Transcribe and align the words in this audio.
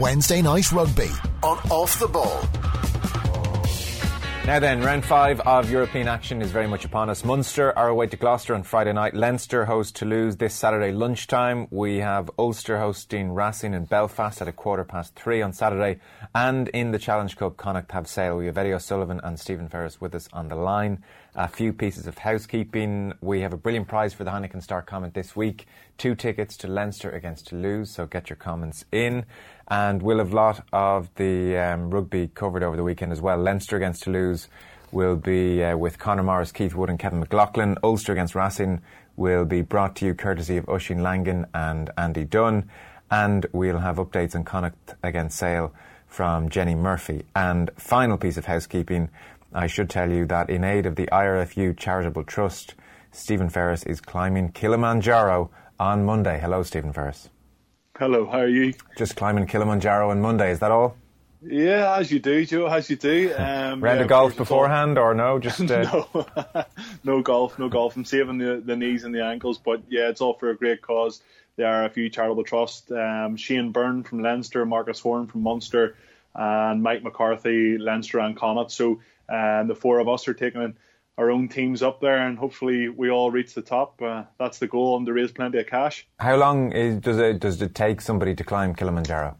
Wednesday 0.00 0.40
Night 0.40 0.72
Rugby 0.72 1.10
on 1.42 1.58
Off 1.70 2.00
the 2.00 2.08
Ball. 2.08 2.40
Now 4.46 4.58
then, 4.58 4.80
round 4.80 5.04
five 5.04 5.38
of 5.40 5.70
European 5.70 6.08
action 6.08 6.40
is 6.40 6.50
very 6.50 6.66
much 6.66 6.86
upon 6.86 7.10
us. 7.10 7.22
Munster 7.22 7.78
are 7.78 7.88
away 7.88 8.06
to 8.06 8.16
Gloucester 8.16 8.54
on 8.54 8.62
Friday 8.62 8.94
night. 8.94 9.14
Leinster 9.14 9.66
host 9.66 9.94
Toulouse 9.94 10.38
this 10.38 10.54
Saturday 10.54 10.90
lunchtime. 10.90 11.68
We 11.70 11.98
have 11.98 12.30
Ulster 12.38 12.78
hosting 12.78 13.32
Racing 13.32 13.74
in 13.74 13.84
Belfast 13.84 14.40
at 14.40 14.48
a 14.48 14.52
quarter 14.52 14.82
past 14.82 15.14
three 15.14 15.42
on 15.42 15.52
Saturday. 15.52 16.00
And 16.34 16.68
in 16.68 16.90
the 16.90 16.98
Challenge 16.98 17.36
Cup, 17.36 17.58
Connacht 17.58 17.92
have 17.92 18.08
Sale. 18.08 18.38
We 18.38 18.46
have 18.46 18.56
Eddie 18.56 18.72
O'Sullivan 18.72 19.20
and 19.22 19.38
Stephen 19.38 19.68
Ferris 19.68 20.00
with 20.00 20.14
us 20.14 20.28
on 20.32 20.48
the 20.48 20.56
line. 20.56 21.04
A 21.34 21.46
few 21.46 21.72
pieces 21.74 22.06
of 22.06 22.18
housekeeping. 22.18 23.12
We 23.20 23.42
have 23.42 23.52
a 23.52 23.58
brilliant 23.58 23.88
prize 23.88 24.14
for 24.14 24.24
the 24.24 24.30
Heineken 24.30 24.62
Star 24.62 24.80
comment 24.82 25.12
this 25.12 25.36
week. 25.36 25.66
Two 25.98 26.14
tickets 26.14 26.56
to 26.56 26.66
Leinster 26.66 27.10
against 27.10 27.48
Toulouse, 27.48 27.90
so 27.90 28.06
get 28.06 28.30
your 28.30 28.36
comments 28.36 28.86
in. 28.90 29.26
And 29.70 30.02
we'll 30.02 30.18
have 30.18 30.32
a 30.32 30.36
lot 30.36 30.64
of 30.72 31.08
the 31.14 31.56
um, 31.56 31.90
rugby 31.90 32.28
covered 32.34 32.62
over 32.62 32.76
the 32.76 32.82
weekend 32.82 33.12
as 33.12 33.20
well. 33.20 33.38
Leinster 33.38 33.76
against 33.76 34.02
Toulouse 34.02 34.48
will 34.90 35.16
be 35.16 35.62
uh, 35.62 35.76
with 35.76 35.98
Conor 35.98 36.24
Morris, 36.24 36.50
Keith 36.50 36.74
Wood, 36.74 36.90
and 36.90 36.98
Kevin 36.98 37.20
McLaughlin. 37.20 37.78
Ulster 37.84 38.12
against 38.12 38.34
Racing 38.34 38.82
will 39.16 39.44
be 39.44 39.62
brought 39.62 39.94
to 39.96 40.06
you 40.06 40.14
courtesy 40.14 40.56
of 40.56 40.68
Oisin 40.68 41.02
Langan 41.02 41.46
and 41.54 41.90
Andy 41.96 42.24
Dunne. 42.24 42.68
And 43.10 43.46
we'll 43.52 43.78
have 43.78 43.96
updates 43.96 44.34
on 44.34 44.44
Connacht 44.44 44.94
against 45.02 45.38
Sale 45.38 45.72
from 46.08 46.48
Jenny 46.48 46.74
Murphy. 46.74 47.24
And 47.36 47.70
final 47.76 48.16
piece 48.16 48.36
of 48.36 48.46
housekeeping 48.46 49.08
I 49.52 49.66
should 49.66 49.90
tell 49.90 50.10
you 50.10 50.26
that 50.26 50.48
in 50.48 50.62
aid 50.62 50.86
of 50.86 50.94
the 50.94 51.08
IRFU 51.08 51.76
Charitable 51.76 52.22
Trust, 52.22 52.74
Stephen 53.10 53.48
Ferris 53.48 53.82
is 53.82 54.00
climbing 54.00 54.52
Kilimanjaro 54.52 55.50
on 55.78 56.04
Monday. 56.04 56.38
Hello, 56.38 56.62
Stephen 56.62 56.92
Ferris. 56.92 57.30
Hello, 58.00 58.24
how 58.24 58.38
are 58.38 58.48
you? 58.48 58.72
Just 58.96 59.14
climbing 59.14 59.44
Kilimanjaro 59.44 60.08
on 60.08 60.22
Monday, 60.22 60.52
is 60.52 60.60
that 60.60 60.70
all? 60.70 60.96
Yeah, 61.42 61.98
as 61.98 62.10
you 62.10 62.18
do, 62.18 62.46
Joe, 62.46 62.66
as 62.66 62.88
you 62.88 62.96
do. 62.96 63.34
Um, 63.38 63.84
Round 63.84 63.98
yeah, 63.98 64.04
of 64.04 64.08
golf 64.08 64.36
beforehand, 64.38 64.96
or 64.96 65.12
no? 65.12 65.38
Just 65.38 65.60
uh... 65.70 65.82
no, 66.14 66.26
no 67.04 67.20
golf, 67.20 67.58
no 67.58 67.68
golf. 67.68 67.96
I'm 67.96 68.06
saving 68.06 68.38
the, 68.38 68.62
the 68.64 68.74
knees 68.74 69.04
and 69.04 69.14
the 69.14 69.22
ankles, 69.22 69.58
but 69.58 69.82
yeah, 69.90 70.08
it's 70.08 70.22
all 70.22 70.32
for 70.32 70.48
a 70.48 70.56
great 70.56 70.80
cause. 70.80 71.20
There 71.56 71.66
are 71.66 71.84
a 71.84 71.90
few 71.90 72.08
charitable 72.08 72.44
trusts. 72.44 72.90
Um, 72.90 73.36
Shane 73.36 73.70
Byrne 73.70 74.02
from 74.02 74.22
Leinster, 74.22 74.64
Marcus 74.64 74.98
Horan 74.98 75.26
from 75.26 75.42
Munster, 75.42 75.94
and 76.34 76.82
Mike 76.82 77.02
McCarthy, 77.02 77.76
Leinster 77.76 78.20
and 78.20 78.34
Connacht. 78.34 78.70
So 78.70 79.02
um, 79.28 79.68
the 79.68 79.74
four 79.74 79.98
of 79.98 80.08
us 80.08 80.26
are 80.26 80.32
taking 80.32 80.74
our 81.20 81.30
own 81.30 81.46
teams 81.48 81.82
up 81.82 82.00
there, 82.00 82.26
and 82.26 82.38
hopefully 82.38 82.88
we 82.88 83.10
all 83.10 83.30
reach 83.30 83.52
the 83.52 83.60
top. 83.60 84.00
Uh, 84.00 84.24
that's 84.38 84.58
the 84.58 84.66
goal, 84.66 84.96
and 84.96 85.04
to 85.04 85.12
raise 85.12 85.30
plenty 85.30 85.58
of 85.58 85.66
cash. 85.66 86.08
How 86.18 86.36
long 86.36 86.72
is, 86.72 86.96
does 86.96 87.18
it 87.18 87.40
does 87.40 87.60
it 87.60 87.74
take 87.74 88.00
somebody 88.00 88.34
to 88.34 88.42
climb 88.42 88.74
Kilimanjaro? 88.74 89.36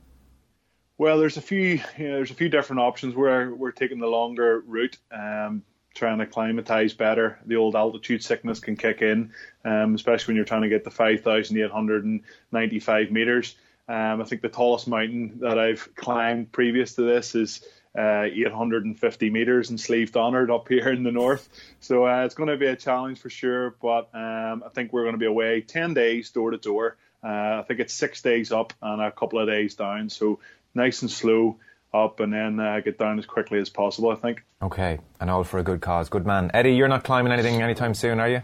Well, 0.99 1.19
there's 1.19 1.39
a 1.39 1.41
few 1.41 1.81
you 1.97 2.09
know, 2.09 2.17
there's 2.17 2.31
a 2.31 2.35
few 2.35 2.51
different 2.51 2.81
options. 2.81 3.17
We're 3.17 3.55
we're 3.55 3.73
taking 3.73 3.99
the 3.99 4.09
longer 4.09 4.63
route, 4.67 4.99
um, 5.11 5.63
trying 5.95 6.19
to 6.19 6.27
climatize 6.27 6.93
better. 6.93 7.39
The 7.47 7.57
old 7.57 7.75
altitude 7.75 8.23
sickness 8.23 8.61
can 8.61 8.77
kick 8.77 9.01
in, 9.01 9.33
um, 9.65 9.95
especially 9.95 10.33
when 10.33 10.37
you're 10.37 10.45
trying 10.45 10.61
to 10.63 10.69
get 10.69 10.85
to 10.85 10.91
5,895 10.91 13.11
meters. 13.11 13.57
Um, 13.89 14.21
I 14.21 14.25
think 14.25 14.43
the 14.43 14.51
tallest 14.51 14.87
mountain 14.87 15.39
that 15.41 15.59
I've 15.59 15.89
climbed 15.95 16.53
previous 16.53 16.95
to 16.97 17.03
this 17.03 17.35
is 17.35 17.65
uh, 17.99 18.23
850 18.25 19.31
meters 19.31 19.71
in 19.71 19.79
Slieve 19.79 20.13
Donard 20.13 20.51
up 20.51 20.69
here 20.69 20.89
in 20.89 21.03
the 21.03 21.11
north. 21.11 21.49
So 21.81 22.07
uh, 22.07 22.25
it's 22.25 22.35
going 22.35 22.49
to 22.49 22.57
be 22.57 22.67
a 22.67 22.77
challenge 22.77 23.19
for 23.19 23.31
sure. 23.31 23.75
But 23.83 24.15
um, 24.15 24.63
I 24.65 24.69
think 24.73 24.93
we're 24.93 25.03
going 25.03 25.15
to 25.15 25.19
be 25.19 25.27
away 25.27 25.61
10 25.61 25.95
days 25.95 26.31
door 26.31 26.51
to 26.51 26.59
door. 26.59 26.97
Uh, 27.23 27.61
I 27.61 27.65
think 27.67 27.81
it's 27.81 27.93
six 27.93 28.23
days 28.23 28.53
up 28.53 28.73
and 28.81 29.03
a 29.03 29.11
couple 29.11 29.39
of 29.39 29.49
days 29.49 29.75
down. 29.75 30.09
So 30.09 30.41
nice 30.75 31.03
and 31.03 31.11
slow 31.11 31.59
up 31.93 32.21
and 32.21 32.33
then 32.33 32.61
uh, 32.61 32.81
get 32.81 32.99
down 32.99 33.19
as 33.19 33.27
quickly 33.27 33.59
as 33.59 33.69
possible, 33.69 34.11
I 34.11 34.15
think. 34.15 34.45
Okay, 34.63 34.99
and 35.19 35.29
all 35.29 35.45
for 35.45 35.59
a 35.59 35.63
good 35.63 35.81
cause. 35.81 36.09
Good 36.09 36.27
man. 36.27 36.51
Eddie, 36.55 36.75
you're 36.75 36.89
not 36.89 37.05
climbing 37.05 37.33
anything 37.33 37.61
anytime 37.61 37.95
soon, 37.95 38.21
are 38.21 38.29
you? 38.29 38.43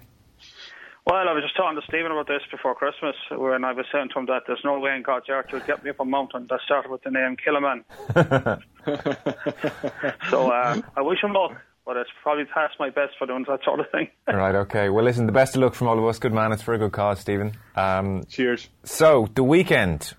Well, 1.07 1.29
I 1.29 1.33
was 1.33 1.45
just 1.45 1.57
talking 1.57 1.81
to 1.81 1.87
Stephen 1.87 2.11
about 2.11 2.27
this 2.27 2.43
before 2.51 2.75
Christmas 2.75 3.15
when 3.31 3.65
I 3.65 3.73
was 3.73 3.87
saying 3.93 4.09
to 4.13 4.19
him 4.19 4.27
that 4.27 4.43
there's 4.49 4.63
no 4.65 4.81
way 4.81 4.97
in 4.97 5.03
God's 5.03 5.27
earth 5.29 5.47
would 5.53 5.65
get 5.65 5.85
me 5.85 5.91
up 5.91 6.01
a 6.01 6.05
mountain 6.05 6.49
that 6.51 6.59
started 6.65 6.91
with 6.91 7.05
the 7.05 7.13
name 7.13 7.37
Killaman. 7.37 7.85
so 10.31 10.51
uh, 10.51 10.81
I 10.97 11.03
wish 11.03 11.23
him 11.23 11.33
luck, 11.33 11.53
but 11.85 11.97
it's 11.97 12.11
probably 12.25 12.45
past 12.47 12.75
my 12.81 12.91
best 12.91 13.13
for 13.21 13.29
doing 13.29 13.45
that 13.47 13.61
sort 13.65 13.79
of 13.79 13.87
thing. 13.93 14.09
right, 14.27 14.57
okay. 14.57 14.89
Well, 14.89 15.05
listen, 15.05 15.27
the 15.27 15.33
best 15.33 15.55
of 15.55 15.63
luck 15.63 15.75
from 15.75 15.87
all 15.87 15.97
of 15.97 16.05
us. 16.07 16.19
Good 16.19 16.35
man. 16.35 16.51
It's 16.51 16.63
for 16.63 16.75
a 16.75 16.79
good 16.79 16.91
cause, 16.91 17.21
Stephen. 17.21 17.53
Um, 17.77 18.25
Cheers. 18.25 18.69
So, 18.83 19.29
the 19.33 19.45
weekend. 19.45 20.13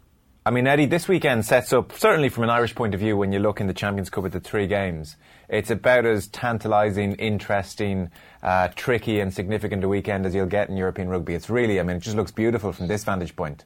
I 0.46 0.52
mean, 0.52 0.68
Eddie, 0.68 0.86
this 0.86 1.10
weekend 1.10 1.44
sets 1.44 1.74
up, 1.74 1.92
certainly 1.92 2.30
from 2.30 2.46
an 2.46 2.50
Irish 2.50 2.76
point 2.76 2.94
of 2.94 3.02
view, 3.02 3.18
when 3.18 3.34
you 3.34 3.40
look 3.40 3.60
in 3.60 3.68
the 3.68 3.74
Champions 3.74 4.10
Cup 4.10 4.24
at 4.24 4.32
the 4.32 4.40
three 4.40 4.68
games, 4.68 5.18
it's 5.50 5.70
about 5.70 6.06
as 6.06 6.28
tantalising, 6.28 7.14
interesting, 7.16 8.12
uh, 8.44 8.68
tricky, 8.76 9.20
and 9.20 9.34
significant 9.34 9.84
a 9.84 9.88
weekend 9.88 10.26
as 10.26 10.36
you'll 10.36 10.46
get 10.46 10.70
in 10.70 10.78
European 10.78 11.10
rugby. 11.10 11.34
It's 11.34 11.50
really, 11.50 11.80
I 11.80 11.84
mean, 11.84 11.98
it 11.98 12.02
just 12.04 12.18
looks 12.18 12.32
beautiful 12.32 12.74
from 12.74 12.88
this 12.88 13.04
vantage 13.04 13.36
point. 13.36 13.64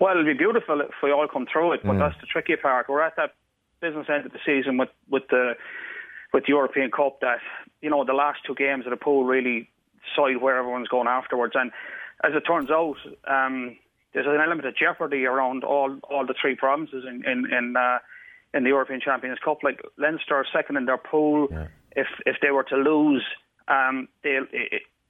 Well, 0.00 0.12
it'll 0.12 0.24
be 0.24 0.34
beautiful 0.34 0.80
if 0.80 0.94
we 1.02 1.12
all 1.12 1.28
come 1.28 1.46
through 1.50 1.72
it, 1.72 1.80
but 1.84 1.92
mm. 1.92 1.98
that's 1.98 2.20
the 2.20 2.26
tricky 2.26 2.56
part. 2.56 2.88
We're 2.88 3.02
at 3.02 3.16
that 3.16 3.34
business 3.80 4.06
end 4.08 4.26
of 4.26 4.32
the 4.32 4.38
season 4.44 4.76
with, 4.78 4.88
with 5.08 5.24
the 5.28 5.54
with 6.32 6.44
the 6.44 6.48
European 6.48 6.90
Cup 6.90 7.20
that 7.20 7.38
you 7.82 7.90
know 7.90 8.04
the 8.04 8.14
last 8.14 8.40
two 8.46 8.54
games 8.54 8.86
of 8.86 8.90
the 8.90 8.96
pool 8.96 9.24
really 9.24 9.68
decide 10.08 10.40
where 10.40 10.56
everyone's 10.56 10.88
going 10.88 11.06
afterwards. 11.06 11.52
And 11.54 11.70
as 12.24 12.32
it 12.34 12.40
turns 12.40 12.70
out, 12.70 12.96
um, 13.28 13.76
there's 14.14 14.26
an 14.26 14.40
element 14.40 14.66
of 14.66 14.76
jeopardy 14.76 15.26
around 15.26 15.64
all 15.64 15.98
all 16.10 16.26
the 16.26 16.34
three 16.40 16.56
provinces 16.56 17.04
in 17.06 17.24
in 17.24 17.52
in, 17.52 17.74
uh, 17.76 17.98
in 18.54 18.64
the 18.64 18.70
European 18.70 19.00
Champions 19.00 19.38
Cup. 19.44 19.58
Like 19.62 19.80
Leinster 19.98 20.34
are 20.34 20.46
second 20.52 20.76
in 20.76 20.86
their 20.86 20.98
pool. 20.98 21.48
Yeah. 21.50 21.66
If 21.94 22.06
if 22.26 22.36
they 22.42 22.50
were 22.50 22.64
to 22.64 22.76
lose, 22.76 23.24
um, 23.68 24.08
they 24.22 24.38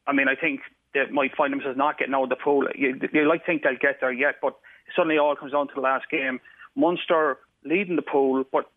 I 0.06 0.12
mean 0.12 0.28
I 0.28 0.34
think 0.34 0.60
they 0.94 1.06
might 1.10 1.34
find 1.36 1.53
themselves 1.53 1.78
not 1.78 1.98
getting 1.98 2.14
out 2.14 2.25
of 2.25 2.28
the 2.28 2.36
pool. 2.36 2.66
You, 2.75 2.98
you 3.12 3.28
like 3.28 3.47
think 3.47 3.62
they'll 3.62 3.76
get 3.80 4.00
there 4.00 4.12
yet, 4.12 4.36
but 4.42 4.54
suddenly 4.94 5.19
all 5.19 5.36
comes 5.36 5.53
down 5.53 5.69
to 5.69 5.75
the 5.75 5.80
last 5.80 6.04
game. 6.10 6.41
Munster 6.75 7.38
leading 7.64 7.97
the 7.97 8.03
pool, 8.03 8.44
but 8.50 8.70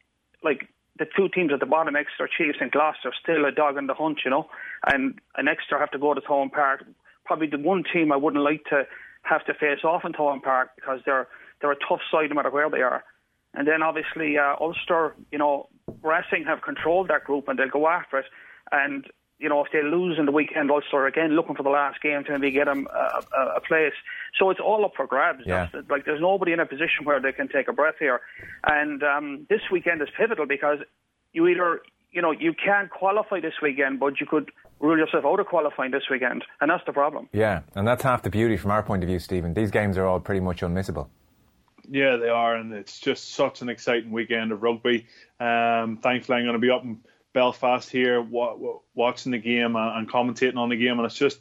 like 0.44 0.68
the 0.98 1.06
two 1.16 1.28
teams 1.30 1.52
at 1.54 1.60
the 1.60 1.66
bottom, 1.66 1.96
Exeter 1.96 2.30
Chiefs 2.38 2.60
and 2.62 2.72
Gloucester, 2.72 3.12
still 3.22 3.46
a 3.46 3.52
dog 3.52 3.78
in 3.78 3.88
the 3.88 3.94
hunt, 3.94 4.20
you 4.24 4.32
know. 4.32 4.48
And, 4.86 5.20
and 5.36 5.50
Exeter 5.50 5.80
have 5.80 5.92
to 5.92 6.00
go 6.00 6.14
to 6.14 6.22
Thomond 6.22 6.54
Park. 6.54 6.86
Probably 7.26 7.48
the 7.48 7.58
one 7.58 7.84
team 7.92 8.12
I 8.12 8.18
wouldn't 8.18 8.44
like 8.44 8.64
to 8.70 8.84
have 9.24 9.46
to 9.46 9.54
face 9.54 9.84
off 9.84 10.06
in 10.06 10.14
Thomond 10.14 10.44
Park 10.44 10.70
because 10.76 11.00
they're 11.06 11.28
they're 11.62 11.72
a 11.72 11.88
tough 11.88 12.02
side 12.12 12.30
no 12.30 12.36
matter 12.36 12.52
where 12.52 12.70
they 12.70 12.82
are. 12.82 13.04
And 13.56 13.68
then 13.68 13.82
obviously 13.82 14.38
uh, 14.38 14.56
Ulster, 14.60 15.16
you 15.32 15.38
know, 15.38 15.70
Racing 16.02 16.46
have 16.46 16.62
controlled 16.62 17.10
that 17.10 17.24
group 17.24 17.48
and 17.48 17.58
they'll 17.58 17.70
go 17.70 17.88
after 17.88 18.20
it. 18.20 18.26
And 18.72 19.06
you 19.38 19.50
know, 19.50 19.64
if 19.64 19.72
they 19.74 19.84
lose 19.84 20.18
in 20.18 20.26
the 20.26 20.32
weekend, 20.32 20.72
Ulster 20.72 21.06
again 21.08 21.36
looking 21.36 21.56
for 21.56 21.64
the 21.64 21.70
last 21.70 22.02
game 22.02 22.24
to 22.24 22.32
maybe 22.32 22.52
get 22.52 22.66
them 22.66 22.88
a, 22.94 23.22
a, 23.38 23.46
a 23.58 23.62
place. 23.62 23.94
So 24.40 24.50
it's 24.50 24.60
all 24.60 24.86
up 24.86 24.94
for 24.96 25.06
grabs. 25.06 25.44
Yeah. 25.46 25.68
Like 25.90 26.06
there's 26.06 26.22
nobody 26.22 26.54
in 26.54 26.60
a 26.60 26.66
position 26.66 27.04
where 27.04 27.20
they 27.20 27.34
can 27.34 27.48
take 27.48 27.68
a 27.68 27.74
breath 27.74 27.96
here. 28.00 28.22
And 28.66 29.04
um, 29.04 29.46
this 29.50 29.62
weekend 29.72 30.02
is 30.02 30.08
pivotal 30.18 30.46
because 30.46 30.80
you 31.34 31.48
either, 31.48 31.82
you 32.12 32.22
know, 32.22 32.32
you 32.32 32.54
can't 32.54 32.90
qualify 32.90 33.42
this 33.42 33.56
weekend, 33.62 34.00
but 34.00 34.22
you 34.22 34.26
could 34.26 34.52
rule 34.80 34.98
yourself 34.98 35.26
out 35.26 35.40
of 35.40 35.48
qualifying 35.48 35.92
this 35.92 36.04
weekend, 36.10 36.44
and 36.62 36.70
that's 36.70 36.84
the 36.86 36.94
problem. 36.94 37.30
Yeah, 37.32 37.62
and 37.76 37.88
that's 37.88 38.04
half 38.04 38.24
the 38.24 38.30
beauty 38.30 38.58
from 38.58 38.72
our 38.72 38.84
point 38.84 39.04
of 39.04 39.10
view, 39.10 39.20
Stephen. 39.20 39.54
These 39.54 39.72
games 39.72 39.98
are 39.98 40.06
all 40.06 40.20
pretty 40.20 40.42
much 40.42 40.62
unmissable. 40.62 41.08
Yeah, 41.90 42.18
they 42.18 42.30
are, 42.30 42.56
and 42.56 42.74
it's 42.74 43.00
just 43.00 43.34
such 43.34 43.62
an 43.62 43.70
exciting 43.70 44.12
weekend 44.12 44.52
of 44.52 44.64
rugby. 44.64 45.08
Um, 45.40 45.98
thankfully, 46.02 46.38
I'm 46.38 46.46
going 46.46 46.54
to 46.54 46.60
be 46.60 46.70
up 46.70 46.84
in 46.84 47.00
Belfast 47.34 47.90
here, 47.90 48.22
watching 48.22 49.32
the 49.32 49.38
game 49.38 49.76
and 49.76 50.10
commentating 50.10 50.58
on 50.58 50.70
the 50.70 50.78
game, 50.78 50.98
and 51.00 51.06
it's 51.06 51.16
just 51.16 51.40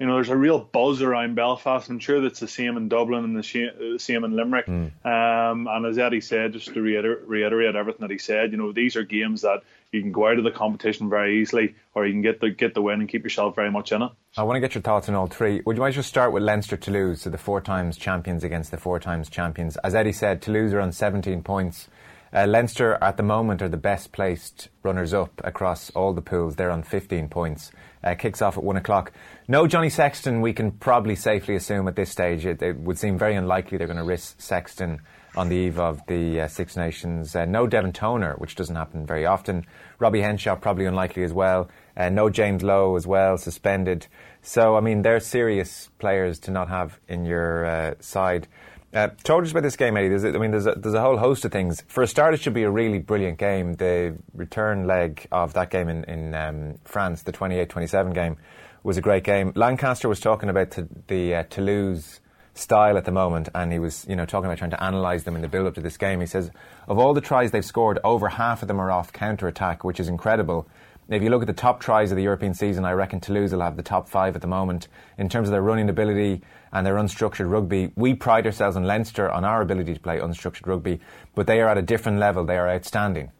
you 0.00 0.06
know, 0.06 0.14
there's 0.14 0.28
a 0.28 0.36
real 0.36 0.58
buzz 0.58 1.02
around 1.02 1.36
Belfast. 1.36 1.88
I'm 1.88 2.00
sure 2.00 2.20
that's 2.20 2.40
the 2.40 2.48
same 2.48 2.76
in 2.76 2.88
Dublin 2.88 3.24
and 3.24 3.36
the 3.36 3.98
same 3.98 4.24
in 4.24 4.36
Limerick. 4.36 4.66
Mm. 4.66 4.90
Um, 5.04 5.68
and 5.68 5.86
as 5.86 5.98
Eddie 5.98 6.20
said, 6.20 6.52
just 6.52 6.74
to 6.74 6.82
reiterate, 6.82 7.28
reiterate 7.28 7.76
everything 7.76 8.00
that 8.00 8.10
he 8.10 8.18
said, 8.18 8.50
you 8.50 8.58
know, 8.58 8.72
these 8.72 8.96
are 8.96 9.04
games 9.04 9.42
that 9.42 9.62
you 9.92 10.02
can 10.02 10.10
go 10.10 10.26
out 10.26 10.38
of 10.38 10.44
the 10.44 10.50
competition 10.50 11.08
very 11.08 11.40
easily, 11.40 11.76
or 11.94 12.04
you 12.04 12.12
can 12.12 12.22
get 12.22 12.40
the 12.40 12.50
get 12.50 12.74
the 12.74 12.82
win 12.82 13.00
and 13.00 13.08
keep 13.08 13.22
yourself 13.22 13.54
very 13.54 13.70
much 13.70 13.92
in 13.92 14.02
it. 14.02 14.10
I 14.36 14.42
want 14.42 14.56
to 14.56 14.60
get 14.60 14.74
your 14.74 14.82
thoughts 14.82 15.08
on 15.08 15.14
all 15.14 15.28
three. 15.28 15.62
Would 15.64 15.76
you 15.76 15.80
mind 15.80 15.94
just 15.94 16.08
start 16.08 16.32
with 16.32 16.42
Leinster 16.42 16.76
Toulouse, 16.76 17.22
so 17.22 17.30
the 17.30 17.38
four 17.38 17.60
times 17.60 17.96
champions 17.96 18.42
against 18.42 18.72
the 18.72 18.76
four 18.76 18.98
times 18.98 19.30
champions? 19.30 19.76
As 19.78 19.94
Eddie 19.94 20.12
said, 20.12 20.42
Toulouse 20.42 20.72
are 20.72 20.80
on 20.80 20.90
17 20.90 21.42
points. 21.42 21.88
Uh, 22.34 22.46
Leinster 22.48 22.98
at 23.00 23.16
the 23.16 23.22
moment 23.22 23.62
are 23.62 23.68
the 23.68 23.76
best 23.76 24.10
placed 24.10 24.68
runners 24.82 25.14
up 25.14 25.40
across 25.44 25.90
all 25.90 26.12
the 26.12 26.20
pools. 26.20 26.56
They're 26.56 26.72
on 26.72 26.82
15 26.82 27.28
points. 27.28 27.70
Uh, 28.02 28.16
kicks 28.16 28.42
off 28.42 28.58
at 28.58 28.64
one 28.64 28.76
o'clock. 28.76 29.12
No 29.46 29.68
Johnny 29.68 29.88
Sexton, 29.88 30.40
we 30.40 30.52
can 30.52 30.72
probably 30.72 31.14
safely 31.14 31.54
assume 31.54 31.86
at 31.86 31.94
this 31.94 32.10
stage. 32.10 32.44
It, 32.44 32.60
it 32.60 32.76
would 32.76 32.98
seem 32.98 33.16
very 33.18 33.36
unlikely 33.36 33.78
they're 33.78 33.86
going 33.86 33.98
to 33.98 34.04
risk 34.04 34.40
Sexton 34.40 35.00
on 35.36 35.48
the 35.48 35.56
eve 35.56 35.78
of 35.78 36.00
the 36.06 36.42
uh, 36.42 36.48
Six 36.48 36.76
Nations. 36.76 37.36
Uh, 37.36 37.44
no 37.44 37.68
Devin 37.68 37.92
Toner, 37.92 38.34
which 38.38 38.56
doesn't 38.56 38.76
happen 38.76 39.06
very 39.06 39.26
often. 39.26 39.64
Robbie 40.00 40.20
Henshaw, 40.20 40.56
probably 40.56 40.86
unlikely 40.86 41.22
as 41.22 41.32
well. 41.32 41.70
Uh, 41.96 42.08
no 42.08 42.30
James 42.30 42.62
Lowe 42.62 42.96
as 42.96 43.06
well, 43.06 43.38
suspended. 43.38 44.06
So, 44.42 44.76
I 44.76 44.80
mean, 44.80 45.02
they're 45.02 45.20
serious 45.20 45.88
players 45.98 46.40
to 46.40 46.50
not 46.50 46.68
have 46.68 46.98
in 47.08 47.24
your 47.24 47.64
uh, 47.64 47.94
side. 48.00 48.48
Uh, 48.94 49.08
talk 49.24 49.42
us 49.42 49.50
about 49.50 49.64
this 49.64 49.74
game, 49.74 49.96
Eddie. 49.96 50.08
There's, 50.08 50.24
I 50.24 50.30
mean, 50.38 50.52
there's 50.52 50.66
a, 50.66 50.74
there's 50.76 50.94
a 50.94 51.00
whole 51.00 51.16
host 51.16 51.44
of 51.44 51.50
things. 51.50 51.82
For 51.88 52.04
a 52.04 52.06
start, 52.06 52.32
it 52.32 52.40
should 52.40 52.54
be 52.54 52.62
a 52.62 52.70
really 52.70 53.00
brilliant 53.00 53.38
game. 53.38 53.74
The 53.74 54.16
return 54.34 54.86
leg 54.86 55.26
of 55.32 55.52
that 55.54 55.70
game 55.70 55.88
in, 55.88 56.04
in 56.04 56.32
um, 56.34 56.78
France, 56.84 57.22
the 57.22 57.32
28-27 57.32 58.14
game, 58.14 58.36
was 58.84 58.96
a 58.96 59.00
great 59.00 59.24
game. 59.24 59.52
Lancaster 59.56 60.08
was 60.08 60.20
talking 60.20 60.48
about 60.48 60.70
t- 60.70 60.84
the 61.08 61.34
uh, 61.34 61.42
Toulouse 61.50 62.20
style 62.54 62.96
at 62.96 63.04
the 63.04 63.10
moment, 63.10 63.48
and 63.52 63.72
he 63.72 63.80
was, 63.80 64.06
you 64.08 64.14
know, 64.14 64.26
talking 64.26 64.46
about 64.46 64.58
trying 64.58 64.70
to 64.70 64.86
analyse 64.86 65.24
them 65.24 65.34
in 65.34 65.42
the 65.42 65.48
build-up 65.48 65.74
to 65.74 65.80
this 65.80 65.96
game. 65.96 66.20
He 66.20 66.26
says, 66.26 66.52
of 66.86 66.96
all 66.96 67.14
the 67.14 67.20
tries 67.20 67.50
they've 67.50 67.64
scored, 67.64 67.98
over 68.04 68.28
half 68.28 68.62
of 68.62 68.68
them 68.68 68.78
are 68.78 68.92
off 68.92 69.12
counter-attack, 69.12 69.82
which 69.82 69.98
is 69.98 70.08
incredible. 70.08 70.68
If 71.08 71.22
you 71.22 71.28
look 71.28 71.42
at 71.42 71.46
the 71.46 71.52
top 71.52 71.80
tries 71.80 72.10
of 72.10 72.16
the 72.16 72.22
European 72.22 72.54
season, 72.54 72.84
I 72.84 72.92
reckon 72.92 73.20
Toulouse 73.20 73.52
will 73.52 73.60
have 73.60 73.76
the 73.76 73.82
top 73.82 74.08
five 74.08 74.34
at 74.34 74.40
the 74.40 74.48
moment 74.48 74.88
in 75.18 75.28
terms 75.28 75.48
of 75.48 75.52
their 75.52 75.62
running 75.62 75.90
ability 75.90 76.40
and 76.72 76.86
their 76.86 76.94
unstructured 76.94 77.50
rugby. 77.50 77.92
We 77.94 78.14
pride 78.14 78.46
ourselves 78.46 78.76
in 78.76 78.84
Leinster 78.84 79.30
on 79.30 79.44
our 79.44 79.60
ability 79.60 79.94
to 79.94 80.00
play 80.00 80.18
unstructured 80.18 80.66
rugby, 80.66 81.00
but 81.34 81.46
they 81.46 81.60
are 81.60 81.68
at 81.68 81.76
a 81.76 81.82
different 81.82 82.18
level. 82.18 82.44
They 82.44 82.56
are 82.56 82.68
outstanding. 82.68 83.30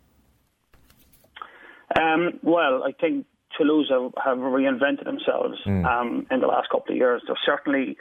Um, 1.99 2.39
well, 2.43 2.83
I 2.85 2.93
think 2.93 3.27
Toulouse 3.57 3.91
have, 3.91 4.39
reinvented 4.39 5.05
themselves 5.05 5.59
mm. 5.67 5.85
um, 5.87 6.27
in 6.31 6.41
the 6.41 6.47
last 6.47 6.69
couple 6.71 6.93
of 6.93 6.97
years. 6.97 7.23
They're 7.27 7.37
certainly 7.47 7.97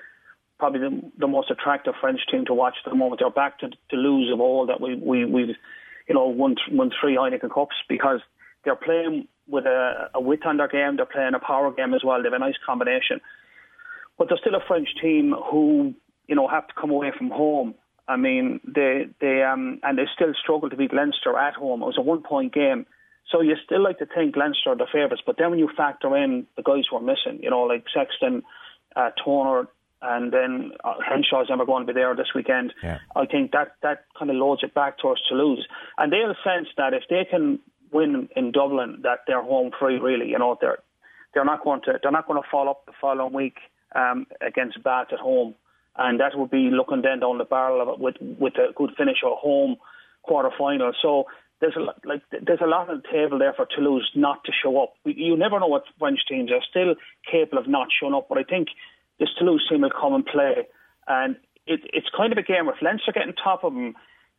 probably 0.59 0.79
the, 0.79 1.11
the, 1.19 1.27
most 1.27 1.51
attractive 1.51 1.93
French 2.01 2.19
team 2.31 2.45
to 2.45 2.53
watch 2.53 2.75
at 2.85 2.89
the 2.89 2.97
moment. 2.97 3.19
They're 3.19 3.29
back 3.29 3.59
to 3.59 3.69
Toulouse 3.89 4.31
of 4.33 4.39
all 4.39 4.65
that 4.67 4.81
we, 4.81 4.95
we, 4.95 5.25
we've 5.25 5.55
you 6.07 6.15
know 6.15 6.27
won, 6.27 6.55
won 6.71 6.91
three 6.99 7.15
Heineken 7.15 7.53
Cups 7.53 7.75
because 7.87 8.19
they're 8.63 8.75
playing 8.75 9.27
with 9.47 9.65
a, 9.65 10.09
a 10.13 10.21
width 10.21 10.45
on 10.45 10.57
their 10.57 10.67
game. 10.67 10.95
They're 10.95 11.05
playing 11.05 11.33
a 11.35 11.39
power 11.39 11.71
game 11.71 11.93
as 11.93 12.03
well. 12.03 12.21
They 12.21 12.27
have 12.27 12.33
a 12.33 12.39
nice 12.39 12.55
combination. 12.65 13.21
But 14.17 14.29
they're 14.29 14.37
still 14.37 14.55
a 14.55 14.63
French 14.67 14.89
team 15.01 15.33
who, 15.51 15.93
you 16.27 16.35
know, 16.35 16.47
have 16.47 16.67
to 16.67 16.73
come 16.79 16.91
away 16.91 17.11
from 17.17 17.29
home. 17.29 17.75
I 18.07 18.17
mean, 18.17 18.59
they 18.65 19.07
they 19.21 19.43
um 19.43 19.79
and 19.83 19.97
they 19.97 20.03
still 20.13 20.33
struggle 20.41 20.69
to 20.69 20.75
beat 20.75 20.93
Leinster 20.93 21.37
at 21.37 21.55
home. 21.55 21.81
It 21.81 21.85
was 21.85 21.97
a 21.97 22.01
one 22.01 22.21
point 22.21 22.53
game. 22.53 22.85
So 23.31 23.41
you 23.41 23.55
still 23.63 23.81
like 23.81 23.99
to 23.99 24.05
think 24.05 24.35
Leinster 24.35 24.71
are 24.71 24.75
the 24.75 24.85
favourites, 24.91 25.23
but 25.25 25.37
then 25.37 25.49
when 25.49 25.59
you 25.59 25.69
factor 25.75 26.15
in 26.17 26.45
the 26.57 26.61
guys 26.61 26.83
who 26.89 26.97
are 26.97 27.01
missing, 27.01 27.41
you 27.41 27.49
know, 27.49 27.61
like 27.61 27.85
Sexton, 27.93 28.43
uh, 28.95 29.11
Toner, 29.23 29.67
and 30.01 30.33
then 30.33 30.71
uh, 30.83 30.95
Henshaw's 30.99 31.49
never 31.49 31.65
going 31.65 31.87
to 31.87 31.93
be 31.93 31.97
there 31.97 32.13
this 32.15 32.33
weekend. 32.35 32.73
Yeah. 32.83 32.99
I 33.15 33.25
think 33.25 33.51
that 33.53 33.75
that 33.81 34.05
kind 34.19 34.29
of 34.29 34.35
loads 34.35 34.61
it 34.61 34.73
back 34.73 34.99
towards 34.99 35.21
Toulouse, 35.27 35.65
and 35.97 36.11
they'll 36.11 36.35
sense 36.43 36.67
that 36.77 36.93
if 36.93 37.03
they 37.09 37.25
can 37.29 37.59
win 37.93 38.29
in 38.35 38.51
Dublin, 38.51 38.99
that 39.03 39.19
they're 39.27 39.41
home 39.41 39.71
free. 39.79 39.97
Really, 39.99 40.29
you 40.29 40.39
know, 40.39 40.57
they're 40.59 40.79
they're 41.33 41.45
not 41.45 41.63
going 41.63 41.81
to 41.81 41.99
they're 42.01 42.11
not 42.11 42.27
going 42.27 42.41
to 42.41 42.49
fall 42.49 42.69
up 42.69 42.85
the 42.85 42.93
following 42.99 43.33
week 43.33 43.57
um, 43.95 44.25
against 44.45 44.83
Bath 44.83 45.07
at 45.11 45.19
home, 45.19 45.55
and 45.97 46.19
that 46.19 46.37
would 46.37 46.51
be 46.51 46.69
looking 46.71 47.01
then 47.01 47.19
down 47.19 47.37
the 47.37 47.45
barrel 47.45 47.81
of 47.81 47.89
it 47.89 47.99
with 47.99 48.15
with 48.39 48.53
a 48.55 48.73
good 48.75 48.91
finish 48.97 49.17
at 49.23 49.37
home 49.37 49.77
quarter 50.23 50.49
final. 50.57 50.91
So 51.01 51.25
there's 51.59 51.75
a 51.75 52.07
like 52.07 52.21
there's 52.31 52.61
a 52.61 52.67
lot 52.67 52.89
on 52.89 53.01
the 53.01 53.09
table 53.11 53.39
there 53.39 53.53
for 53.53 53.67
Toulouse 53.73 54.09
not 54.15 54.43
to 54.45 54.51
show 54.51 54.81
up. 54.81 54.93
You 55.05 55.37
never 55.37 55.59
know 55.59 55.67
what 55.67 55.83
French 55.99 56.19
teams 56.27 56.51
are 56.51 56.61
still 56.69 56.95
capable 57.29 57.59
of 57.59 57.67
not 57.67 57.87
showing 57.97 58.13
up, 58.13 58.27
but 58.29 58.37
I 58.37 58.43
think 58.43 58.69
this 59.19 59.29
Toulouse 59.37 59.65
team 59.69 59.81
will 59.81 59.91
come 59.91 60.13
and 60.13 60.25
play, 60.25 60.67
and 61.07 61.35
it, 61.65 61.81
it's 61.93 62.07
kind 62.15 62.31
of 62.31 62.37
a 62.37 62.43
game 62.43 62.65
with 62.65 62.81
Leinster 62.81 63.11
getting 63.13 63.33
top 63.33 63.63
of 63.63 63.73
them 63.73 63.95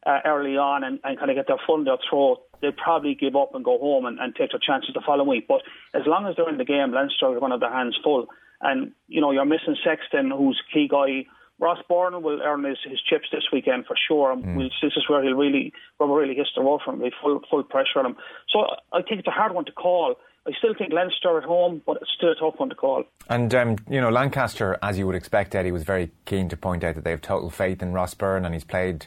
uh, 0.07 0.21
early 0.25 0.57
on 0.57 0.85
and, 0.85 0.99
and 1.05 1.19
kind 1.19 1.31
of 1.31 1.37
get 1.37 1.47
their 1.47 1.61
foot 1.67 1.79
in 1.79 1.85
their 1.85 1.99
throat. 2.09 2.43
They'd 2.61 2.77
probably 2.77 3.15
give 3.15 3.37
up 3.37 3.55
and 3.55 3.65
go 3.65 3.79
home 3.79 4.07
and, 4.07 4.19
and 4.19 4.35
take 4.35 4.51
their 4.51 4.61
chances 4.61 4.91
the 4.95 5.03
following 5.05 5.29
week. 5.29 5.49
But 5.49 5.63
as 5.95 6.03
long 6.07 6.27
as 6.27 6.37
they're 6.37 6.49
in 6.49 6.59
the 6.59 6.65
game, 6.65 6.93
Leinster 6.93 7.27
are 7.27 7.41
going 7.41 7.51
to 7.51 7.55
have 7.55 7.61
their 7.61 7.73
hands 7.73 7.99
full. 8.03 8.27
And, 8.61 8.93
you 9.09 9.21
know, 9.21 9.31
you're 9.31 9.45
missing 9.45 9.77
Sexton, 9.85 10.31
who's 10.31 10.61
a 10.61 10.73
key 10.73 10.89
guy. 10.89 11.27
Ross 11.61 11.79
Byrne 11.89 12.23
will 12.23 12.41
earn 12.43 12.65
his, 12.65 12.79
his 12.85 13.01
chips 13.03 13.27
this 13.31 13.45
weekend 13.53 13.87
for 13.87 13.97
sure. 14.09 14.33
And 14.33 14.45
mm. 14.45 14.57
we'll, 14.57 14.71
this 14.83 14.93
is 14.97 15.09
where 15.09 15.23
he'll 15.23 15.35
really, 15.35 15.73
where 15.99 16.09
we 16.09 16.23
really 16.23 16.35
hits 16.35 16.51
the 16.57 16.63
road 16.63 16.81
from. 16.85 17.03
Full, 17.23 17.41
full 17.51 17.63
pressure 17.65 17.99
on 17.99 18.07
him. 18.07 18.17
So 18.49 18.61
I 18.93 19.03
think 19.03 19.21
it's 19.21 19.29
a 19.29 19.33
hard 19.33 19.55
one 19.55 19.65
to 19.67 19.73
call. 19.73 20.17
I 20.47 20.51
still 20.59 20.75
think 20.77 20.93
Leinster 20.93 21.39
at 21.39 21.45
home, 21.45 21.81
but 21.87 21.99
it's 22.03 22.11
still 22.15 22.33
a 22.33 22.35
tough 22.35 22.59
one 22.59 22.69
to 22.69 22.75
call. 22.75 23.05
And, 23.31 23.55
um, 23.55 23.77
you 23.89 24.01
know, 24.01 24.11
Lancaster, 24.11 24.79
as 24.83 24.99
you 24.99 25.07
would 25.07 25.15
expect, 25.15 25.55
Eddie, 25.55 25.73
was 25.73 25.85
very 25.85 26.11
keen 26.27 26.49
to 26.51 26.57
point 26.57 26.85
out 26.85 26.97
that 26.97 27.05
they 27.05 27.13
have 27.13 27.23
total 27.23 27.49
faith 27.49 27.83
in 27.83 27.93
Ross 27.93 28.13
Byrne 28.13 28.45
and 28.45 28.53
he's 28.53 28.65
played 28.65 29.07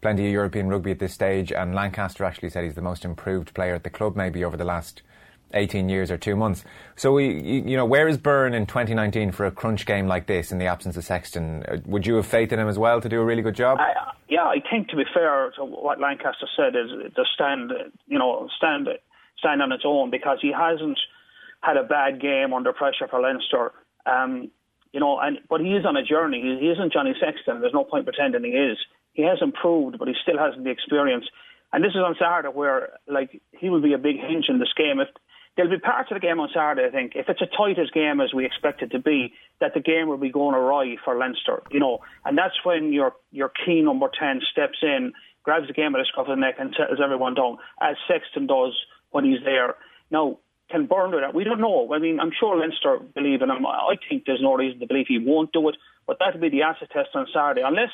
plenty 0.00 0.26
of 0.26 0.32
European 0.32 0.68
rugby 0.68 0.90
at 0.90 0.98
this 0.98 1.12
stage. 1.12 1.52
And 1.52 1.74
Lancaster 1.74 2.24
actually 2.24 2.50
said 2.50 2.64
he's 2.64 2.74
the 2.74 2.82
most 2.82 3.04
improved 3.04 3.54
player 3.54 3.74
at 3.74 3.84
the 3.84 3.90
club, 3.90 4.16
maybe 4.16 4.44
over 4.44 4.56
the 4.56 4.64
last 4.64 5.02
18 5.54 5.88
years 5.88 6.10
or 6.10 6.18
two 6.18 6.36
months. 6.36 6.64
So, 6.96 7.12
we, 7.12 7.40
you 7.40 7.76
know, 7.76 7.86
where 7.86 8.08
is 8.08 8.18
Byrne 8.18 8.54
in 8.54 8.66
2019 8.66 9.32
for 9.32 9.46
a 9.46 9.50
crunch 9.50 9.86
game 9.86 10.06
like 10.06 10.26
this 10.26 10.52
in 10.52 10.58
the 10.58 10.66
absence 10.66 10.96
of 10.96 11.04
Sexton? 11.04 11.64
Uh, 11.64 11.78
would 11.86 12.06
you 12.06 12.16
have 12.16 12.26
faith 12.26 12.52
in 12.52 12.58
him 12.58 12.68
as 12.68 12.78
well 12.78 13.00
to 13.00 13.08
do 13.08 13.20
a 13.20 13.24
really 13.24 13.42
good 13.42 13.56
job? 13.56 13.78
I, 13.80 14.12
yeah, 14.28 14.44
I 14.44 14.62
think 14.70 14.88
to 14.88 14.96
be 14.96 15.04
fair 15.12 15.52
to 15.56 15.64
what 15.64 16.00
Lancaster 16.00 16.46
said 16.56 16.76
is 16.76 17.12
to 17.14 17.24
stand, 17.34 17.72
you 18.06 18.18
know, 18.18 18.48
stand 18.56 18.88
stand 19.38 19.62
on 19.62 19.72
its 19.72 19.84
own 19.86 20.10
because 20.10 20.38
he 20.42 20.52
hasn't 20.52 20.98
had 21.60 21.76
a 21.76 21.84
bad 21.84 22.20
game 22.20 22.52
under 22.52 22.72
pressure 22.72 23.08
for 23.08 23.20
Leinster. 23.20 23.72
Um, 24.04 24.50
you 24.92 25.00
know, 25.00 25.18
and 25.18 25.38
but 25.48 25.60
he 25.60 25.68
is 25.68 25.84
on 25.84 25.96
a 25.96 26.02
journey. 26.02 26.40
He, 26.40 26.66
he 26.66 26.72
isn't 26.72 26.92
Johnny 26.92 27.14
Sexton. 27.20 27.60
There's 27.60 27.74
no 27.74 27.84
point 27.84 28.04
pretending 28.04 28.44
he 28.44 28.50
is. 28.50 28.78
He 29.18 29.24
has 29.24 29.42
improved, 29.42 29.98
but 29.98 30.06
he 30.06 30.14
still 30.22 30.38
hasn't 30.38 30.62
the 30.62 30.70
experience. 30.70 31.26
And 31.72 31.82
this 31.82 31.90
is 31.90 31.96
on 32.06 32.14
Saturday 32.20 32.54
where, 32.54 32.90
like, 33.08 33.42
he 33.50 33.68
will 33.68 33.82
be 33.82 33.92
a 33.92 33.98
big 33.98 34.14
hinge 34.14 34.46
in 34.48 34.60
this 34.60 34.72
game. 34.76 35.00
If 35.00 35.08
there'll 35.56 35.72
be 35.72 35.80
parts 35.80 36.08
of 36.12 36.14
the 36.14 36.24
game 36.24 36.38
on 36.38 36.48
Saturday, 36.54 36.86
I 36.86 36.92
think, 36.92 37.16
if 37.16 37.28
it's 37.28 37.42
a 37.42 37.46
tight 37.46 37.80
as 37.80 37.90
game 37.90 38.20
as 38.20 38.32
we 38.32 38.46
expect 38.46 38.80
it 38.80 38.92
to 38.92 39.00
be, 39.00 39.34
that 39.60 39.74
the 39.74 39.80
game 39.80 40.06
will 40.06 40.18
be 40.18 40.30
going 40.30 40.54
awry 40.54 40.94
for 41.04 41.18
Leinster, 41.18 41.64
you 41.72 41.80
know. 41.80 41.98
And 42.24 42.38
that's 42.38 42.54
when 42.62 42.92
your 42.92 43.16
your 43.32 43.48
key 43.48 43.82
number 43.82 44.08
ten 44.08 44.40
steps 44.52 44.78
in, 44.82 45.12
grabs 45.42 45.66
the 45.66 45.72
game 45.72 45.94
by 45.94 45.98
the 45.98 46.04
scruff 46.04 46.28
of 46.28 46.36
the 46.36 46.40
neck, 46.40 46.54
and 46.60 46.72
settles 46.78 47.00
everyone 47.02 47.34
down, 47.34 47.58
as 47.82 47.96
Sexton 48.06 48.46
does 48.46 48.78
when 49.10 49.24
he's 49.24 49.42
there. 49.44 49.74
Now, 50.12 50.38
can 50.70 50.86
Byrne 50.86 51.10
do 51.10 51.20
that? 51.20 51.34
We 51.34 51.42
don't 51.42 51.60
know. 51.60 51.92
I 51.92 51.98
mean, 51.98 52.20
I'm 52.20 52.30
sure 52.38 52.56
Leinster 52.56 53.00
believe 53.16 53.42
in 53.42 53.50
him. 53.50 53.66
I 53.66 53.96
think 54.08 54.26
there's 54.26 54.40
no 54.40 54.54
reason 54.54 54.78
to 54.78 54.86
believe 54.86 55.06
he 55.08 55.18
won't 55.18 55.52
do 55.52 55.68
it, 55.70 55.76
but 56.06 56.18
that'll 56.20 56.40
be 56.40 56.50
the 56.50 56.62
acid 56.62 56.90
test 56.92 57.10
on 57.14 57.26
Saturday, 57.34 57.62
unless 57.66 57.90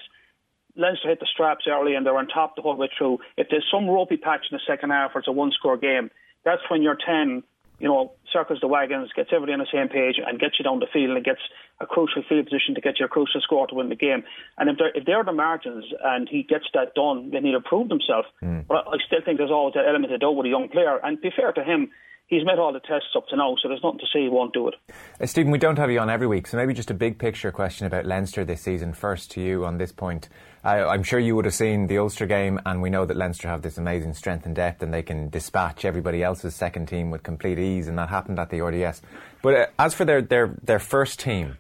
Leinster 0.77 1.09
hit 1.09 1.21
the 1.21 1.27
straps 1.33 1.67
early 1.69 1.95
and 1.95 2.05
they're 2.05 2.17
on 2.17 2.27
top 2.27 2.57
the 2.57 2.63
whole 2.63 2.77
way 2.77 2.91
through. 2.97 3.19
If 3.37 3.49
there's 3.51 3.67
some 3.71 3.89
ropey 3.89 4.17
patch 4.17 4.47
in 4.51 4.57
the 4.57 4.61
second 4.67 4.91
half 4.91 5.13
or 5.15 5.21
it's 5.21 5.29
a 5.29 5.33
one 5.33 5.53
score 5.53 5.77
game, 5.77 6.11
that's 6.45 6.63
when 6.69 6.83
your 6.83 6.97
10, 6.97 7.43
you 7.79 7.89
know, 7.89 8.13
circles 8.33 8.61
the 8.61 8.69
wagons, 8.69 9.11
gets 9.15 9.31
everybody 9.33 9.53
on 9.53 9.61
the 9.61 9.67
same 9.73 9.89
page 9.89 10.17
and 10.25 10.39
gets 10.39 10.59
you 10.59 10.65
down 10.65 10.81
the 10.81 10.87
field 10.93 11.17
and 11.17 11.25
gets 11.25 11.41
a 11.81 11.87
crucial 11.87 12.23
field 12.29 12.47
position 12.47 12.75
to 12.75 12.81
get 12.81 12.99
your 12.99 13.09
crucial 13.09 13.41
score 13.41 13.67
to 13.67 13.75
win 13.75 13.89
the 13.89 13.97
game. 13.97 14.25
And 14.59 14.69
if 14.69 14.79
they're, 14.79 14.93
if 14.95 15.05
they're 15.07 15.25
the 15.25 15.33
margins 15.33 15.85
and 16.03 16.29
he 16.29 16.43
gets 16.43 16.67
that 16.75 16.95
done, 16.95 17.31
then 17.31 17.45
he'll 17.45 17.61
prove 17.61 17.89
himself. 17.89 18.27
Mm. 18.43 18.67
But 18.67 18.87
I 18.89 18.99
still 19.07 19.21
think 19.25 19.39
there's 19.39 19.51
always 19.51 19.75
that 19.75 19.87
element 19.87 20.13
of 20.13 20.21
doubt 20.21 20.37
with 20.37 20.47
a 20.47 20.51
young 20.51 20.69
player. 20.69 20.99
And 21.03 21.21
be 21.21 21.31
fair 21.35 21.53
to 21.53 21.65
him, 21.65 21.91
he's 22.27 22.45
met 22.45 22.59
all 22.59 22.73
the 22.73 22.81
tests 22.81 23.11
up 23.17 23.27
to 23.29 23.37
now, 23.37 23.55
so 23.63 23.69
there's 23.69 23.83
nothing 23.83 24.01
to 24.01 24.07
say 24.13 24.23
he 24.23 24.29
won't 24.29 24.53
do 24.53 24.69
it. 24.69 24.75
Uh, 25.21 25.27
Stephen, 25.27 25.53
we 25.53 25.59
don't 25.59 25.79
have 25.79 25.91
you 25.91 25.99
on 25.99 26.11
every 26.11 26.27
week, 26.27 26.47
so 26.47 26.57
maybe 26.57 26.75
just 26.75 26.91
a 26.91 26.95
big 26.95 27.19
picture 27.19 27.53
question 27.53 27.87
about 27.87 28.07
Leinster 28.07 28.45
this 28.45 28.63
season. 28.63 28.93
First 28.93 29.31
to 29.33 29.41
you 29.41 29.65
on 29.65 29.79
this 29.79 29.93
point. 29.93 30.29
I'm 30.65 31.03
sure 31.03 31.19
you 31.19 31.37
would 31.37 31.45
have 31.45 31.55
seen 31.55 31.89
the 31.89 31.99
Ulster 31.99 32.25
game, 32.25 32.59
and 32.65 32.81
we 32.81 32.89
know 32.89 33.05
that 33.05 33.19
Leinster 33.19 33.49
have 33.49 33.61
this 33.61 33.77
amazing 33.77 34.15
strength 34.15 34.47
and 34.47 34.55
depth, 34.55 34.83
and 34.83 34.95
they 34.95 35.03
can 35.03 35.29
dispatch 35.29 35.85
everybody 35.85 36.23
else's 36.23 36.55
second 36.55 36.87
team 36.87 37.11
with 37.11 37.23
complete 37.23 37.59
ease, 37.59 37.87
and 37.87 37.99
that 37.99 38.09
happened 38.09 38.39
at 38.39 38.49
the 38.49 38.63
RDS. 38.63 39.03
But 39.43 39.55
uh, 39.55 39.67
as 39.79 39.93
for 39.93 40.07
their, 40.07 40.23
their, 40.23 40.55
their 40.63 40.79
first 40.79 41.21
team, 41.21 41.59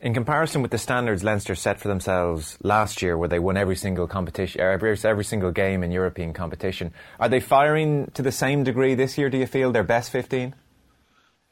in 0.00 0.12
comparison 0.12 0.62
with 0.62 0.70
the 0.70 0.78
standards 0.78 1.24
Leinster 1.24 1.54
set 1.54 1.80
for 1.80 1.88
themselves 1.88 2.58
last 2.62 3.00
year, 3.02 3.16
where 3.16 3.28
they 3.28 3.38
won 3.38 3.56
every 3.56 3.76
single 3.76 4.06
competition, 4.06 4.60
every, 4.60 4.96
every 5.04 5.24
single 5.24 5.50
game 5.50 5.82
in 5.82 5.90
European 5.90 6.32
competition, 6.32 6.92
are 7.18 7.28
they 7.28 7.40
firing 7.40 8.10
to 8.14 8.22
the 8.22 8.32
same 8.32 8.62
degree 8.64 8.94
this 8.94 9.16
year? 9.16 9.30
Do 9.30 9.38
you 9.38 9.46
feel 9.46 9.72
their 9.72 9.84
best 9.84 10.10
fifteen? 10.10 10.54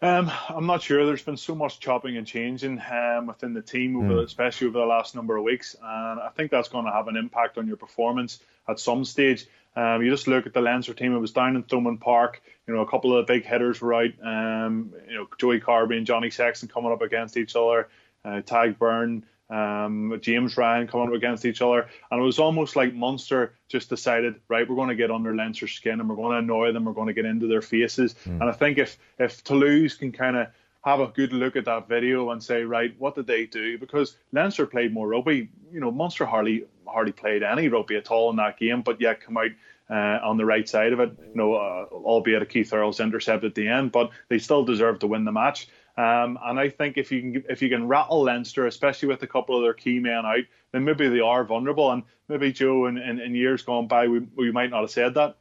Um, 0.02 0.30
I'm 0.50 0.66
not 0.66 0.82
sure. 0.82 1.06
There's 1.06 1.22
been 1.22 1.38
so 1.38 1.54
much 1.54 1.80
chopping 1.80 2.18
and 2.18 2.26
changing 2.26 2.82
um, 2.92 3.26
within 3.26 3.54
the 3.54 3.62
team, 3.62 3.96
over, 3.96 4.20
mm. 4.20 4.24
especially 4.24 4.66
over 4.66 4.78
the 4.78 4.84
last 4.84 5.14
number 5.14 5.36
of 5.36 5.44
weeks, 5.44 5.74
and 5.82 6.20
I 6.20 6.28
think 6.36 6.50
that's 6.50 6.68
going 6.68 6.84
to 6.84 6.92
have 6.92 7.08
an 7.08 7.16
impact 7.16 7.56
on 7.56 7.66
your 7.66 7.78
performance 7.78 8.38
at 8.68 8.78
some 8.78 9.06
stage. 9.06 9.46
Um, 9.76 10.02
you 10.02 10.10
just 10.10 10.28
look 10.28 10.46
at 10.46 10.52
the 10.52 10.60
Leinster 10.60 10.92
team; 10.92 11.14
it 11.14 11.18
was 11.18 11.32
down 11.32 11.56
in 11.56 11.62
Thomond 11.62 12.00
Park. 12.00 12.42
You 12.66 12.74
know, 12.74 12.82
a 12.82 12.90
couple 12.90 13.16
of 13.16 13.26
big 13.26 13.46
hitters 13.46 13.80
were 13.80 13.94
out. 13.94 14.10
Um, 14.22 14.92
you 15.08 15.14
know, 15.14 15.26
Joey 15.38 15.60
Carbery 15.60 15.96
and 15.96 16.06
Johnny 16.06 16.28
Sexton 16.28 16.68
coming 16.68 16.92
up 16.92 17.00
against 17.00 17.38
each 17.38 17.56
other 17.56 17.88
uh, 18.24 18.40
Tadhg 18.42 18.78
Beirne, 18.78 19.22
um, 19.50 20.18
James 20.20 20.56
Ryan 20.56 20.86
coming 20.86 21.08
up 21.08 21.14
against 21.14 21.44
each 21.44 21.60
other, 21.62 21.86
and 22.10 22.20
it 22.20 22.24
was 22.24 22.38
almost 22.38 22.76
like 22.76 22.94
Munster 22.94 23.54
just 23.68 23.88
decided, 23.88 24.36
right, 24.48 24.68
we're 24.68 24.76
going 24.76 24.88
to 24.88 24.94
get 24.94 25.10
under 25.10 25.34
Leinster's 25.34 25.72
skin 25.72 26.00
and 26.00 26.08
we're 26.08 26.16
going 26.16 26.32
to 26.32 26.38
annoy 26.38 26.72
them, 26.72 26.84
we're 26.84 26.92
going 26.92 27.08
to 27.08 27.12
get 27.12 27.24
into 27.26 27.46
their 27.46 27.62
faces. 27.62 28.14
Mm. 28.24 28.40
And 28.40 28.44
I 28.44 28.52
think 28.52 28.78
if 28.78 28.98
if 29.18 29.44
Toulouse 29.44 29.94
can 29.94 30.12
kind 30.12 30.36
of 30.36 30.48
have 30.84 31.00
a 31.00 31.08
good 31.08 31.32
look 31.32 31.56
at 31.56 31.64
that 31.64 31.88
video 31.88 32.30
and 32.30 32.42
say, 32.42 32.62
right, 32.62 32.94
what 32.98 33.14
did 33.14 33.26
they 33.26 33.46
do? 33.46 33.78
Because 33.78 34.16
Leinster 34.32 34.66
played 34.66 34.92
more 34.92 35.08
rugby. 35.08 35.48
You 35.72 35.80
know, 35.80 35.90
Munster 35.90 36.26
hardly 36.26 36.64
hardly 36.86 37.12
played 37.12 37.42
any 37.42 37.68
rugby 37.68 37.96
at 37.96 38.10
all 38.10 38.30
in 38.30 38.36
that 38.36 38.58
game, 38.58 38.82
but 38.82 39.00
yet 39.00 39.20
come 39.20 39.36
out 39.36 39.50
uh, 39.90 40.20
on 40.22 40.36
the 40.36 40.44
right 40.44 40.68
side 40.68 40.92
of 40.92 41.00
it. 41.00 41.16
You 41.18 41.34
know, 41.34 41.54
uh, 41.54 41.86
albeit 41.90 42.42
a 42.42 42.46
Keith 42.46 42.72
Earls 42.72 43.00
intercept 43.00 43.44
at 43.44 43.54
the 43.54 43.68
end, 43.68 43.92
but 43.92 44.10
they 44.28 44.38
still 44.38 44.64
deserved 44.64 45.00
to 45.00 45.06
win 45.06 45.24
the 45.24 45.32
match. 45.32 45.68
Um, 45.96 46.38
and 46.44 46.58
I 46.58 46.70
think 46.70 46.96
if 46.96 47.12
you 47.12 47.20
can 47.20 47.44
if 47.48 47.62
you 47.62 47.68
can 47.68 47.86
rattle 47.86 48.24
Leinster, 48.24 48.66
especially 48.66 49.08
with 49.08 49.22
a 49.22 49.28
couple 49.28 49.56
of 49.56 49.62
their 49.62 49.74
key 49.74 50.00
men 50.00 50.26
out, 50.26 50.44
then 50.72 50.84
maybe 50.84 51.08
they 51.08 51.20
are 51.20 51.44
vulnerable. 51.44 51.90
And 51.92 52.02
maybe 52.28 52.52
Joe, 52.52 52.86
in, 52.86 52.98
in, 52.98 53.20
in 53.20 53.34
years 53.34 53.62
gone 53.62 53.86
by, 53.86 54.08
we, 54.08 54.26
we 54.36 54.50
might 54.50 54.70
not 54.70 54.80
have 54.80 54.90
said 54.90 55.14
that. 55.14 55.36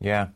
Yeah. 0.00 0.28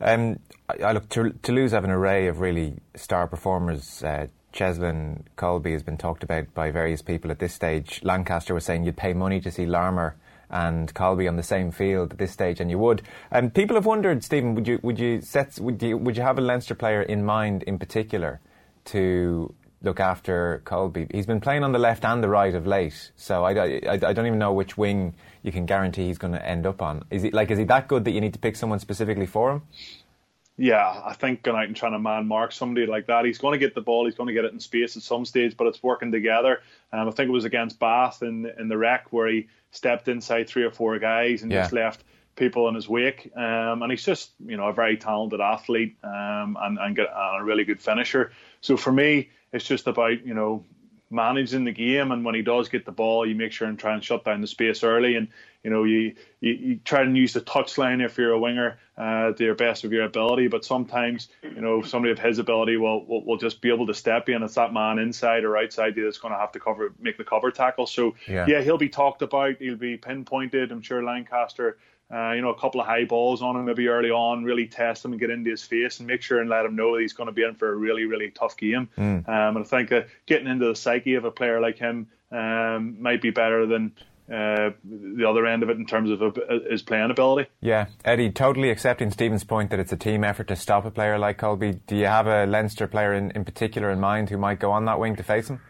Um, 0.00 0.38
I, 0.82 0.92
look 0.92 1.08
to 1.10 1.34
Toulouse 1.42 1.72
have 1.72 1.84
an 1.84 1.90
array 1.90 2.28
of 2.28 2.40
really 2.40 2.78
star 2.94 3.26
performers. 3.26 4.02
Uh, 4.02 4.28
Cheslin 4.54 5.24
Kolbe 5.36 5.72
has 5.72 5.82
been 5.82 5.98
talked 5.98 6.22
about 6.22 6.52
by 6.54 6.70
various 6.70 7.02
people 7.02 7.30
at 7.30 7.38
this 7.38 7.52
stage. 7.52 8.00
Lancaster 8.02 8.54
was 8.54 8.64
saying 8.64 8.84
you'd 8.84 8.96
pay 8.96 9.12
money 9.12 9.40
to 9.40 9.50
see 9.50 9.66
Larmour 9.66 10.16
and 10.48 10.92
Kolbe 10.94 11.28
on 11.28 11.36
the 11.36 11.42
same 11.42 11.70
field 11.70 12.12
at 12.12 12.18
this 12.18 12.32
stage, 12.32 12.58
and 12.58 12.70
you 12.70 12.78
would. 12.78 13.02
And 13.30 13.46
um, 13.46 13.50
people 13.50 13.76
have 13.76 13.86
wondered, 13.86 14.24
Stephen, 14.24 14.54
would 14.54 14.66
you 14.66 14.80
would 14.82 14.98
you 14.98 15.20
set 15.20 15.60
would 15.60 15.82
you 15.82 15.98
would 15.98 16.16
you 16.16 16.22
have 16.22 16.38
a 16.38 16.40
Leinster 16.40 16.74
player 16.74 17.02
in 17.02 17.24
mind 17.24 17.62
in 17.64 17.78
particular 17.78 18.40
to 18.86 19.54
look 19.82 20.00
after 20.00 20.62
Kolbe. 20.64 21.10
He's 21.12 21.26
been 21.26 21.40
playing 21.40 21.64
on 21.64 21.72
the 21.72 21.78
left 21.78 22.04
and 22.04 22.22
the 22.22 22.28
right 22.28 22.54
of 22.54 22.66
late, 22.66 23.12
so 23.16 23.44
I, 23.44 23.52
I, 23.52 23.92
I 23.92 24.12
don't 24.12 24.26
even 24.26 24.38
know 24.38 24.52
which 24.52 24.76
wing 24.76 25.14
you 25.42 25.52
can 25.52 25.66
guarantee 25.66 26.06
he's 26.06 26.18
going 26.18 26.34
to 26.34 26.46
end 26.46 26.66
up 26.66 26.82
on. 26.82 27.04
Is 27.10 27.22
he 27.22 27.30
like 27.30 27.50
is 27.50 27.58
he 27.58 27.64
that 27.64 27.88
good 27.88 28.04
that 28.04 28.10
you 28.10 28.20
need 28.20 28.34
to 28.34 28.38
pick 28.38 28.56
someone 28.56 28.78
specifically 28.78 29.26
for 29.26 29.52
him? 29.52 29.62
yeah, 30.60 31.00
I 31.06 31.14
think 31.14 31.42
going 31.42 31.56
out 31.56 31.64
and 31.68 31.74
trying 31.74 31.92
to 31.92 31.98
man 31.98 32.28
mark 32.28 32.52
somebody 32.52 32.86
like 32.86 33.06
that, 33.06 33.24
he's 33.24 33.38
going 33.38 33.52
to 33.52 33.58
get 33.58 33.74
the 33.74 33.80
ball, 33.80 34.04
he's 34.04 34.14
going 34.14 34.26
to 34.26 34.34
get 34.34 34.44
it 34.44 34.52
in 34.52 34.60
space 34.60 34.94
at 34.94 35.02
some 35.02 35.24
stage, 35.24 35.56
but 35.56 35.66
it's 35.66 35.82
working 35.82 36.12
together. 36.12 36.60
Um, 36.92 37.08
I 37.08 37.10
think 37.12 37.30
it 37.30 37.32
was 37.32 37.46
against 37.46 37.78
Bath 37.78 38.22
in 38.22 38.44
in 38.58 38.68
the 38.68 38.76
Rec 38.76 39.10
where 39.10 39.26
he 39.28 39.48
stepped 39.70 40.06
inside 40.08 40.48
three 40.48 40.64
or 40.64 40.70
four 40.70 40.98
guys 40.98 41.42
and 41.42 41.50
yeah. 41.50 41.62
just 41.62 41.72
left 41.72 42.04
people 42.40 42.68
in 42.68 42.74
his 42.74 42.88
wake. 42.88 43.30
Um, 43.36 43.82
and 43.82 43.92
he's 43.92 44.04
just 44.04 44.32
you 44.44 44.56
know 44.56 44.66
a 44.66 44.72
very 44.72 44.96
talented 44.96 45.40
athlete 45.40 45.96
um, 46.02 46.56
and 46.60 46.78
and, 46.80 46.96
get, 46.96 47.06
and 47.14 47.40
a 47.40 47.44
really 47.44 47.64
good 47.64 47.80
finisher. 47.80 48.32
So 48.60 48.76
for 48.76 48.90
me, 48.90 49.30
it's 49.52 49.64
just 49.64 49.86
about 49.86 50.26
you 50.26 50.34
know 50.34 50.64
managing 51.12 51.64
the 51.64 51.72
game, 51.72 52.12
and 52.12 52.24
when 52.24 52.34
he 52.34 52.42
does 52.42 52.68
get 52.68 52.84
the 52.84 52.92
ball, 52.92 53.26
you 53.26 53.34
make 53.34 53.52
sure 53.52 53.68
and 53.68 53.78
try 53.78 53.94
and 53.94 54.02
shut 54.02 54.24
down 54.24 54.40
the 54.40 54.46
space 54.46 54.82
early, 54.82 55.16
and 55.16 55.28
you 55.62 55.70
know 55.70 55.84
you 55.84 56.14
you, 56.40 56.52
you 56.52 56.80
try 56.84 57.02
and 57.02 57.16
use 57.16 57.34
the 57.34 57.40
touchline 57.40 58.04
if 58.04 58.16
you're 58.16 58.32
a 58.32 58.38
winger 58.38 58.78
uh, 58.96 59.32
to 59.32 59.44
your 59.44 59.54
best 59.54 59.84
of 59.84 59.92
your 59.92 60.04
ability. 60.04 60.48
But 60.48 60.64
sometimes 60.64 61.28
you 61.42 61.60
know 61.60 61.82
somebody 61.82 62.12
of 62.12 62.18
his 62.18 62.38
ability 62.38 62.78
will, 62.78 63.04
will 63.04 63.24
will 63.24 63.36
just 63.36 63.60
be 63.60 63.70
able 63.70 63.86
to 63.88 63.94
step 63.94 64.28
in. 64.28 64.42
It's 64.42 64.54
that 64.54 64.72
man 64.72 64.98
inside 64.98 65.44
or 65.44 65.58
outside 65.58 65.94
that's 65.94 66.18
going 66.18 66.32
to 66.32 66.40
have 66.40 66.52
to 66.52 66.60
cover 66.60 66.94
make 66.98 67.18
the 67.18 67.24
cover 67.24 67.50
tackle. 67.50 67.86
So 67.86 68.14
yeah. 68.26 68.46
yeah, 68.48 68.62
he'll 68.62 68.78
be 68.78 68.88
talked 68.88 69.22
about. 69.22 69.56
He'll 69.58 69.76
be 69.76 69.98
pinpointed. 69.98 70.72
I'm 70.72 70.82
sure 70.82 71.04
Lancaster 71.04 71.76
uh, 72.12 72.32
you 72.32 72.42
know, 72.42 72.50
a 72.50 72.58
couple 72.58 72.80
of 72.80 72.86
high 72.86 73.04
balls 73.04 73.40
on 73.40 73.56
him 73.56 73.66
maybe 73.66 73.86
early 73.86 74.10
on, 74.10 74.42
really 74.42 74.66
test 74.66 75.04
him 75.04 75.12
and 75.12 75.20
get 75.20 75.30
into 75.30 75.50
his 75.50 75.62
face 75.62 76.00
and 76.00 76.08
make 76.08 76.22
sure 76.22 76.40
and 76.40 76.50
let 76.50 76.64
him 76.64 76.74
know 76.74 76.96
that 76.96 77.02
he's 77.02 77.12
going 77.12 77.28
to 77.28 77.32
be 77.32 77.44
in 77.44 77.54
for 77.54 77.72
a 77.72 77.74
really, 77.74 78.04
really 78.04 78.30
tough 78.30 78.56
game. 78.56 78.88
Mm. 78.98 79.28
Um, 79.28 79.56
and 79.56 79.64
I 79.64 79.68
think 79.68 79.92
uh, 79.92 80.02
getting 80.26 80.48
into 80.48 80.66
the 80.66 80.74
psyche 80.74 81.14
of 81.14 81.24
a 81.24 81.30
player 81.30 81.60
like 81.60 81.78
him 81.78 82.08
um, 82.32 83.00
might 83.00 83.22
be 83.22 83.30
better 83.30 83.64
than 83.66 83.92
uh, 84.28 84.70
the 84.84 85.24
other 85.28 85.46
end 85.46 85.62
of 85.62 85.70
it 85.70 85.76
in 85.76 85.86
terms 85.86 86.10
of 86.10 86.38
his 86.68 86.82
playing 86.82 87.10
ability. 87.10 87.48
Yeah, 87.60 87.86
Eddie, 88.04 88.30
totally 88.30 88.70
accepting 88.70 89.10
Stephen's 89.10 89.44
point 89.44 89.70
that 89.70 89.78
it's 89.78 89.92
a 89.92 89.96
team 89.96 90.24
effort 90.24 90.48
to 90.48 90.56
stop 90.56 90.84
a 90.84 90.90
player 90.90 91.18
like 91.18 91.38
Kolbe. 91.38 91.80
Do 91.86 91.96
you 91.96 92.06
have 92.06 92.26
a 92.26 92.46
Leinster 92.46 92.86
player 92.88 93.12
in, 93.12 93.30
in 93.32 93.44
particular 93.44 93.90
in 93.90 94.00
mind 94.00 94.30
who 94.30 94.36
might 94.36 94.58
go 94.58 94.72
on 94.72 94.84
that 94.86 94.98
wing 94.98 95.16
to 95.16 95.22
face 95.22 95.48
him? 95.48 95.60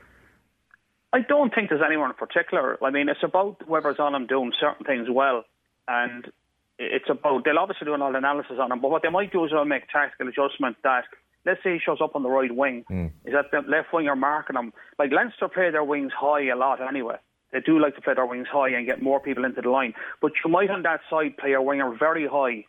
I 1.12 1.20
don't 1.20 1.54
think 1.54 1.70
there's 1.70 1.82
anyone 1.84 2.10
in 2.10 2.16
particular. 2.16 2.78
I 2.82 2.90
mean, 2.90 3.08
it's 3.08 3.22
about 3.22 3.62
whoever's 3.66 3.98
on 3.98 4.14
him 4.14 4.26
doing 4.26 4.52
certain 4.60 4.86
things 4.86 5.08
well 5.10 5.44
and 5.90 6.32
it's 6.78 7.10
about 7.10 7.44
they'll 7.44 7.58
obviously 7.58 7.84
do 7.84 7.94
an 7.94 8.02
all 8.02 8.14
analysis 8.14 8.56
on 8.58 8.72
him, 8.72 8.80
but 8.80 8.90
what 8.90 9.02
they 9.02 9.10
might 9.10 9.32
do 9.32 9.44
is 9.44 9.50
they'll 9.50 9.64
make 9.64 9.88
tactical 9.88 10.28
adjustment 10.28 10.76
that 10.84 11.04
let's 11.44 11.62
say 11.62 11.74
he 11.74 11.78
shows 11.84 11.98
up 12.02 12.14
on 12.14 12.22
the 12.22 12.28
right 12.28 12.54
wing, 12.54 12.84
mm. 12.90 13.10
is 13.24 13.32
that 13.32 13.50
the 13.50 13.68
left 13.68 13.92
wing 13.92 14.08
are 14.08 14.16
marking 14.16 14.56
him? 14.56 14.72
Like 14.98 15.10
Leinster 15.10 15.48
play 15.48 15.70
their 15.70 15.84
wings 15.84 16.12
high 16.18 16.48
a 16.48 16.56
lot 16.56 16.80
anyway. 16.80 17.16
They 17.52 17.60
do 17.60 17.80
like 17.80 17.96
to 17.96 18.00
play 18.00 18.14
their 18.14 18.26
wings 18.26 18.46
high 18.50 18.70
and 18.70 18.86
get 18.86 19.02
more 19.02 19.20
people 19.20 19.44
into 19.44 19.60
the 19.60 19.70
line. 19.70 19.94
But 20.22 20.32
you 20.44 20.50
might 20.50 20.70
on 20.70 20.82
that 20.82 21.00
side 21.10 21.36
play 21.36 21.50
your 21.50 21.62
winger 21.62 21.96
very 21.98 22.28
high 22.28 22.64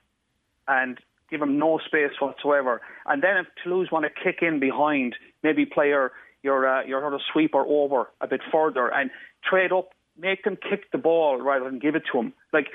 and 0.68 0.98
give 1.30 1.42
him 1.42 1.60
no 1.60 1.80
space 1.86 2.12
whatsoever. 2.20 2.82
And 3.06 3.22
then 3.22 3.38
if 3.38 3.48
Toulouse 3.64 3.92
want 3.92 4.06
to 4.06 4.24
kick 4.24 4.42
in 4.42 4.60
behind, 4.60 5.16
maybe 5.44 5.66
play 5.66 5.90
your 5.90 6.12
your 6.44 6.68
uh, 6.68 6.84
your 6.84 7.02
sort 7.02 7.14
of 7.14 7.22
sweeper 7.32 7.64
over 7.66 8.10
a 8.22 8.28
bit 8.28 8.42
further 8.52 8.92
and 8.92 9.12
trade 9.44 9.72
up, 9.72 9.90
make 10.18 10.44
them 10.44 10.58
kick 10.58 10.92
the 10.92 10.98
ball 10.98 11.40
rather 11.40 11.66
than 11.66 11.80
give 11.80 11.96
it 11.96 12.04
to 12.12 12.20
him. 12.20 12.34
Like 12.52 12.68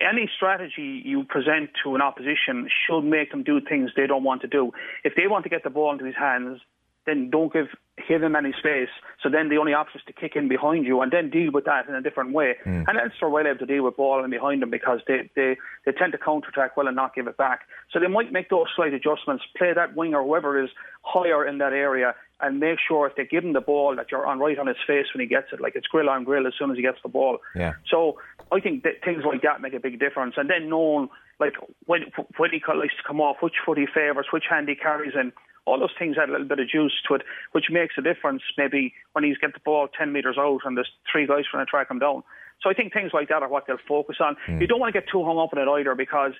any 0.00 0.28
strategy 0.34 1.02
you 1.04 1.24
present 1.24 1.70
to 1.84 1.94
an 1.94 2.02
opposition 2.02 2.68
should 2.86 3.02
make 3.02 3.30
them 3.30 3.42
do 3.42 3.60
things 3.60 3.90
they 3.96 4.06
don't 4.06 4.24
want 4.24 4.42
to 4.42 4.48
do. 4.48 4.72
If 5.04 5.14
they 5.16 5.26
want 5.28 5.44
to 5.44 5.50
get 5.50 5.62
the 5.62 5.70
ball 5.70 5.92
into 5.92 6.04
his 6.04 6.16
hands, 6.16 6.60
then 7.06 7.30
don't 7.30 7.52
give 7.52 7.68
give 8.06 8.22
him 8.22 8.36
any 8.36 8.52
space. 8.58 8.90
So 9.22 9.28
then 9.28 9.48
the 9.48 9.56
only 9.56 9.72
option 9.74 9.98
is 9.98 10.04
to 10.06 10.12
kick 10.12 10.36
in 10.36 10.48
behind 10.48 10.84
you 10.84 11.00
and 11.00 11.10
then 11.10 11.30
deal 11.30 11.50
with 11.50 11.64
that 11.64 11.88
in 11.88 11.94
a 11.94 12.00
different 12.00 12.32
way. 12.32 12.54
Mm. 12.64 12.84
And 12.86 12.96
Leinster 12.96 13.26
are 13.26 13.30
well 13.30 13.46
able 13.46 13.58
to 13.58 13.66
deal 13.66 13.84
with 13.84 13.96
ball 13.96 14.22
and 14.22 14.30
behind 14.30 14.62
them 14.62 14.70
because 14.70 15.00
they, 15.08 15.28
they, 15.34 15.56
they 15.84 15.92
tend 15.92 16.12
to 16.12 16.18
counter 16.18 16.48
attack 16.48 16.76
well 16.76 16.86
and 16.86 16.94
not 16.94 17.14
give 17.14 17.26
it 17.26 17.36
back. 17.36 17.62
So 17.92 17.98
they 17.98 18.06
might 18.06 18.32
make 18.32 18.50
those 18.50 18.66
slight 18.76 18.94
adjustments, 18.94 19.42
play 19.56 19.72
that 19.74 19.96
winger, 19.96 20.22
whoever 20.22 20.62
is 20.62 20.70
higher 21.02 21.44
in 21.44 21.58
that 21.58 21.72
area, 21.72 22.14
and 22.40 22.60
make 22.60 22.78
sure 22.86 23.06
if 23.06 23.16
they 23.16 23.24
give 23.24 23.44
him 23.44 23.52
the 23.52 23.60
ball 23.60 23.96
that 23.96 24.10
you're 24.10 24.26
on 24.26 24.38
right 24.38 24.58
on 24.58 24.66
his 24.66 24.76
face 24.86 25.06
when 25.12 25.20
he 25.20 25.26
gets 25.26 25.48
it, 25.52 25.60
like 25.60 25.74
it's 25.74 25.86
grill 25.86 26.08
on 26.08 26.24
grill 26.24 26.46
as 26.46 26.52
soon 26.58 26.70
as 26.70 26.76
he 26.76 26.82
gets 26.82 26.98
the 27.02 27.08
ball. 27.08 27.38
Yeah. 27.54 27.74
So 27.90 28.18
I 28.52 28.60
think 28.60 28.84
that 28.84 29.04
things 29.04 29.24
like 29.26 29.42
that 29.42 29.60
make 29.60 29.74
a 29.74 29.80
big 29.80 29.98
difference. 29.98 30.34
And 30.36 30.48
then 30.48 30.68
knowing 30.68 31.08
like 31.40 31.54
when 31.86 32.02
when 32.36 32.50
he 32.50 32.62
likes 32.68 32.96
to 32.96 33.02
come 33.06 33.20
off, 33.20 33.36
which 33.40 33.54
foot 33.64 33.78
he 33.78 33.86
favours, 33.86 34.26
which 34.32 34.44
hand 34.48 34.68
he 34.68 34.74
carries 34.74 35.14
in, 35.14 35.32
all 35.66 35.78
those 35.78 35.94
things 35.98 36.16
add 36.20 36.28
a 36.28 36.32
little 36.32 36.46
bit 36.46 36.60
of 36.60 36.68
juice 36.68 36.94
to 37.08 37.14
it, 37.14 37.22
which 37.52 37.66
makes 37.70 37.94
a 37.98 38.02
difference. 38.02 38.42
Maybe 38.56 38.94
when 39.12 39.24
he's 39.24 39.38
get 39.38 39.52
the 39.52 39.60
ball 39.64 39.88
ten 39.88 40.12
metres 40.12 40.36
out 40.38 40.60
and 40.64 40.76
there's 40.76 40.90
three 41.10 41.26
guys 41.26 41.44
trying 41.50 41.64
to 41.64 41.70
track 41.70 41.90
him 41.90 41.98
down. 41.98 42.22
So 42.62 42.70
I 42.70 42.74
think 42.74 42.92
things 42.92 43.12
like 43.12 43.28
that 43.28 43.42
are 43.42 43.48
what 43.48 43.66
they'll 43.66 43.78
focus 43.86 44.16
on. 44.20 44.36
Mm. 44.48 44.60
You 44.60 44.66
don't 44.66 44.80
want 44.80 44.92
to 44.92 45.00
get 45.00 45.08
too 45.10 45.24
hung 45.24 45.38
up 45.38 45.50
on 45.52 45.58
it 45.58 45.70
either 45.70 45.94
because 45.94 46.32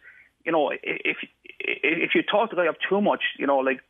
you 0.44 0.52
know 0.52 0.70
if 0.82 1.16
if 1.60 2.10
you 2.14 2.22
talk 2.22 2.50
the 2.50 2.56
guy 2.56 2.68
up 2.68 2.76
too 2.88 3.00
much, 3.00 3.22
you 3.38 3.46
know 3.46 3.58
like 3.58 3.80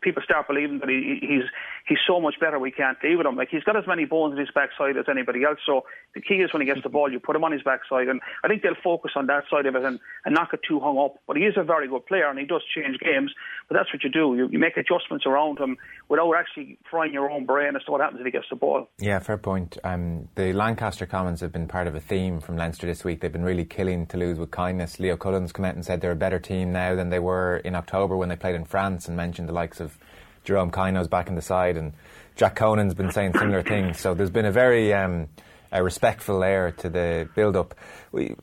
people 0.00 0.22
start 0.22 0.46
believing 0.46 0.78
that 0.78 0.88
he, 0.88 1.18
he's 1.20 1.44
he's 1.86 1.98
so 2.06 2.20
much 2.20 2.34
better 2.40 2.58
we 2.58 2.70
can't 2.70 3.00
deal 3.00 3.18
with 3.18 3.26
him. 3.26 3.36
Like 3.36 3.48
he's 3.50 3.64
got 3.64 3.76
as 3.76 3.86
many 3.86 4.04
bones 4.04 4.32
in 4.32 4.38
his 4.38 4.50
backside 4.54 4.96
as 4.96 5.06
anybody 5.08 5.44
else. 5.44 5.58
So 5.66 5.84
the 6.14 6.20
key 6.20 6.36
is 6.36 6.52
when 6.52 6.62
he 6.62 6.66
gets 6.66 6.82
the 6.82 6.88
ball, 6.88 7.10
you 7.10 7.20
put 7.20 7.36
him 7.36 7.44
on 7.44 7.52
his 7.52 7.62
backside, 7.62 8.08
and 8.08 8.20
I 8.44 8.48
think 8.48 8.62
they'll 8.62 8.82
focus 8.82 9.12
on 9.16 9.26
that 9.26 9.44
side 9.50 9.66
of 9.66 9.74
it 9.74 9.84
and, 9.84 9.98
and 10.24 10.34
not 10.34 10.50
get 10.50 10.60
too 10.66 10.80
hung 10.80 10.98
up. 10.98 11.16
But 11.26 11.36
he 11.36 11.44
is 11.44 11.54
a 11.56 11.64
very 11.64 11.88
good 11.88 12.06
player, 12.06 12.28
and 12.28 12.38
he 12.38 12.46
does 12.46 12.62
change 12.74 12.98
games. 12.98 13.32
But 13.68 13.76
that's 13.76 13.92
what 13.92 14.02
you 14.02 14.10
do. 14.10 14.34
You, 14.36 14.48
you 14.50 14.58
make 14.58 14.76
adjustments 14.76 15.26
around 15.26 15.58
him 15.58 15.76
without 16.08 16.32
actually 16.34 16.78
frying 16.90 17.12
your 17.12 17.30
own 17.30 17.46
brain 17.46 17.76
as 17.76 17.84
to 17.84 17.92
what 17.92 18.00
happens 18.00 18.20
if 18.20 18.26
he 18.26 18.32
gets 18.32 18.46
the 18.50 18.56
ball. 18.56 18.88
Yeah, 18.98 19.18
fair 19.18 19.38
point. 19.38 19.76
Um, 19.84 20.28
the 20.34 20.52
Lancaster 20.52 21.06
Commons 21.06 21.40
have 21.40 21.52
been 21.52 21.68
part 21.68 21.86
of 21.86 21.94
a 21.94 22.00
theme 22.00 22.40
from 22.40 22.56
Leinster 22.56 22.86
this 22.86 23.04
week. 23.04 23.20
They've 23.20 23.32
been 23.32 23.44
really 23.44 23.64
killing 23.64 24.06
Toulouse 24.06 24.38
with 24.38 24.50
kindness. 24.50 24.98
Leo 24.98 25.16
Cullen's 25.16 25.52
come 25.52 25.64
out 25.64 25.74
and 25.74 25.84
said 25.84 26.00
they're 26.00 26.12
a 26.12 26.16
better 26.16 26.38
team 26.38 26.72
now 26.72 26.94
than 26.94 27.10
they 27.10 27.18
were 27.18 27.58
in 27.58 27.74
October 27.74 28.16
when 28.16 28.28
they 28.28 28.36
played 28.36 28.54
in 28.54 28.64
France, 28.64 29.08
and 29.08 29.16
mentioned 29.16 29.48
the 29.48 29.52
likes 29.58 29.80
of 29.80 29.98
Jerome 30.44 30.70
Kaino's 30.70 31.08
back 31.08 31.28
in 31.28 31.34
the 31.34 31.42
side, 31.42 31.76
and 31.76 31.92
Jack 32.36 32.54
Conan's 32.54 32.94
been 32.94 33.10
saying 33.10 33.32
similar 33.34 33.62
things. 33.62 33.98
So 34.00 34.14
there's 34.14 34.30
been 34.30 34.46
a 34.46 34.52
very 34.52 34.94
um, 34.94 35.28
a 35.72 35.82
respectful 35.82 36.42
air 36.42 36.72
to 36.72 36.88
the 36.88 37.28
build-up. 37.34 37.74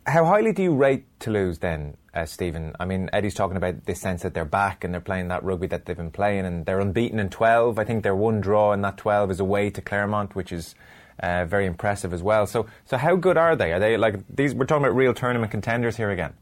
How 0.06 0.26
highly 0.26 0.52
do 0.52 0.62
you 0.62 0.76
rate 0.76 1.06
Toulouse 1.20 1.58
then, 1.60 1.98
uh, 2.14 2.26
Stephen? 2.26 2.74
I 2.80 2.86
mean, 2.86 3.10
Eddie's 3.14 3.34
talking 3.34 3.58
about 3.58 3.86
this 3.86 4.00
sense 4.00 4.22
that 4.22 4.34
they're 4.34 4.46
back 4.46 4.84
and 4.84 4.94
they're 4.94 5.02
playing 5.02 5.30
that 5.30 5.44
rugby 5.44 5.68
that 5.68 5.86
they've 5.86 5.98
been 5.98 6.12
playing, 6.12 6.46
and 6.46 6.66
they're 6.66 6.80
unbeaten 6.80 7.20
in 7.20 7.30
12. 7.30 7.80
I 7.80 7.86
think 7.86 8.04
their 8.04 8.16
one 8.16 8.42
draw 8.42 8.74
in 8.74 8.82
that 8.82 8.98
12 8.98 9.32
is 9.32 9.40
away 9.40 9.70
to 9.72 9.82
Clermont, 9.82 10.36
which 10.36 10.52
is 10.52 10.76
uh, 11.20 11.46
very 11.46 11.66
impressive 11.66 12.14
as 12.14 12.22
well. 12.22 12.46
So, 12.46 12.68
so 12.86 12.98
how 12.98 13.16
good 13.16 13.38
are 13.38 13.56
they? 13.56 13.72
Are 13.74 13.80
they 13.80 13.98
like 13.98 14.16
these? 14.30 14.54
We're 14.54 14.66
talking 14.66 14.86
about 14.86 14.96
real 14.96 15.14
tournament 15.14 15.52
contenders 15.52 15.98
here 15.98 16.12
again. 16.12 16.34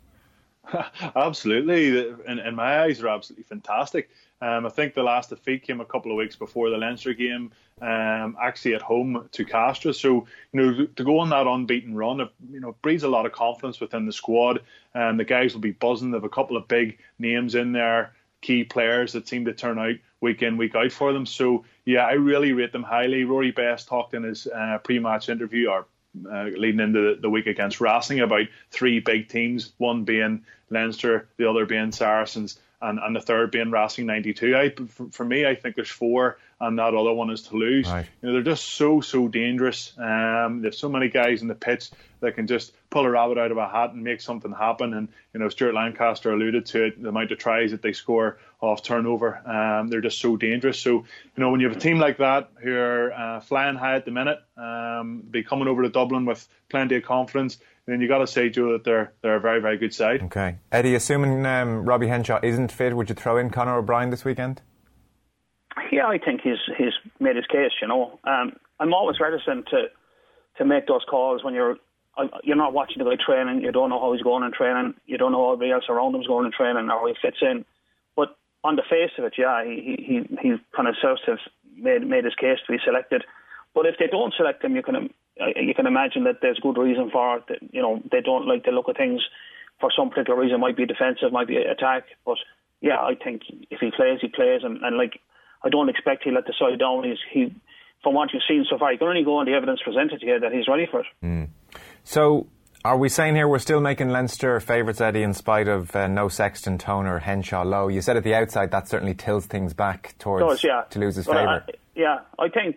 absolutely, 1.16 2.16
in 2.28 2.56
my 2.56 2.82
eyes, 2.82 3.00
they're 3.00 3.10
absolutely 3.10 3.44
fantastic. 3.44 4.10
Um, 4.42 4.66
I 4.66 4.70
think 4.70 4.94
the 4.94 5.04
last 5.04 5.30
defeat 5.30 5.64
came 5.64 5.80
a 5.80 5.86
couple 5.86 6.12
of 6.12 6.18
weeks 6.18 6.36
before 6.36 6.70
the 6.70 6.78
Leinster 6.78 7.14
game, 7.14 7.52
um, 7.82 8.36
actually 8.42 8.76
at 8.76 8.82
home 8.82 9.30
to 9.32 9.46
Castres. 9.46 10.00
So 10.00 10.28
you 10.52 10.62
know 10.62 10.86
to 10.86 11.04
go 11.04 11.20
on 11.20 11.30
that 11.30 11.48
unbeaten 11.48 11.96
run, 11.96 12.20
it, 12.20 12.30
you 12.52 12.60
know 12.60 12.76
breeds 12.82 13.04
a 13.04 13.08
lot 13.08 13.26
of 13.26 13.32
confidence 13.32 13.80
within 13.80 14.06
the 14.06 14.12
squad, 14.12 14.62
and 14.94 15.20
the 15.20 15.24
guys 15.24 15.54
will 15.54 15.62
be 15.62 15.72
buzzing. 15.72 16.12
They 16.12 16.18
have 16.18 16.24
a 16.24 16.30
couple 16.30 16.58
of 16.58 16.68
big 16.68 16.98
names 17.20 17.56
in 17.56 17.72
there, 17.72 18.14
key 18.42 18.64
players 18.66 19.14
that 19.14 19.28
seem 19.28 19.46
to 19.46 19.54
turn 19.54 19.80
out 19.80 19.96
week 20.20 20.42
in 20.42 20.58
week 20.58 20.76
out 20.76 20.92
for 20.92 21.14
them. 21.14 21.26
So 21.26 21.64
yeah, 21.86 22.06
I 22.06 22.14
really 22.14 22.52
rate 22.52 22.74
them 22.74 22.84
highly. 22.84 23.24
Rory 23.24 23.52
Best 23.52 23.88
talked 23.88 24.14
in 24.14 24.24
his 24.24 24.48
uh, 24.48 24.78
pre-match 24.84 25.30
interview 25.30 25.70
or 25.70 25.86
uh, 26.30 26.44
leading 26.44 26.80
into 26.80 27.16
the, 27.16 27.22
the, 27.22 27.30
week 27.30 27.48
against 27.48 27.82
Racing 27.82 28.20
about 28.20 28.48
three 28.70 29.00
big 29.00 29.30
teams, 29.30 29.74
one 29.78 30.04
being 30.04 30.46
Leinster, 30.70 31.28
the 31.38 31.50
other 31.50 31.66
being 31.66 31.92
Saracens, 31.92 32.60
and, 32.82 33.00
and 33.00 33.16
the 33.16 33.22
third 33.22 33.52
being 33.52 33.72
Racing 33.72 34.06
92. 34.06 34.56
I, 34.56 34.70
for, 34.70 35.08
for, 35.10 35.26
me, 35.26 35.46
I 35.46 35.56
think 35.56 35.76
there's 35.76 35.90
four, 35.90 36.38
and 36.68 36.80
that 36.80 36.94
other 36.94 37.14
one 37.14 37.30
is 37.30 37.42
Toulouse. 37.42 37.88
Right. 37.88 38.06
You 38.22 38.28
know, 38.28 38.34
they're 38.34 38.54
just 38.54 38.66
so 38.66 39.02
so 39.02 39.28
dangerous. 39.28 39.94
Um, 39.98 40.62
there's 40.62 40.78
so 40.78 40.90
many 40.90 41.10
guys 41.10 41.42
in 41.42 41.48
the 41.48 41.56
pitch 41.56 41.92
that 42.22 42.36
can 42.36 42.48
just 42.48 42.74
pull 42.90 43.06
a 43.06 43.10
rabbit 43.10 43.38
out 43.38 43.52
of 43.52 43.58
a 43.58 43.68
hat 43.68 43.92
and 43.92 44.04
make 44.04 44.22
something 44.22 44.52
happen. 44.52 44.94
And 44.94 45.10
you 45.34 45.40
know, 45.40 45.50
Stuart 45.50 45.74
Lancaster 45.74 46.32
alluded 46.32 46.66
to 46.68 46.86
it, 46.86 47.02
the 47.02 47.10
amount 47.10 47.32
of 47.32 47.38
tries 47.38 47.72
that 47.72 47.82
they 47.82 47.94
score 47.94 48.38
off 48.62 48.82
turnover. 48.82 49.38
Um, 49.48 49.90
they're 49.90 50.02
just 50.02 50.20
so 50.20 50.38
dangerous. 50.38 50.80
So 50.80 50.92
you 50.92 51.06
know, 51.38 51.52
when 51.52 51.60
you 51.60 51.68
have 51.68 51.78
a 51.78 51.80
team 51.80 52.00
like 52.00 52.18
that 52.18 52.50
who 52.62 52.74
are 52.74 53.12
uh, 53.12 53.40
flying 53.42 53.76
high 53.76 53.96
at 53.96 54.06
the 54.06 54.12
minute, 54.12 54.40
um, 54.58 55.24
be 55.30 55.44
coming 55.44 55.68
over 55.68 55.84
to 55.84 55.90
Dublin 55.90 56.26
with 56.26 56.48
plenty 56.70 56.96
of 56.96 57.04
confidence. 57.04 57.58
Then 57.86 58.00
you 58.00 58.08
got 58.08 58.20
to 58.20 58.28
say, 58.28 58.50
Joe, 58.50 58.72
that 58.74 58.86
they're 58.86 59.12
they're 59.22 59.36
a 59.36 59.42
very 59.42 59.60
very 59.60 59.78
good 59.78 59.94
side. 59.94 60.24
Okay, 60.24 60.56
Eddie. 60.72 60.96
Assuming 60.96 61.46
um, 61.46 61.84
Robbie 61.84 62.08
Henshaw 62.08 62.40
isn't 62.42 62.72
fit, 62.72 62.96
would 62.96 63.10
you 63.10 63.16
throw 63.16 63.38
in 63.38 63.50
Conor 63.50 63.78
O'Brien 63.78 64.10
this 64.10 64.24
weekend? 64.24 64.62
Yeah, 65.92 66.08
I 66.08 66.18
think 66.18 66.42
he's 66.42 66.62
he's 66.78 66.94
made 67.20 67.36
his 67.36 67.46
case. 67.48 67.72
You 67.82 67.88
know, 67.88 68.20
um, 68.24 68.54
I'm 68.80 68.94
always 68.94 69.20
reticent 69.20 69.68
to 69.68 69.90
to 70.58 70.66
make 70.66 70.88
those 70.88 71.04
calls 71.10 71.44
when 71.44 71.54
you're 71.54 71.78
you're 72.44 72.56
not 72.56 72.74
watching 72.74 73.04
the 73.04 73.10
guy 73.10 73.18
training. 73.24 73.64
You 73.64 73.72
don't 73.72 73.90
know 73.90 74.00
how 74.00 74.14
he's 74.14 74.22
going 74.22 74.44
in 74.44 74.52
training. 74.52 74.94
You 75.06 75.18
don't 75.18 75.32
know 75.32 75.46
how 75.46 75.54
everybody 75.54 75.72
else 75.72 75.86
around 75.90 76.14
him's 76.14 76.28
going 76.28 76.46
in 76.46 76.52
training 76.52 76.90
or 76.90 77.00
how 77.00 77.08
he 77.08 77.16
fits 77.22 77.38
in. 77.42 77.66
But 78.16 78.36
on 78.64 78.76
the 78.76 78.84
face 78.88 79.12
of 79.18 79.26
it, 79.26 79.34
yeah, 79.38 79.64
he 79.64 79.98
he 79.98 80.38
he 80.42 80.56
kind 80.76 80.88
of 80.88 80.96
serves 81.02 81.22
to 81.26 81.38
made 81.76 82.06
made 82.08 82.26
his 82.26 82.36
case 82.36 82.60
to 82.66 82.72
be 82.72 82.80
selected. 82.86 83.24
But 83.74 83.88
if 83.88 83.96
they 83.98 84.08
don't 84.08 84.34
select 84.38 84.64
him, 84.64 84.76
you 84.76 84.84
can 84.84 85.10
you 85.56 85.74
can 85.74 85.88
imagine 85.88 86.26
that 86.26 86.40
there's 86.42 86.60
good 86.60 86.78
reason 86.78 87.10
for 87.12 87.38
it. 87.38 87.44
That, 87.48 87.60
you 87.74 87.82
know, 87.82 88.02
they 88.12 88.22
don't 88.22 88.48
like 88.48 88.66
the 88.66 88.72
look 88.72 88.88
of 88.88 88.96
things 88.96 89.22
for 89.80 89.90
some 89.96 90.10
particular 90.10 90.40
reason. 90.40 90.60
Might 90.60 90.78
be 90.78 90.86
defensive, 90.86 91.32
might 91.32 91.48
be 91.48 91.58
attack. 91.58 92.04
But 92.26 92.38
yeah, 92.82 93.00
I 93.00 93.16
think 93.16 93.42
if 93.72 93.80
he 93.80 93.90
plays, 93.96 94.20
he 94.22 94.28
plays, 94.28 94.62
and, 94.64 94.84
and 94.84 94.98
like 94.98 95.20
I 95.64 95.70
don't 95.70 95.90
expect 95.90 96.24
he'll 96.24 96.34
let 96.34 96.46
the 96.46 96.54
side 96.60 96.80
down. 96.80 97.04
He's 97.04 97.18
he 97.32 97.56
from 98.04 98.14
what 98.14 98.34
you've 98.34 98.44
seen 98.48 98.66
so 98.70 98.78
far, 98.78 98.92
you 98.92 99.00
can 99.00 99.08
only 99.08 99.24
go 99.24 99.38
on 99.38 99.46
the 99.46 99.54
evidence 99.54 99.80
presented 99.84 100.22
here 100.22 100.40
that 100.40 100.52
he's 100.52 100.68
ready 100.68 100.86
for 100.92 101.00
it. 101.00 101.06
Mm. 101.24 101.48
So, 102.04 102.48
are 102.84 102.98
we 102.98 103.08
saying 103.08 103.36
here 103.36 103.48
we're 103.48 103.60
still 103.60 103.80
making 103.80 104.10
Leinster 104.10 104.60
favourites, 104.60 105.00
Eddie, 105.00 105.24
in 105.24 105.34
spite 105.34 105.70
of 105.70 105.96
uh, 105.96 106.08
no 106.08 106.28
Sexton, 106.28 106.78
Toner, 106.78 107.20
Henshaw, 107.20 107.64
Lowe? 107.64 107.88
You 107.88 108.02
said 108.02 108.18
at 108.18 108.24
the 108.26 108.36
outside 108.36 108.72
that 108.72 108.90
certainly 108.90 109.14
tilts 109.14 109.46
things 109.46 109.74
back 109.74 110.16
towards 110.20 110.46
does, 110.46 110.64
yeah. 110.66 110.84
Toulouse's 110.90 111.26
well, 111.26 111.38
favour. 111.38 111.66
yeah, 111.96 112.20
I 112.38 112.50
think 112.50 112.76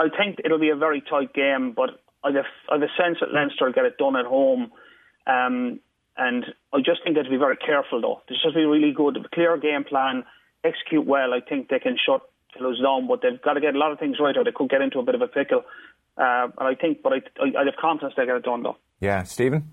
I 0.00 0.08
think 0.08 0.40
it'll 0.42 0.58
be 0.58 0.70
a 0.70 0.76
very 0.76 1.02
tight 1.02 1.34
game, 1.34 1.72
but 1.76 1.90
I've 2.24 2.34
a, 2.34 2.44
I've 2.72 2.82
a 2.82 2.88
sense 2.98 3.18
that 3.20 3.32
Leinster 3.32 3.66
will 3.66 3.72
get 3.72 3.84
it 3.84 3.98
done 3.98 4.16
at 4.16 4.24
home. 4.24 4.72
Um, 5.26 5.80
and 6.16 6.44
I 6.72 6.78
just 6.78 7.02
think 7.02 7.16
they 7.16 7.20
have 7.20 7.26
to 7.26 7.30
be 7.30 7.36
very 7.36 7.56
careful, 7.56 8.00
though. 8.00 8.22
They 8.28 8.36
just 8.42 8.54
be 8.54 8.64
really 8.64 8.92
good, 8.92 9.18
clear 9.32 9.58
game 9.58 9.84
plan, 9.84 10.24
execute 10.64 11.06
well. 11.06 11.34
I 11.34 11.40
think 11.40 11.68
they 11.68 11.78
can 11.78 11.96
shut 12.04 12.22
Toulouse 12.56 12.80
down, 12.80 13.06
but 13.06 13.20
they've 13.22 13.40
got 13.40 13.54
to 13.54 13.60
get 13.60 13.74
a 13.74 13.78
lot 13.78 13.92
of 13.92 13.98
things 13.98 14.16
right, 14.20 14.36
or 14.36 14.44
they 14.44 14.52
could 14.52 14.70
get 14.70 14.80
into 14.80 14.98
a 14.98 15.02
bit 15.02 15.14
of 15.14 15.22
a 15.22 15.28
pickle. 15.28 15.62
Uh, 16.16 16.48
and 16.58 16.68
I 16.68 16.74
think, 16.74 17.02
but 17.02 17.12
I, 17.12 17.16
I, 17.40 17.62
I 17.62 17.64
have 17.64 17.76
confidence 17.80 18.14
they 18.16 18.26
get 18.26 18.36
it 18.36 18.44
done, 18.44 18.62
though. 18.62 18.76
Yeah, 19.00 19.24
Stephen. 19.24 19.70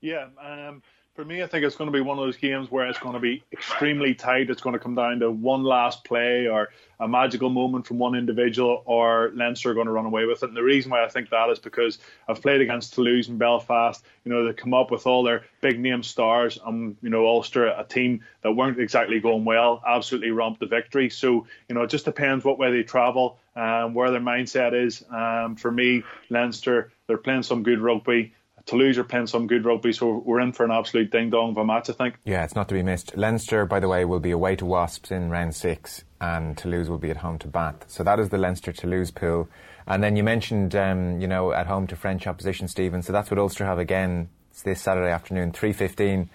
Yeah, 0.00 0.28
um, 0.42 0.82
for 1.20 1.26
me, 1.26 1.42
I 1.42 1.46
think 1.46 1.66
it's 1.66 1.76
going 1.76 1.92
to 1.92 1.92
be 1.92 2.00
one 2.00 2.18
of 2.18 2.24
those 2.24 2.38
games 2.38 2.70
where 2.70 2.86
it's 2.86 2.98
going 2.98 3.12
to 3.12 3.20
be 3.20 3.42
extremely 3.52 4.14
tight. 4.14 4.48
It's 4.48 4.62
going 4.62 4.72
to 4.72 4.78
come 4.78 4.94
down 4.94 5.20
to 5.20 5.30
one 5.30 5.64
last 5.64 6.02
play 6.02 6.46
or 6.46 6.70
a 6.98 7.06
magical 7.06 7.50
moment 7.50 7.86
from 7.86 7.98
one 7.98 8.14
individual, 8.14 8.82
or 8.86 9.30
Leinster 9.34 9.70
are 9.70 9.74
going 9.74 9.84
to 9.84 9.92
run 9.92 10.06
away 10.06 10.24
with 10.24 10.42
it. 10.42 10.48
And 10.48 10.56
the 10.56 10.62
reason 10.62 10.90
why 10.90 11.04
I 11.04 11.08
think 11.08 11.28
that 11.28 11.50
is 11.50 11.58
because 11.58 11.98
I've 12.26 12.40
played 12.40 12.62
against 12.62 12.94
Toulouse 12.94 13.28
and 13.28 13.38
Belfast. 13.38 14.02
You 14.24 14.32
know, 14.32 14.46
they 14.46 14.54
come 14.54 14.72
up 14.72 14.90
with 14.90 15.06
all 15.06 15.22
their 15.22 15.44
big 15.60 15.78
name 15.78 16.02
stars, 16.02 16.58
and 16.64 16.96
you 17.02 17.10
know, 17.10 17.26
Ulster, 17.26 17.66
a 17.66 17.84
team 17.86 18.22
that 18.42 18.52
weren't 18.52 18.80
exactly 18.80 19.20
going 19.20 19.44
well, 19.44 19.82
absolutely 19.86 20.30
romped 20.30 20.60
the 20.60 20.66
victory. 20.66 21.10
So 21.10 21.46
you 21.68 21.74
know, 21.74 21.82
it 21.82 21.90
just 21.90 22.06
depends 22.06 22.46
what 22.46 22.58
way 22.58 22.70
they 22.70 22.82
travel, 22.82 23.38
um, 23.56 23.92
where 23.92 24.10
their 24.10 24.20
mindset 24.20 24.72
is. 24.72 25.04
Um, 25.10 25.56
for 25.56 25.70
me, 25.70 26.02
Leinster, 26.30 26.92
they're 27.06 27.18
playing 27.18 27.42
some 27.42 27.62
good 27.62 27.80
rugby. 27.80 28.32
Toulouse 28.66 28.98
are 28.98 29.04
playing 29.04 29.26
some 29.26 29.46
good 29.46 29.64
rugby, 29.64 29.92
so 29.92 30.22
we're 30.24 30.40
in 30.40 30.52
for 30.52 30.64
an 30.64 30.70
absolute 30.70 31.10
ding 31.10 31.30
dong 31.30 31.50
of 31.50 31.56
a 31.56 31.64
match, 31.64 31.90
I 31.90 31.92
think. 31.92 32.16
Yeah, 32.24 32.44
it's 32.44 32.54
not 32.54 32.68
to 32.68 32.74
be 32.74 32.82
missed. 32.82 33.16
Leinster, 33.16 33.66
by 33.66 33.80
the 33.80 33.88
way, 33.88 34.04
will 34.04 34.20
be 34.20 34.30
away 34.30 34.56
to 34.56 34.66
Wasps 34.66 35.10
in 35.10 35.30
round 35.30 35.54
six, 35.54 36.04
and 36.20 36.56
Toulouse 36.56 36.88
will 36.88 36.98
be 36.98 37.10
at 37.10 37.18
home 37.18 37.38
to 37.38 37.48
Bath. 37.48 37.84
So 37.88 38.02
that 38.04 38.20
is 38.20 38.28
the 38.28 38.38
Leinster 38.38 38.72
Toulouse 38.72 39.10
pool. 39.10 39.48
And 39.86 40.02
then 40.02 40.16
you 40.16 40.22
mentioned, 40.22 40.76
um, 40.76 41.20
you 41.20 41.26
know, 41.26 41.52
at 41.52 41.66
home 41.66 41.86
to 41.88 41.96
French 41.96 42.26
opposition, 42.26 42.68
Stephen. 42.68 43.02
So 43.02 43.12
that's 43.12 43.30
what 43.30 43.38
Ulster 43.38 43.64
have 43.64 43.78
again 43.78 44.28
this 44.62 44.82
Saturday 44.82 45.10
afternoon, 45.10 45.52
3.15. 45.52 46.28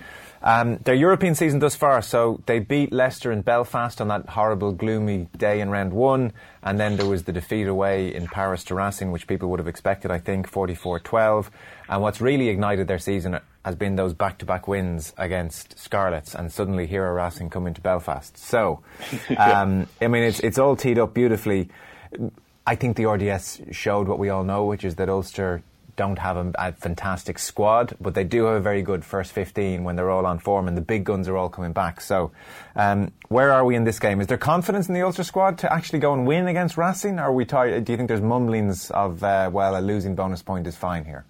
Um, 0.45 0.77
their 0.77 0.93
European 0.93 1.33
season 1.33 1.57
thus 1.57 1.75
far, 1.75 2.03
so 2.03 2.39
they 2.45 2.59
beat 2.59 2.93
Leicester 2.93 3.31
in 3.31 3.41
Belfast 3.41 3.99
on 3.99 4.09
that 4.09 4.29
horrible, 4.29 4.73
gloomy 4.73 5.27
day 5.35 5.59
in 5.59 5.71
round 5.71 5.91
one, 5.91 6.33
and 6.61 6.79
then 6.79 6.97
there 6.97 7.07
was 7.07 7.23
the 7.23 7.33
defeat 7.33 7.67
away 7.67 8.13
in 8.13 8.27
Paris 8.27 8.63
to 8.65 8.75
Racing, 8.75 9.11
which 9.11 9.25
people 9.25 9.49
would 9.49 9.57
have 9.59 9.67
expected, 9.67 10.11
I 10.11 10.19
think, 10.19 10.47
44 10.47 10.99
12. 10.99 11.49
And 11.89 12.03
what's 12.03 12.21
really 12.21 12.49
ignited 12.49 12.87
their 12.87 12.99
season 12.99 13.39
has 13.65 13.75
been 13.75 13.95
those 13.95 14.13
back 14.13 14.37
to 14.37 14.45
back 14.45 14.67
wins 14.67 15.13
against 15.17 15.79
Scarlets, 15.79 16.35
and 16.35 16.53
suddenly 16.53 16.85
here 16.85 17.03
are 17.03 17.15
Racing 17.15 17.49
coming 17.49 17.73
to 17.73 17.81
Belfast. 17.81 18.37
So, 18.37 18.83
um, 19.37 19.87
I 19.99 20.07
mean, 20.07 20.21
it's, 20.21 20.41
it's 20.41 20.59
all 20.59 20.75
teed 20.75 20.99
up 20.99 21.15
beautifully. 21.15 21.69
I 22.67 22.75
think 22.75 22.97
the 22.97 23.07
RDS 23.07 23.61
showed 23.71 24.07
what 24.07 24.19
we 24.19 24.29
all 24.29 24.43
know, 24.43 24.65
which 24.65 24.85
is 24.85 24.93
that 24.95 25.09
Ulster 25.09 25.63
don't 25.95 26.19
have 26.19 26.37
a, 26.37 26.51
a, 26.55 26.71
fantastic 26.71 27.39
squad, 27.39 27.95
but 27.99 28.13
they 28.13 28.23
do 28.23 28.45
have 28.45 28.55
a 28.55 28.59
very 28.59 28.81
good 28.81 29.03
first 29.05 29.31
15 29.31 29.83
when 29.83 29.95
they're 29.95 30.09
all 30.09 30.25
on 30.25 30.39
form 30.39 30.67
and 30.67 30.75
the 30.75 30.81
big 30.81 31.03
guns 31.03 31.27
are 31.27 31.37
all 31.37 31.49
coming 31.49 31.73
back. 31.73 32.01
So, 32.01 32.31
um, 32.75 33.11
where 33.29 33.51
are 33.51 33.65
we 33.65 33.75
in 33.75 33.83
this 33.83 33.99
game? 33.99 34.21
Is 34.21 34.27
there 34.27 34.37
confidence 34.37 34.87
in 34.87 34.93
the 34.93 35.01
Ulster 35.01 35.23
squad 35.23 35.57
to 35.59 35.71
actually 35.71 35.99
go 35.99 36.13
and 36.13 36.27
win 36.27 36.47
against 36.47 36.77
Racing? 36.77 37.19
Or 37.19 37.23
are 37.23 37.33
we 37.33 37.45
tired? 37.45 37.85
do 37.85 37.93
you 37.93 37.97
think 37.97 38.07
there's 38.07 38.21
mumblings 38.21 38.91
of, 38.91 39.23
uh, 39.23 39.49
well, 39.51 39.77
a 39.77 39.81
losing 39.81 40.15
bonus 40.15 40.41
point 40.41 40.67
is 40.67 40.75
fine 40.75 41.05
here? 41.05 41.25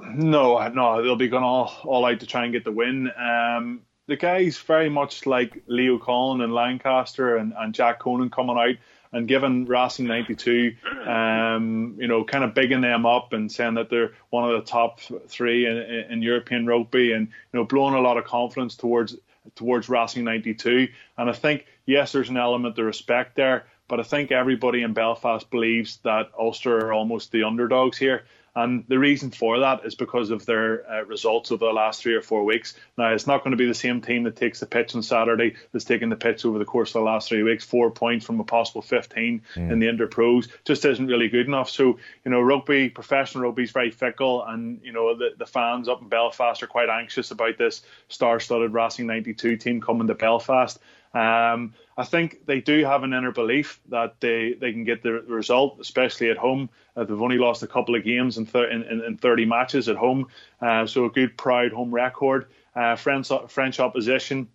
No, 0.00 0.66
no, 0.68 1.02
they'll 1.02 1.16
be 1.16 1.28
going 1.28 1.44
all, 1.44 1.72
all 1.84 2.04
out 2.04 2.20
to 2.20 2.26
try 2.26 2.44
and 2.44 2.52
get 2.52 2.64
the 2.64 2.72
win. 2.72 3.10
Um, 3.16 3.82
the 4.08 4.16
guys 4.16 4.58
very 4.58 4.88
much 4.88 5.26
like 5.26 5.62
Leo 5.66 5.98
Cullen 5.98 6.40
and 6.40 6.52
Lancaster 6.52 7.36
and, 7.36 7.52
and 7.56 7.72
Jack 7.72 8.00
Conan 8.00 8.30
coming 8.30 8.58
out 8.58 8.76
and 9.12 9.28
giving 9.28 9.66
Racing 9.66 10.06
92, 10.06 10.74
um, 11.06 11.96
you 11.98 12.08
know, 12.08 12.24
kind 12.24 12.44
of 12.44 12.54
bigging 12.54 12.80
them 12.80 13.04
up 13.04 13.32
and 13.32 13.52
saying 13.52 13.74
that 13.74 13.90
they're 13.90 14.12
one 14.30 14.50
of 14.50 14.52
the 14.52 14.70
top 14.70 15.00
three 15.28 15.66
in, 15.66 15.76
in, 15.76 16.22
European 16.22 16.66
rugby 16.66 17.12
and, 17.12 17.26
you 17.26 17.58
know, 17.58 17.64
blowing 17.64 17.94
a 17.94 18.00
lot 18.00 18.16
of 18.16 18.24
confidence 18.24 18.74
towards 18.74 19.16
towards 19.54 19.88
Racing 19.88 20.24
92. 20.24 20.88
And 21.18 21.28
I 21.28 21.32
think, 21.32 21.66
yes, 21.84 22.12
there's 22.12 22.30
an 22.30 22.36
element 22.36 22.78
of 22.78 22.86
respect 22.86 23.36
there, 23.36 23.66
but 23.88 24.00
I 24.00 24.04
think 24.04 24.32
everybody 24.32 24.82
in 24.82 24.92
Belfast 24.94 25.50
believes 25.50 25.98
that 26.04 26.30
Ulster 26.38 26.86
are 26.86 26.92
almost 26.92 27.32
the 27.32 27.42
underdogs 27.42 27.98
here. 27.98 28.24
And 28.54 28.84
the 28.88 28.98
reason 28.98 29.30
for 29.30 29.58
that 29.60 29.84
is 29.84 29.94
because 29.94 30.30
of 30.30 30.44
their 30.44 30.90
uh, 30.90 31.04
results 31.04 31.50
over 31.50 31.64
the 31.64 31.72
last 31.72 32.02
three 32.02 32.14
or 32.14 32.20
four 32.20 32.44
weeks. 32.44 32.74
Now, 32.98 33.12
it's 33.12 33.26
not 33.26 33.42
going 33.42 33.52
to 33.52 33.56
be 33.56 33.66
the 33.66 33.74
same 33.74 34.02
team 34.02 34.24
that 34.24 34.36
takes 34.36 34.60
the 34.60 34.66
pitch 34.66 34.94
on 34.94 35.02
Saturday 35.02 35.54
that's 35.72 35.86
taken 35.86 36.10
the 36.10 36.16
pitch 36.16 36.44
over 36.44 36.58
the 36.58 36.64
course 36.64 36.90
of 36.90 37.00
the 37.00 37.06
last 37.06 37.28
three 37.28 37.42
weeks. 37.42 37.64
Four 37.64 37.90
points 37.90 38.26
from 38.26 38.38
a 38.40 38.44
possible 38.44 38.82
15 38.82 39.42
mm. 39.54 39.72
in 39.72 39.78
the 39.78 39.86
Interpros 39.86 40.48
just 40.66 40.84
isn't 40.84 41.06
really 41.06 41.28
good 41.28 41.46
enough. 41.46 41.70
So, 41.70 41.98
you 42.24 42.30
know, 42.30 42.42
rugby, 42.42 42.90
professional 42.90 43.44
rugby 43.44 43.62
is 43.62 43.70
very 43.70 43.90
fickle, 43.90 44.44
and, 44.44 44.80
you 44.84 44.92
know, 44.92 45.16
the, 45.16 45.30
the 45.38 45.46
fans 45.46 45.88
up 45.88 46.02
in 46.02 46.08
Belfast 46.08 46.62
are 46.62 46.66
quite 46.66 46.90
anxious 46.90 47.30
about 47.30 47.56
this 47.56 47.82
star 48.08 48.38
studded 48.38 48.74
Racing 48.74 49.06
92 49.06 49.56
team 49.56 49.80
coming 49.80 50.08
to 50.08 50.14
Belfast. 50.14 50.78
Um, 51.14 51.74
I 51.96 52.04
think 52.04 52.46
they 52.46 52.60
do 52.60 52.84
have 52.84 53.02
an 53.02 53.12
inner 53.12 53.32
belief 53.32 53.80
that 53.90 54.20
they, 54.20 54.54
they 54.54 54.72
can 54.72 54.84
get 54.84 55.02
the 55.02 55.12
result, 55.12 55.78
especially 55.80 56.30
at 56.30 56.38
home. 56.38 56.70
Uh, 56.96 57.04
they've 57.04 57.20
only 57.20 57.38
lost 57.38 57.62
a 57.62 57.66
couple 57.66 57.94
of 57.94 58.04
games 58.04 58.38
in, 58.38 58.46
thir- 58.46 58.70
in, 58.70 58.82
in 58.82 59.18
30 59.18 59.44
matches 59.44 59.88
at 59.88 59.96
home, 59.96 60.26
uh, 60.60 60.86
so 60.86 61.04
a 61.04 61.10
good, 61.10 61.36
proud 61.36 61.72
home 61.72 61.92
record. 61.92 62.46
Uh, 62.74 62.96
French, 62.96 63.30
French 63.48 63.80
opposition, 63.80 64.48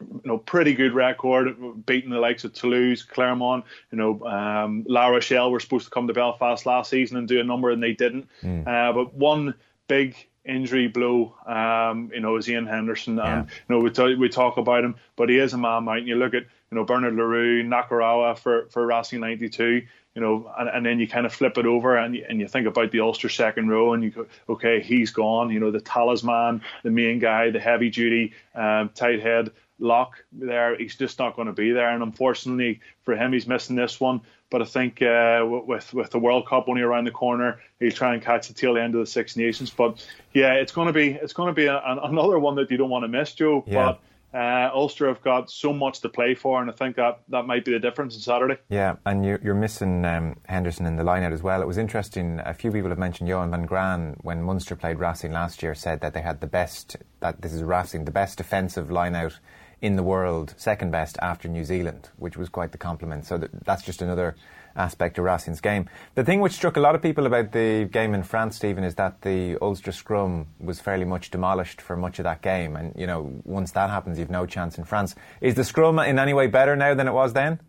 you 0.00 0.20
know, 0.24 0.38
pretty 0.38 0.74
good 0.74 0.92
record, 0.92 1.56
beating 1.86 2.10
the 2.10 2.18
likes 2.18 2.44
of 2.44 2.52
Toulouse, 2.52 3.02
Clermont. 3.02 3.64
You 3.90 3.98
know, 3.98 4.24
um, 4.24 4.84
La 4.88 5.08
Rochelle 5.08 5.50
were 5.50 5.58
supposed 5.58 5.86
to 5.86 5.90
come 5.90 6.06
to 6.06 6.14
Belfast 6.14 6.64
last 6.66 6.90
season 6.90 7.16
and 7.16 7.26
do 7.26 7.40
a 7.40 7.44
number, 7.44 7.70
and 7.70 7.82
they 7.82 7.94
didn't. 7.94 8.28
Mm. 8.42 8.66
Uh, 8.66 8.92
but 8.92 9.14
one 9.14 9.54
big 9.88 10.27
injury 10.44 10.88
blow, 10.88 11.34
um, 11.46 12.10
you 12.12 12.20
know, 12.20 12.36
is 12.36 12.48
Ian 12.48 12.66
Henderson. 12.66 13.16
Yeah. 13.16 13.40
And, 13.40 13.48
you 13.48 13.74
know, 13.74 13.80
we, 13.80 13.90
t- 13.90 14.14
we 14.14 14.28
talk 14.28 14.56
about 14.56 14.84
him, 14.84 14.96
but 15.16 15.28
he 15.28 15.38
is 15.38 15.52
a 15.52 15.58
man 15.58 15.84
mount. 15.84 16.06
You 16.06 16.16
look 16.16 16.34
at, 16.34 16.44
you 16.70 16.76
know, 16.76 16.84
Bernard 16.84 17.14
Le 17.14 17.24
Roux, 17.24 17.62
Nakarawa 17.62 18.38
for, 18.38 18.66
for 18.70 18.86
Racing 18.86 19.20
92, 19.20 19.82
you 20.14 20.20
know, 20.20 20.50
and, 20.58 20.68
and 20.68 20.86
then 20.86 20.98
you 20.98 21.06
kind 21.06 21.26
of 21.26 21.32
flip 21.32 21.58
it 21.58 21.66
over 21.66 21.96
and 21.96 22.14
you, 22.14 22.24
and 22.28 22.40
you 22.40 22.48
think 22.48 22.66
about 22.66 22.90
the 22.90 23.00
Ulster 23.00 23.28
second 23.28 23.68
row 23.68 23.92
and 23.92 24.02
you 24.02 24.10
go, 24.10 24.26
okay, 24.48 24.80
he's 24.80 25.10
gone. 25.10 25.50
You 25.50 25.60
know, 25.60 25.70
the 25.70 25.80
talisman, 25.80 26.62
the 26.82 26.90
main 26.90 27.18
guy, 27.18 27.50
the 27.50 27.60
heavy 27.60 27.90
duty, 27.90 28.34
um, 28.54 28.90
tight 28.94 29.22
head 29.22 29.50
lock 29.78 30.24
there. 30.32 30.76
He's 30.76 30.96
just 30.96 31.18
not 31.18 31.36
going 31.36 31.46
to 31.46 31.52
be 31.52 31.70
there. 31.72 31.90
And 31.90 32.02
unfortunately 32.02 32.80
for 33.02 33.16
him, 33.16 33.32
he's 33.32 33.46
missing 33.46 33.76
this 33.76 34.00
one. 34.00 34.20
But 34.50 34.62
I 34.62 34.64
think 34.64 35.02
uh, 35.02 35.44
with 35.46 35.92
with 35.92 36.10
the 36.10 36.18
World 36.18 36.46
Cup 36.46 36.68
only 36.68 36.82
around 36.82 37.04
the 37.04 37.10
corner, 37.10 37.60
he'll 37.80 37.90
try 37.92 38.14
and 38.14 38.22
catch 38.22 38.48
the 38.48 38.54
tail 38.54 38.78
end 38.78 38.94
of 38.94 39.00
the 39.00 39.06
Six 39.06 39.36
Nations. 39.36 39.70
But 39.70 40.06
yeah, 40.32 40.54
it's 40.54 40.72
going 40.72 40.86
to 40.86 40.92
be 40.92 41.10
it's 41.10 41.34
going 41.34 41.48
to 41.48 41.52
be 41.52 41.66
a, 41.66 41.76
an, 41.76 41.98
another 42.02 42.38
one 42.38 42.54
that 42.56 42.70
you 42.70 42.78
don't 42.78 42.90
want 42.90 43.04
to 43.04 43.08
miss, 43.08 43.34
Joe. 43.34 43.62
Yeah. 43.66 43.74
But 43.74 44.00
uh, 44.34 44.70
Ulster 44.74 45.08
have 45.08 45.22
got 45.22 45.50
so 45.50 45.72
much 45.72 46.00
to 46.00 46.08
play 46.08 46.34
for, 46.34 46.60
and 46.60 46.70
I 46.70 46.74
think 46.74 46.96
that 46.96 47.20
that 47.28 47.46
might 47.46 47.64
be 47.64 47.72
the 47.72 47.78
difference 47.78 48.14
on 48.14 48.20
Saturday. 48.20 48.58
Yeah, 48.68 48.96
and 49.06 49.24
you're, 49.24 49.40
you're 49.42 49.54
missing 49.54 50.04
um, 50.04 50.36
Henderson 50.46 50.84
in 50.84 50.96
the 50.96 51.02
lineout 51.02 51.32
as 51.32 51.42
well. 51.42 51.62
It 51.62 51.66
was 51.66 51.78
interesting. 51.78 52.40
A 52.44 52.52
few 52.52 52.70
people 52.70 52.90
have 52.90 52.98
mentioned 52.98 53.28
Johan 53.28 53.50
van 53.50 53.64
Graan 53.64 54.16
when 54.20 54.42
Munster 54.42 54.76
played 54.76 54.98
Racing 54.98 55.32
last 55.32 55.62
year. 55.62 55.74
Said 55.74 56.00
that 56.02 56.12
they 56.12 56.20
had 56.20 56.40
the 56.40 56.46
best. 56.46 56.96
That 57.20 57.40
this 57.40 57.54
is 57.54 57.62
Racing, 57.62 58.04
the 58.04 58.10
best 58.10 58.36
defensive 58.36 58.88
lineout 58.88 59.38
in 59.80 59.96
the 59.96 60.02
world, 60.02 60.54
second 60.56 60.90
best 60.90 61.16
after 61.22 61.48
New 61.48 61.64
Zealand, 61.64 62.08
which 62.16 62.36
was 62.36 62.48
quite 62.48 62.72
the 62.72 62.78
compliment. 62.78 63.26
So 63.26 63.38
that, 63.38 63.64
that's 63.64 63.82
just 63.82 64.02
another 64.02 64.34
aspect 64.76 65.18
of 65.18 65.24
Racing's 65.24 65.60
game. 65.60 65.88
The 66.14 66.24
thing 66.24 66.40
which 66.40 66.52
struck 66.52 66.76
a 66.76 66.80
lot 66.80 66.94
of 66.94 67.02
people 67.02 67.26
about 67.26 67.52
the 67.52 67.84
game 67.84 68.14
in 68.14 68.22
France, 68.22 68.56
Stephen, 68.56 68.84
is 68.84 68.94
that 68.96 69.22
the 69.22 69.56
Ulster 69.60 69.92
scrum 69.92 70.46
was 70.60 70.80
fairly 70.80 71.04
much 71.04 71.30
demolished 71.30 71.80
for 71.80 71.96
much 71.96 72.18
of 72.18 72.24
that 72.24 72.42
game. 72.42 72.76
And, 72.76 72.94
you 72.96 73.06
know, 73.06 73.32
once 73.44 73.72
that 73.72 73.90
happens, 73.90 74.18
you've 74.18 74.30
no 74.30 74.46
chance 74.46 74.78
in 74.78 74.84
France. 74.84 75.14
Is 75.40 75.54
the 75.54 75.64
scrum 75.64 75.98
in 75.98 76.18
any 76.18 76.34
way 76.34 76.46
better 76.46 76.76
now 76.76 76.94
than 76.94 77.08
it 77.08 77.12
was 77.12 77.32
then? 77.32 77.60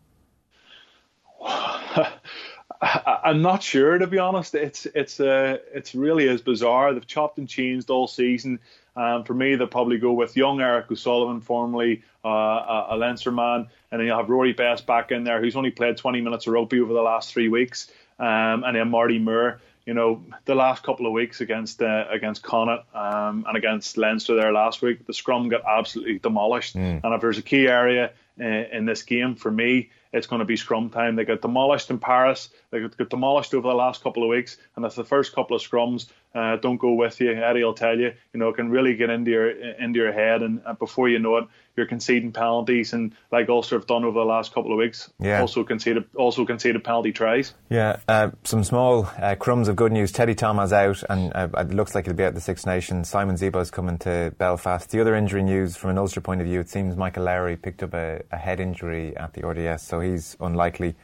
I'm 2.81 3.41
not 3.41 3.61
sure, 3.61 3.97
to 3.97 4.07
be 4.07 4.19
honest. 4.19 4.55
It's 4.55 4.85
it's 4.85 5.19
uh, 5.19 5.57
it's 5.73 5.93
really 5.93 6.29
as 6.29 6.41
bizarre. 6.41 6.93
They've 6.93 7.05
chopped 7.05 7.37
and 7.37 7.47
changed 7.47 7.89
all 7.89 8.07
season. 8.07 8.59
Um, 8.99 9.23
for 9.23 9.33
me, 9.33 9.55
they'll 9.55 9.65
probably 9.65 9.97
go 9.97 10.11
with 10.11 10.35
young 10.35 10.59
Eric 10.59 10.91
O'Sullivan, 10.91 11.39
formerly 11.39 12.03
uh, 12.25 12.87
a 12.89 12.97
Leinster 12.97 13.31
man, 13.31 13.69
and 13.91 13.99
then 13.99 14.07
you'll 14.07 14.17
have 14.17 14.29
Rory 14.29 14.51
Best 14.51 14.85
back 14.85 15.11
in 15.11 15.23
there, 15.23 15.39
who's 15.39 15.55
only 15.55 15.71
played 15.71 15.95
20 15.95 16.19
minutes 16.19 16.47
of 16.47 16.53
rugby 16.53 16.81
over 16.81 16.91
the 16.91 17.01
last 17.01 17.31
three 17.31 17.47
weeks, 17.47 17.89
um, 18.19 18.65
and 18.65 18.75
then 18.75 18.89
Marty 18.89 19.17
Moore. 19.17 19.61
You 19.85 19.93
know, 19.93 20.21
the 20.43 20.53
last 20.53 20.83
couple 20.83 21.07
of 21.07 21.13
weeks 21.13 21.39
against 21.39 21.81
uh, 21.81 22.05
against 22.09 22.43
Connacht 22.43 22.93
um, 22.93 23.45
and 23.47 23.55
against 23.55 23.97
Leinster 23.97 24.35
there 24.35 24.51
last 24.51 24.81
week, 24.81 25.07
the 25.07 25.13
scrum 25.13 25.47
got 25.47 25.61
absolutely 25.65 26.19
demolished. 26.19 26.75
Mm. 26.75 27.01
And 27.01 27.13
if 27.13 27.21
there's 27.21 27.37
a 27.37 27.41
key 27.41 27.67
area 27.67 28.11
uh, 28.39 28.43
in 28.43 28.85
this 28.85 29.03
game 29.03 29.35
for 29.35 29.49
me, 29.49 29.91
it's 30.11 30.27
going 30.27 30.39
to 30.39 30.45
be 30.45 30.55
scrum 30.55 30.89
time. 30.89 31.15
They 31.15 31.25
got 31.25 31.41
demolished 31.41 31.89
in 31.89 31.99
Paris. 31.99 32.49
They 32.71 32.79
got 32.79 33.09
demolished 33.09 33.53
over 33.53 33.67
the 33.67 33.75
last 33.75 34.03
couple 34.03 34.23
of 34.23 34.29
weeks, 34.29 34.57
and 34.75 34.85
if 34.85 34.95
the 34.95 35.03
first 35.03 35.33
couple 35.33 35.55
of 35.55 35.61
scrums 35.61 36.09
uh, 36.33 36.57
don't 36.57 36.77
go 36.77 36.93
with 36.93 37.19
you, 37.19 37.31
Eddie 37.31 37.63
will 37.63 37.73
tell 37.73 37.97
you, 37.97 38.13
you 38.33 38.39
know, 38.39 38.49
it 38.49 38.55
can 38.55 38.69
really 38.69 38.95
get 38.95 39.09
into 39.09 39.31
your 39.31 39.49
into 39.49 39.99
your 39.99 40.11
head, 40.11 40.41
and, 40.41 40.61
and 40.65 40.79
before 40.79 41.09
you 41.09 41.19
know 41.19 41.37
it, 41.37 41.47
you're 41.79 41.87
conceding 41.87 42.31
penalties, 42.31 42.93
and 42.93 43.15
like 43.31 43.49
Ulster 43.49 43.77
have 43.77 43.87
done 43.87 44.03
over 44.03 44.19
the 44.19 44.25
last 44.25 44.53
couple 44.53 44.71
of 44.71 44.77
weeks, 44.77 45.11
yeah. 45.19 45.41
also 45.41 45.63
conceded 45.63 46.03
also 46.15 46.45
conceded 46.45 46.83
penalty 46.83 47.11
tries. 47.11 47.53
Yeah, 47.69 47.97
uh, 48.07 48.31
some 48.43 48.63
small 48.63 49.09
uh, 49.17 49.35
crumbs 49.35 49.67
of 49.67 49.75
good 49.75 49.91
news. 49.91 50.11
Teddy 50.11 50.35
Thomas 50.35 50.71
out, 50.71 51.01
and 51.09 51.31
uh, 51.33 51.47
it 51.57 51.73
looks 51.73 51.95
like 51.95 52.05
he'll 52.05 52.13
be 52.13 52.23
at 52.23 52.35
the 52.35 52.41
Six 52.41 52.65
Nations. 52.65 53.09
Simon 53.09 53.35
Zebo's 53.35 53.71
coming 53.71 53.97
to 53.99 54.33
Belfast. 54.37 54.89
The 54.91 55.01
other 55.01 55.15
injury 55.15 55.41
news, 55.41 55.75
from 55.75 55.89
an 55.89 55.97
Ulster 55.97 56.21
point 56.21 56.41
of 56.41 56.47
view, 56.47 56.59
it 56.59 56.69
seems 56.69 56.95
Michael 56.95 57.23
Lowry 57.23 57.55
picked 57.55 57.81
up 57.81 57.93
a, 57.93 58.21
a 58.31 58.37
head 58.37 58.59
injury 58.59 59.15
at 59.17 59.33
the 59.33 59.47
RDS, 59.47 59.81
so 59.81 59.99
he's 60.01 60.37
unlikely. 60.39 60.95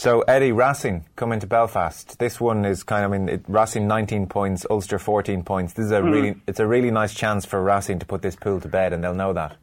So 0.00 0.22
Eddie 0.22 0.52
Racing 0.52 1.04
coming 1.14 1.40
to 1.40 1.46
Belfast. 1.46 2.18
This 2.18 2.40
one 2.40 2.64
is 2.64 2.82
kind 2.82 3.04
of 3.04 3.12
I 3.12 3.18
mean 3.18 3.28
it, 3.28 3.44
Racing 3.48 3.86
19 3.86 4.28
points, 4.28 4.64
Ulster 4.70 4.98
14 4.98 5.42
points. 5.42 5.74
This 5.74 5.84
is 5.84 5.92
a 5.92 6.00
mm. 6.00 6.10
really 6.10 6.34
it's 6.46 6.58
a 6.58 6.66
really 6.66 6.90
nice 6.90 7.12
chance 7.12 7.44
for 7.44 7.62
Racing 7.62 7.98
to 7.98 8.06
put 8.06 8.22
this 8.22 8.34
pool 8.34 8.60
to 8.60 8.68
bed, 8.68 8.94
and 8.94 9.04
they'll 9.04 9.14
know 9.14 9.34
that. 9.34 9.58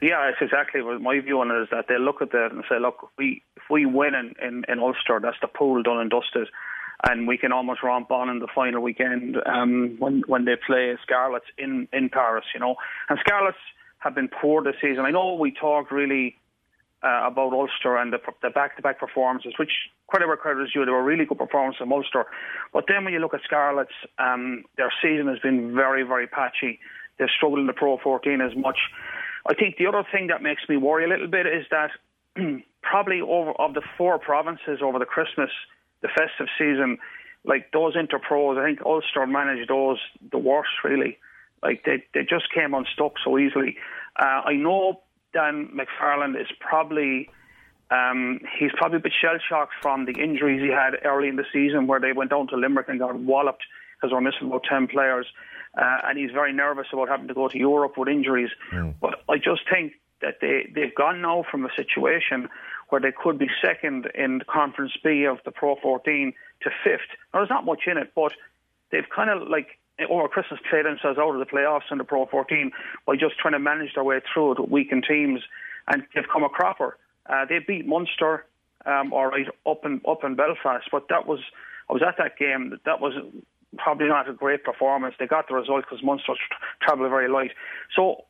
Yeah, 0.00 0.30
it's 0.30 0.38
exactly 0.40 0.80
what 0.82 1.00
my 1.02 1.20
view 1.20 1.40
on 1.40 1.50
it 1.50 1.62
is 1.62 1.68
that 1.70 1.86
they 1.88 1.98
look 1.98 2.22
at 2.22 2.32
that 2.32 2.48
and 2.52 2.64
say, 2.68 2.78
look, 2.80 2.96
if 3.02 3.10
we 3.18 3.42
if 3.56 3.64
we 3.70 3.84
win 3.84 4.14
in, 4.14 4.34
in, 4.42 4.64
in 4.68 4.78
Ulster, 4.78 5.20
that's 5.20 5.36
the 5.42 5.48
pool 5.48 5.82
done 5.82 5.98
and 5.98 6.10
dusted, 6.10 6.48
and 7.08 7.28
we 7.28 7.36
can 7.36 7.52
almost 7.52 7.82
romp 7.82 8.10
on 8.10 8.30
in 8.30 8.38
the 8.38 8.48
final 8.54 8.82
weekend 8.82 9.36
um, 9.44 9.96
when 9.98 10.22
when 10.26 10.46
they 10.46 10.56
play 10.66 10.96
Scarlets 11.02 11.46
in 11.58 11.86
in 11.92 12.08
Paris, 12.08 12.44
you 12.54 12.60
know. 12.60 12.76
And 13.10 13.18
Scarlets 13.20 13.58
have 13.98 14.14
been 14.14 14.28
poor 14.28 14.62
this 14.62 14.76
season. 14.80 15.04
I 15.04 15.10
know 15.10 15.34
we 15.34 15.52
talked 15.52 15.92
really 15.92 16.36
uh, 17.02 17.26
about 17.26 17.52
Ulster 17.52 17.96
and 17.96 18.12
the, 18.12 18.18
the 18.42 18.50
back-to-back 18.50 18.98
performances, 18.98 19.54
which 19.58 19.70
credit 20.08 20.26
where 20.26 20.36
credit 20.36 20.62
is 20.62 20.72
due. 20.72 20.84
They 20.84 20.90
were 20.90 21.04
really 21.04 21.24
good 21.24 21.38
performances 21.38 21.78
from 21.78 21.92
Ulster. 21.92 22.26
But 22.72 22.84
then 22.88 23.04
when 23.04 23.12
you 23.12 23.20
look 23.20 23.34
at 23.34 23.40
Scarlets, 23.44 23.92
um, 24.18 24.64
their 24.76 24.92
season 25.02 25.28
has 25.28 25.38
been 25.38 25.74
very, 25.74 26.02
very 26.02 26.26
patchy. 26.26 26.78
They've 27.18 27.28
struggled 27.36 27.60
in 27.60 27.66
the 27.66 27.72
Pro 27.72 27.98
14 27.98 28.40
as 28.40 28.56
much. 28.56 28.78
I 29.48 29.54
think 29.54 29.76
the 29.76 29.86
other 29.86 30.04
thing 30.12 30.28
that 30.28 30.42
makes 30.42 30.62
me 30.68 30.76
worry 30.76 31.04
a 31.04 31.08
little 31.08 31.28
bit 31.28 31.46
is 31.46 31.66
that 31.70 31.90
probably 32.82 33.20
over 33.20 33.52
of 33.52 33.74
the 33.74 33.82
four 33.96 34.18
provinces 34.18 34.80
over 34.82 34.98
the 34.98 35.06
Christmas, 35.06 35.50
the 36.02 36.08
festive 36.08 36.46
season, 36.58 36.98
like 37.44 37.70
those 37.72 37.96
interpros, 37.96 38.58
I 38.58 38.66
think 38.66 38.82
Ulster 38.84 39.26
managed 39.26 39.70
those 39.70 39.98
the 40.30 40.38
worst 40.38 40.70
really. 40.84 41.18
Like 41.62 41.84
they 41.84 42.04
they 42.14 42.22
just 42.22 42.52
came 42.54 42.74
unstuck 42.74 43.14
so 43.24 43.38
easily. 43.38 43.76
Uh, 44.16 44.42
I 44.44 44.54
know 44.54 45.00
Dan 45.32 45.70
McFarland 45.74 46.40
is 46.40 46.48
probably 46.58 47.30
um, 47.90 48.40
he's 48.58 48.70
probably 48.76 48.98
a 48.98 49.00
bit 49.00 49.12
shell 49.20 49.38
shocked 49.48 49.72
from 49.82 50.04
the 50.04 50.12
injuries 50.12 50.62
he 50.62 50.68
had 50.68 50.94
early 51.04 51.28
in 51.28 51.36
the 51.36 51.44
season, 51.52 51.86
where 51.86 52.00
they 52.00 52.12
went 52.12 52.30
down 52.30 52.46
to 52.48 52.56
Limerick 52.56 52.88
and 52.88 52.98
got 52.98 53.18
walloped 53.18 53.62
because 53.96 54.12
we're 54.12 54.20
missing 54.20 54.46
about 54.46 54.64
ten 54.68 54.86
players, 54.86 55.26
uh, 55.76 55.98
and 56.04 56.18
he's 56.18 56.30
very 56.32 56.52
nervous 56.52 56.86
about 56.92 57.08
having 57.08 57.28
to 57.28 57.34
go 57.34 57.48
to 57.48 57.58
Europe 57.58 57.96
with 57.96 58.08
injuries. 58.08 58.50
Mm. 58.72 58.94
But 59.00 59.22
I 59.28 59.36
just 59.36 59.62
think 59.70 59.92
that 60.20 60.38
they 60.40 60.70
they've 60.74 60.94
gone 60.94 61.22
now 61.22 61.44
from 61.50 61.64
a 61.64 61.70
situation 61.74 62.48
where 62.88 63.00
they 63.00 63.12
could 63.12 63.38
be 63.38 63.48
second 63.62 64.08
in 64.14 64.42
Conference 64.48 64.92
B 65.02 65.24
of 65.24 65.38
the 65.44 65.52
Pro 65.52 65.76
14 65.76 66.32
to 66.62 66.70
fifth. 66.84 67.00
Now, 67.32 67.40
there's 67.40 67.50
not 67.50 67.64
much 67.64 67.82
in 67.86 67.96
it, 67.96 68.12
but 68.14 68.32
they've 68.90 69.08
kind 69.14 69.30
of 69.30 69.48
like 69.48 69.78
over 70.08 70.28
Christmas 70.28 70.60
played 70.68 70.86
themselves 70.86 71.18
out 71.18 71.34
of 71.34 71.38
the 71.38 71.46
playoffs 71.46 71.90
in 71.90 71.98
the 71.98 72.04
Pro 72.04 72.26
14 72.26 72.72
by 73.06 73.14
just 73.16 73.38
trying 73.38 73.52
to 73.52 73.58
manage 73.58 73.94
their 73.94 74.04
way 74.04 74.20
through 74.32 74.52
it 74.52 74.60
with 74.60 74.70
weakened 74.70 75.04
teams, 75.08 75.40
and 75.88 76.04
they've 76.14 76.28
come 76.32 76.42
a 76.42 76.48
cropper. 76.48 76.96
Uh, 77.26 77.44
they 77.48 77.58
beat 77.58 77.86
Munster, 77.86 78.44
um, 78.86 79.12
all 79.12 79.26
right, 79.26 79.46
up 79.66 79.84
in 79.84 80.00
up 80.06 80.24
in 80.24 80.34
Belfast, 80.34 80.88
but 80.90 81.06
that 81.08 81.26
was 81.26 81.40
I 81.88 81.92
was 81.92 82.02
at 82.06 82.16
that 82.18 82.38
game. 82.38 82.78
That 82.84 83.00
was 83.00 83.14
probably 83.78 84.08
not 84.08 84.28
a 84.28 84.32
great 84.32 84.64
performance. 84.64 85.14
They 85.18 85.26
got 85.26 85.48
the 85.48 85.54
result 85.54 85.84
because 85.88 86.04
Munster 86.04 86.34
travelled 86.82 87.10
very 87.10 87.28
light. 87.28 87.52
So 87.94 88.24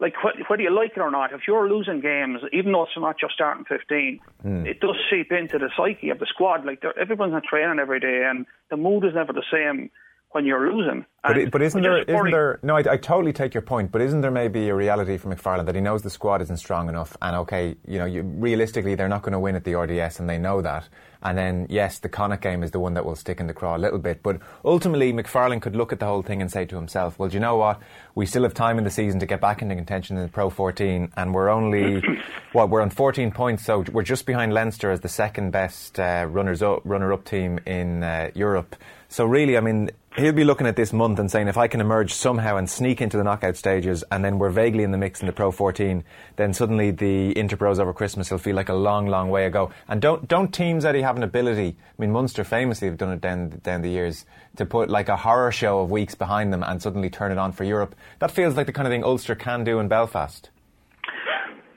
like 0.00 0.14
whether 0.48 0.62
you 0.62 0.74
like 0.74 0.92
it 0.96 1.00
or 1.00 1.10
not, 1.10 1.32
if 1.32 1.42
you're 1.46 1.68
losing 1.68 2.00
games, 2.00 2.40
even 2.52 2.72
though 2.72 2.84
it's 2.84 2.92
not 2.96 3.18
just 3.20 3.34
starting 3.34 3.64
15, 3.66 4.20
mm. 4.44 4.66
it 4.66 4.80
does 4.80 4.96
seep 5.10 5.30
into 5.30 5.58
the 5.58 5.70
psyche 5.76 6.08
of 6.08 6.18
the 6.18 6.26
squad. 6.26 6.64
Like 6.64 6.82
everyone's 6.98 7.32
not 7.32 7.44
training 7.44 7.78
every 7.78 8.00
day, 8.00 8.26
and 8.28 8.46
the 8.70 8.76
mood 8.76 9.04
is 9.04 9.14
never 9.14 9.32
the 9.32 9.44
same 9.52 9.90
when 10.32 10.46
you're 10.46 10.72
losing. 10.72 11.04
But, 11.22 11.36
it, 11.36 11.50
but 11.50 11.60
isn't 11.60 11.82
there, 11.82 11.98
isn't 11.98 12.30
there, 12.30 12.58
no, 12.62 12.76
I, 12.76 12.92
I, 12.92 12.96
totally 12.96 13.34
take 13.34 13.52
your 13.52 13.62
point, 13.62 13.92
but 13.92 14.00
isn't 14.00 14.22
there 14.22 14.30
maybe 14.30 14.70
a 14.70 14.74
reality 14.74 15.18
for 15.18 15.28
McFarland 15.28 15.66
that 15.66 15.74
he 15.74 15.80
knows 15.82 16.00
the 16.02 16.08
squad 16.08 16.40
isn't 16.40 16.56
strong 16.56 16.88
enough 16.88 17.14
and 17.20 17.36
okay, 17.36 17.76
you 17.86 17.98
know, 17.98 18.06
you, 18.06 18.22
realistically 18.22 18.94
they're 18.94 19.08
not 19.08 19.20
going 19.20 19.34
to 19.34 19.38
win 19.38 19.54
at 19.54 19.64
the 19.64 19.74
RDS 19.74 20.18
and 20.18 20.30
they 20.30 20.38
know 20.38 20.62
that. 20.62 20.88
And 21.22 21.36
then, 21.36 21.66
yes, 21.68 21.98
the 21.98 22.08
Connacht 22.08 22.42
game 22.42 22.62
is 22.62 22.70
the 22.70 22.80
one 22.80 22.94
that 22.94 23.04
will 23.04 23.16
stick 23.16 23.40
in 23.40 23.46
the 23.46 23.52
craw 23.52 23.76
a 23.76 23.78
little 23.78 23.98
bit. 23.98 24.22
But 24.22 24.40
ultimately, 24.64 25.12
McFarland 25.12 25.60
could 25.60 25.76
look 25.76 25.92
at 25.92 25.98
the 25.98 26.06
whole 26.06 26.22
thing 26.22 26.40
and 26.40 26.50
say 26.50 26.64
to 26.64 26.76
himself, 26.76 27.18
well, 27.18 27.28
do 27.28 27.34
you 27.34 27.40
know 27.40 27.56
what? 27.56 27.80
We 28.14 28.24
still 28.24 28.44
have 28.44 28.54
time 28.54 28.78
in 28.78 28.84
the 28.84 28.90
season 28.90 29.20
to 29.20 29.26
get 29.26 29.38
back 29.38 29.60
into 29.60 29.74
contention 29.74 30.16
in 30.16 30.22
the 30.22 30.30
Pro 30.30 30.48
14, 30.48 31.12
and 31.16 31.34
we're 31.34 31.50
only, 31.50 32.02
well, 32.54 32.68
we're 32.68 32.80
on 32.80 32.88
14 32.88 33.32
points, 33.32 33.66
so 33.66 33.84
we're 33.92 34.02
just 34.02 34.24
behind 34.24 34.54
Leinster 34.54 34.90
as 34.90 35.00
the 35.00 35.10
second 35.10 35.50
best 35.50 36.00
uh, 36.00 36.26
runners 36.26 36.62
up, 36.62 36.80
runner 36.84 37.12
up 37.12 37.26
team 37.26 37.60
in 37.66 38.02
uh, 38.02 38.30
Europe. 38.34 38.74
So 39.08 39.26
really, 39.26 39.58
I 39.58 39.60
mean, 39.60 39.90
he'll 40.16 40.32
be 40.32 40.44
looking 40.44 40.66
at 40.66 40.76
this 40.76 40.92
month 40.92 41.18
and 41.18 41.30
saying, 41.30 41.48
if 41.48 41.56
I 41.56 41.68
can 41.68 41.80
emerge 41.80 42.12
somehow 42.12 42.56
and 42.56 42.68
sneak 42.68 43.00
into 43.00 43.16
the 43.16 43.24
knockout 43.24 43.56
stages, 43.56 44.02
and 44.10 44.24
then 44.24 44.38
we're 44.38 44.50
vaguely 44.50 44.82
in 44.82 44.90
the 44.90 44.98
mix 44.98 45.20
in 45.20 45.26
the 45.26 45.32
Pro 45.32 45.50
14, 45.50 46.04
then 46.36 46.52
suddenly 46.52 46.90
the 46.90 47.32
Interpros 47.34 47.78
over 47.78 47.92
Christmas 47.92 48.30
will 48.30 48.38
feel 48.38 48.56
like 48.56 48.68
a 48.68 48.74
long, 48.74 49.06
long 49.06 49.30
way 49.30 49.46
ago. 49.46 49.70
And 49.88 50.00
don't 50.00 50.26
don't 50.26 50.52
teams 50.52 50.84
Eddie 50.84 51.02
have 51.02 51.16
an 51.16 51.22
ability? 51.22 51.76
I 51.78 52.02
mean, 52.02 52.10
Munster 52.10 52.44
famously 52.44 52.88
have 52.88 52.98
done 52.98 53.12
it 53.12 53.20
down 53.20 53.60
down 53.62 53.82
the 53.82 53.90
years 53.90 54.26
to 54.56 54.66
put 54.66 54.90
like 54.90 55.08
a 55.08 55.16
horror 55.16 55.52
show 55.52 55.80
of 55.80 55.90
weeks 55.90 56.14
behind 56.14 56.52
them 56.52 56.62
and 56.62 56.82
suddenly 56.82 57.10
turn 57.10 57.32
it 57.32 57.38
on 57.38 57.52
for 57.52 57.64
Europe. 57.64 57.94
That 58.18 58.30
feels 58.30 58.56
like 58.56 58.66
the 58.66 58.72
kind 58.72 58.86
of 58.86 58.92
thing 58.92 59.04
Ulster 59.04 59.34
can 59.34 59.64
do 59.64 59.78
in 59.78 59.88
Belfast. 59.88 60.50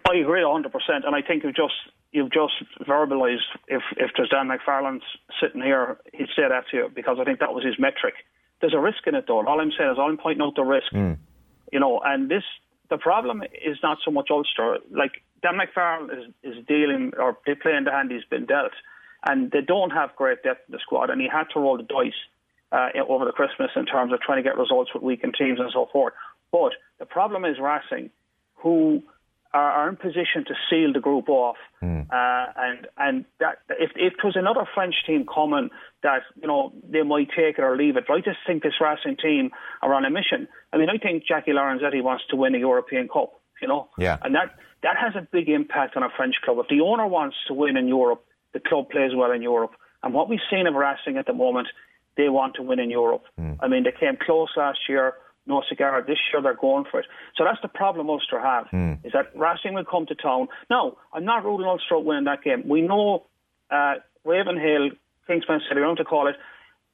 I 0.10 0.18
agree 0.18 0.42
100%, 0.42 0.66
and 1.06 1.16
I 1.16 1.22
think 1.22 1.44
you've 1.44 1.56
just 1.56 1.74
you've 2.14 2.32
just 2.32 2.54
verbalised 2.88 3.50
if 3.68 3.82
if 3.98 4.12
there's 4.16 4.30
Dan 4.30 4.48
McFarland 4.48 5.02
sitting 5.42 5.62
here, 5.62 5.98
he'd 6.14 6.28
say 6.36 6.48
that 6.48 6.66
to 6.72 6.78
you 6.78 6.92
because 6.94 7.18
I 7.20 7.26
think 7.26 7.40
that 7.40 7.54
was 7.54 7.66
his 7.66 7.76
metric. 7.78 8.14
There's 8.62 8.74
a 8.74 8.80
risk 8.80 9.06
in 9.08 9.16
it 9.16 9.26
though. 9.28 9.46
All 9.46 9.60
I'm 9.60 9.72
saying 9.78 9.92
is 9.92 9.98
I'm 10.00 10.18
pointing 10.18 10.44
out 10.44 10.56
the 10.56 10.64
risk. 10.64 10.92
Mm. 10.94 11.18
You 11.72 11.80
know, 11.80 12.00
and 12.06 12.30
this 12.30 12.44
the 12.90 12.98
problem 12.98 13.44
is 13.44 13.78
not 13.82 13.98
so 14.06 14.12
much 14.12 14.28
Ulster. 14.30 14.78
Like 14.92 15.24
Dan 15.42 15.60
McFarland 15.60 16.18
is, 16.18 16.34
is 16.44 16.66
dealing 16.68 17.12
or 17.18 17.38
they 17.46 17.56
playing 17.56 17.86
the 17.86 17.92
hand 17.92 18.12
he's 18.12 18.24
been 18.30 18.46
dealt, 18.46 18.74
and 19.26 19.52
they 19.52 19.62
don't 19.62 19.92
have 19.92 20.16
great 20.16 20.44
depth 20.44 20.62
in 20.70 20.74
the 20.74 20.80
squad, 20.80 21.10
and 21.10 21.20
he 21.20 21.28
had 21.28 21.46
to 21.54 21.60
roll 21.60 21.78
the 21.78 21.84
dice 21.84 22.14
uh, 22.72 22.90
over 23.10 23.26
the 23.26 23.32
Christmas 23.32 23.72
in 23.76 23.86
terms 23.86 24.14
of 24.14 24.22
trying 24.22 24.38
to 24.38 24.48
get 24.48 24.58
results 24.58 24.92
with 24.94 25.04
weakened 25.04 25.36
teams 25.38 25.60
and 25.60 25.72
so 25.74 25.90
forth. 25.92 26.14
But 26.52 26.74
the 27.00 27.06
problem 27.06 27.44
is 27.44 27.58
Racing, 27.60 28.12
who 28.56 29.02
are, 29.54 29.72
are 29.72 29.90
in 29.90 29.96
position 29.96 30.44
to 30.48 30.54
seal 30.70 30.92
the 30.94 31.00
group 31.00 31.30
off. 31.30 31.58
Mm. 31.82 32.08
Uh, 32.10 32.52
and 32.58 32.88
and 32.98 33.26
that 33.40 33.60
if 33.80 33.92
if 33.96 34.14
there 34.22 34.26
was 34.26 34.36
another 34.36 34.68
French 34.74 34.96
team 35.06 35.26
coming, 35.26 35.70
that 36.02 36.22
you 36.42 36.48
know 36.48 36.74
they 36.90 37.04
might 37.04 37.30
take 37.30 37.58
it 37.58 37.62
or 37.62 37.78
leave 37.78 37.98
it. 37.98 38.06
But 38.08 38.16
I 38.16 38.20
just 38.20 38.40
think 38.46 38.64
this 38.64 38.74
Racing 38.82 39.18
team 39.18 39.52
are 39.82 39.94
on 39.94 40.06
a 40.06 40.10
mission. 40.10 40.48
I 40.72 40.78
mean, 40.78 40.90
I 40.90 40.98
think 40.98 41.26
Jacky 41.26 41.52
Lorenzetti 41.52 42.02
wants 42.04 42.24
to 42.30 42.36
win 42.36 42.56
a 42.56 42.60
European 42.60 43.08
Cup. 43.08 43.40
You 43.62 43.68
know, 43.68 43.90
yeah, 43.98 44.18
and 44.24 44.36
that 44.36 44.56
that 44.82 44.98
has 44.98 45.14
a 45.16 45.28
big 45.32 45.50
impact 45.50 45.96
on 45.96 46.04
a 46.04 46.10
French 46.16 46.36
club. 46.44 46.58
If 46.60 46.68
the 46.68 46.82
owner 46.82 47.08
wants 47.08 47.38
to 47.48 47.54
win 47.54 47.78
in 47.78 47.88
Europe, 47.88 48.24
the 48.54 48.60
club 48.60 48.90
plays 48.90 49.12
well 49.16 49.32
in 49.32 49.42
Europe. 49.42 49.72
And 50.04 50.14
what 50.14 50.28
we've 50.28 50.40
seen 50.52 50.68
of 50.68 50.74
Racing 50.74 51.18
at 51.18 51.26
the 51.26 51.34
moment, 51.34 51.70
they 52.18 52.28
want 52.28 52.56
to 52.56 52.62
win 52.62 52.80
in 52.80 52.90
Europe. 52.90 53.24
Mm. 53.40 53.58
I 53.62 53.68
mean, 53.68 53.84
they 53.84 53.94
came 53.98 54.18
close 54.18 54.50
last 54.58 54.80
year. 54.90 55.14
No 55.46 55.62
cigar. 55.68 56.02
This 56.08 56.18
year 56.32 56.42
they're 56.42 56.56
going 56.56 56.86
for 56.90 57.00
it. 57.02 57.06
So 57.36 57.44
that's 57.44 57.62
the 57.62 57.68
problem 57.68 58.10
Ulster 58.10 58.40
have 58.40 58.68
mm. 58.68 59.06
is 59.06 59.12
that 59.14 59.38
Racing 59.38 59.74
will 59.74 59.86
come 59.86 60.06
to 60.08 60.16
town. 60.16 60.48
Now, 60.70 60.98
I'm 61.14 61.26
not 61.26 61.44
ruling 61.44 61.68
Ulster 61.68 61.96
out 61.96 62.06
winning 62.06 62.26
that 62.26 62.44
game. 62.44 62.68
We 62.68 62.82
know 62.82 63.26
uh, 63.70 63.96
Ravenhill, 64.24 64.92
Kingspan 65.30 65.60
City, 65.68 65.78
I 65.78 65.80
don't 65.80 65.98
to 65.98 66.06
call 66.06 66.28
it, 66.28 66.36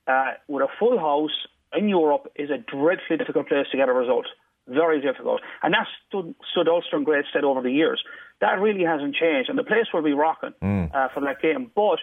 uh, 0.07 0.33
with 0.47 0.63
a 0.63 0.67
full 0.79 0.97
house 0.97 1.47
in 1.73 1.87
Europe 1.87 2.31
is 2.35 2.49
a 2.49 2.57
dreadfully 2.57 3.17
difficult 3.17 3.47
place 3.47 3.67
to 3.71 3.77
get 3.77 3.89
a 3.89 3.93
result. 3.93 4.25
Very 4.67 5.01
difficult. 5.01 5.41
And 5.61 5.73
that's 5.73 5.89
stood, 6.07 6.33
stood 6.51 6.67
Ulster 6.67 6.97
in 6.97 7.03
great 7.03 7.25
stead 7.29 7.43
over 7.43 7.61
the 7.61 7.71
years. 7.71 8.01
That 8.41 8.59
really 8.59 8.83
hasn't 8.83 9.15
changed. 9.15 9.49
And 9.49 9.59
the 9.59 9.63
place 9.63 9.85
will 9.93 10.01
be 10.03 10.13
rocking 10.13 10.53
mm. 10.61 10.95
uh, 10.95 11.09
for 11.13 11.21
that 11.21 11.41
game. 11.41 11.71
But 11.75 11.99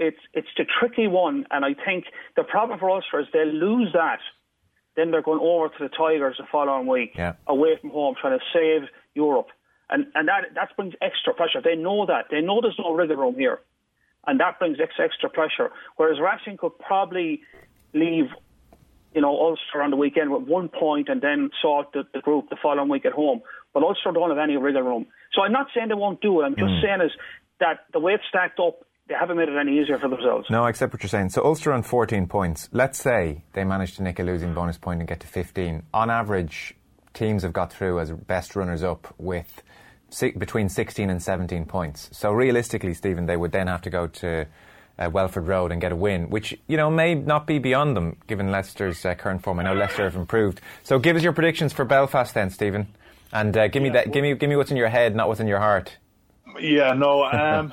it's 0.00 0.18
it's 0.32 0.48
the 0.56 0.64
tricky 0.64 1.06
one, 1.06 1.46
and 1.50 1.62
I 1.62 1.74
think 1.74 2.06
the 2.34 2.42
problem 2.42 2.78
for 2.78 2.90
Ulster 2.90 3.20
is 3.20 3.26
they'll 3.32 3.46
lose 3.46 3.90
that, 3.92 4.18
then 4.96 5.10
they're 5.10 5.22
going 5.22 5.40
over 5.40 5.68
to 5.68 5.74
the 5.80 5.88
Tigers 5.88 6.36
the 6.38 6.44
following 6.50 6.86
week, 6.86 7.12
yeah. 7.14 7.34
away 7.46 7.78
from 7.80 7.90
home, 7.90 8.14
trying 8.20 8.38
to 8.38 8.44
save 8.52 8.88
Europe, 9.14 9.48
and 9.88 10.06
and 10.14 10.28
that 10.28 10.54
that 10.54 10.76
brings 10.76 10.94
extra 11.00 11.34
pressure. 11.34 11.60
They 11.62 11.76
know 11.76 12.06
that 12.06 12.26
they 12.30 12.40
know 12.40 12.60
there's 12.60 12.78
no 12.78 12.92
wriggle 12.92 13.16
room 13.16 13.34
here, 13.36 13.60
and 14.26 14.40
that 14.40 14.58
brings 14.58 14.78
extra, 14.80 15.04
extra 15.04 15.30
pressure. 15.30 15.70
Whereas 15.96 16.18
Racing 16.20 16.58
could 16.58 16.78
probably 16.78 17.42
leave. 17.94 18.26
You 19.12 19.22
know, 19.22 19.36
Ulster 19.36 19.82
on 19.82 19.90
the 19.90 19.96
weekend 19.96 20.30
with 20.30 20.44
one 20.44 20.68
point 20.68 21.08
and 21.08 21.20
then 21.20 21.50
sort 21.60 21.90
the, 21.92 22.04
the 22.14 22.20
group 22.20 22.48
the 22.48 22.56
following 22.62 22.88
week 22.88 23.04
at 23.04 23.12
home. 23.12 23.40
But 23.74 23.82
Ulster 23.82 24.12
don't 24.12 24.30
have 24.30 24.38
any 24.38 24.56
wriggle 24.56 24.82
room. 24.82 25.06
So 25.32 25.42
I'm 25.42 25.50
not 25.50 25.66
saying 25.74 25.88
they 25.88 25.94
won't 25.94 26.20
do 26.20 26.40
it. 26.40 26.44
I'm 26.44 26.54
just 26.54 26.70
mm. 26.70 26.80
saying 26.80 27.00
is 27.00 27.10
that 27.58 27.86
the 27.92 27.98
way 27.98 28.12
it's 28.12 28.22
stacked 28.28 28.60
up 28.60 28.84
they 29.10 29.16
haven't 29.16 29.36
made 29.36 29.48
it 29.48 29.58
any 29.58 29.80
easier 29.80 29.98
for 29.98 30.08
themselves. 30.08 30.46
No, 30.50 30.64
I 30.64 30.70
accept 30.70 30.92
what 30.92 31.02
you're 31.02 31.08
saying. 31.08 31.30
So 31.30 31.44
Ulster 31.44 31.72
on 31.72 31.82
14 31.82 32.28
points. 32.28 32.68
Let's 32.70 32.96
say 32.96 33.42
they 33.54 33.64
managed 33.64 33.96
to 33.96 34.04
nick 34.04 34.20
a 34.20 34.22
losing 34.22 34.54
bonus 34.54 34.78
point 34.78 35.00
and 35.00 35.08
get 35.08 35.18
to 35.20 35.26
15. 35.26 35.82
On 35.92 36.10
average, 36.10 36.76
teams 37.12 37.42
have 37.42 37.52
got 37.52 37.72
through 37.72 37.98
as 37.98 38.12
best 38.12 38.54
runners 38.54 38.84
up 38.84 39.12
with 39.18 39.62
between 40.38 40.68
16 40.68 41.10
and 41.10 41.20
17 41.20 41.64
points. 41.64 42.08
So 42.12 42.30
realistically, 42.30 42.94
Stephen, 42.94 43.26
they 43.26 43.36
would 43.36 43.50
then 43.50 43.66
have 43.66 43.82
to 43.82 43.90
go 43.90 44.06
to 44.06 44.46
uh, 44.96 45.10
Welford 45.12 45.48
Road 45.48 45.72
and 45.72 45.80
get 45.80 45.90
a 45.90 45.96
win, 45.96 46.30
which 46.30 46.56
you 46.68 46.76
know 46.76 46.88
may 46.88 47.16
not 47.16 47.48
be 47.48 47.58
beyond 47.58 47.96
them 47.96 48.16
given 48.28 48.52
Leicester's 48.52 49.04
uh, 49.04 49.14
current 49.16 49.42
form. 49.42 49.58
I 49.58 49.64
know 49.64 49.74
Leicester 49.74 50.04
have 50.04 50.14
improved. 50.14 50.60
So 50.84 51.00
give 51.00 51.16
us 51.16 51.22
your 51.22 51.32
predictions 51.32 51.72
for 51.72 51.84
Belfast 51.84 52.32
then, 52.34 52.50
Stephen, 52.50 52.86
and 53.32 53.56
uh, 53.56 53.68
give 53.68 53.82
me 53.82 53.90
that. 53.90 54.12
Give 54.12 54.22
me 54.22 54.34
give 54.34 54.50
me 54.50 54.56
what's 54.56 54.70
in 54.70 54.76
your 54.76 54.88
head, 54.88 55.16
not 55.16 55.26
what's 55.26 55.40
in 55.40 55.48
your 55.48 55.60
heart. 55.60 55.96
Yeah, 56.58 56.94
no. 56.94 57.24
Um, 57.32 57.72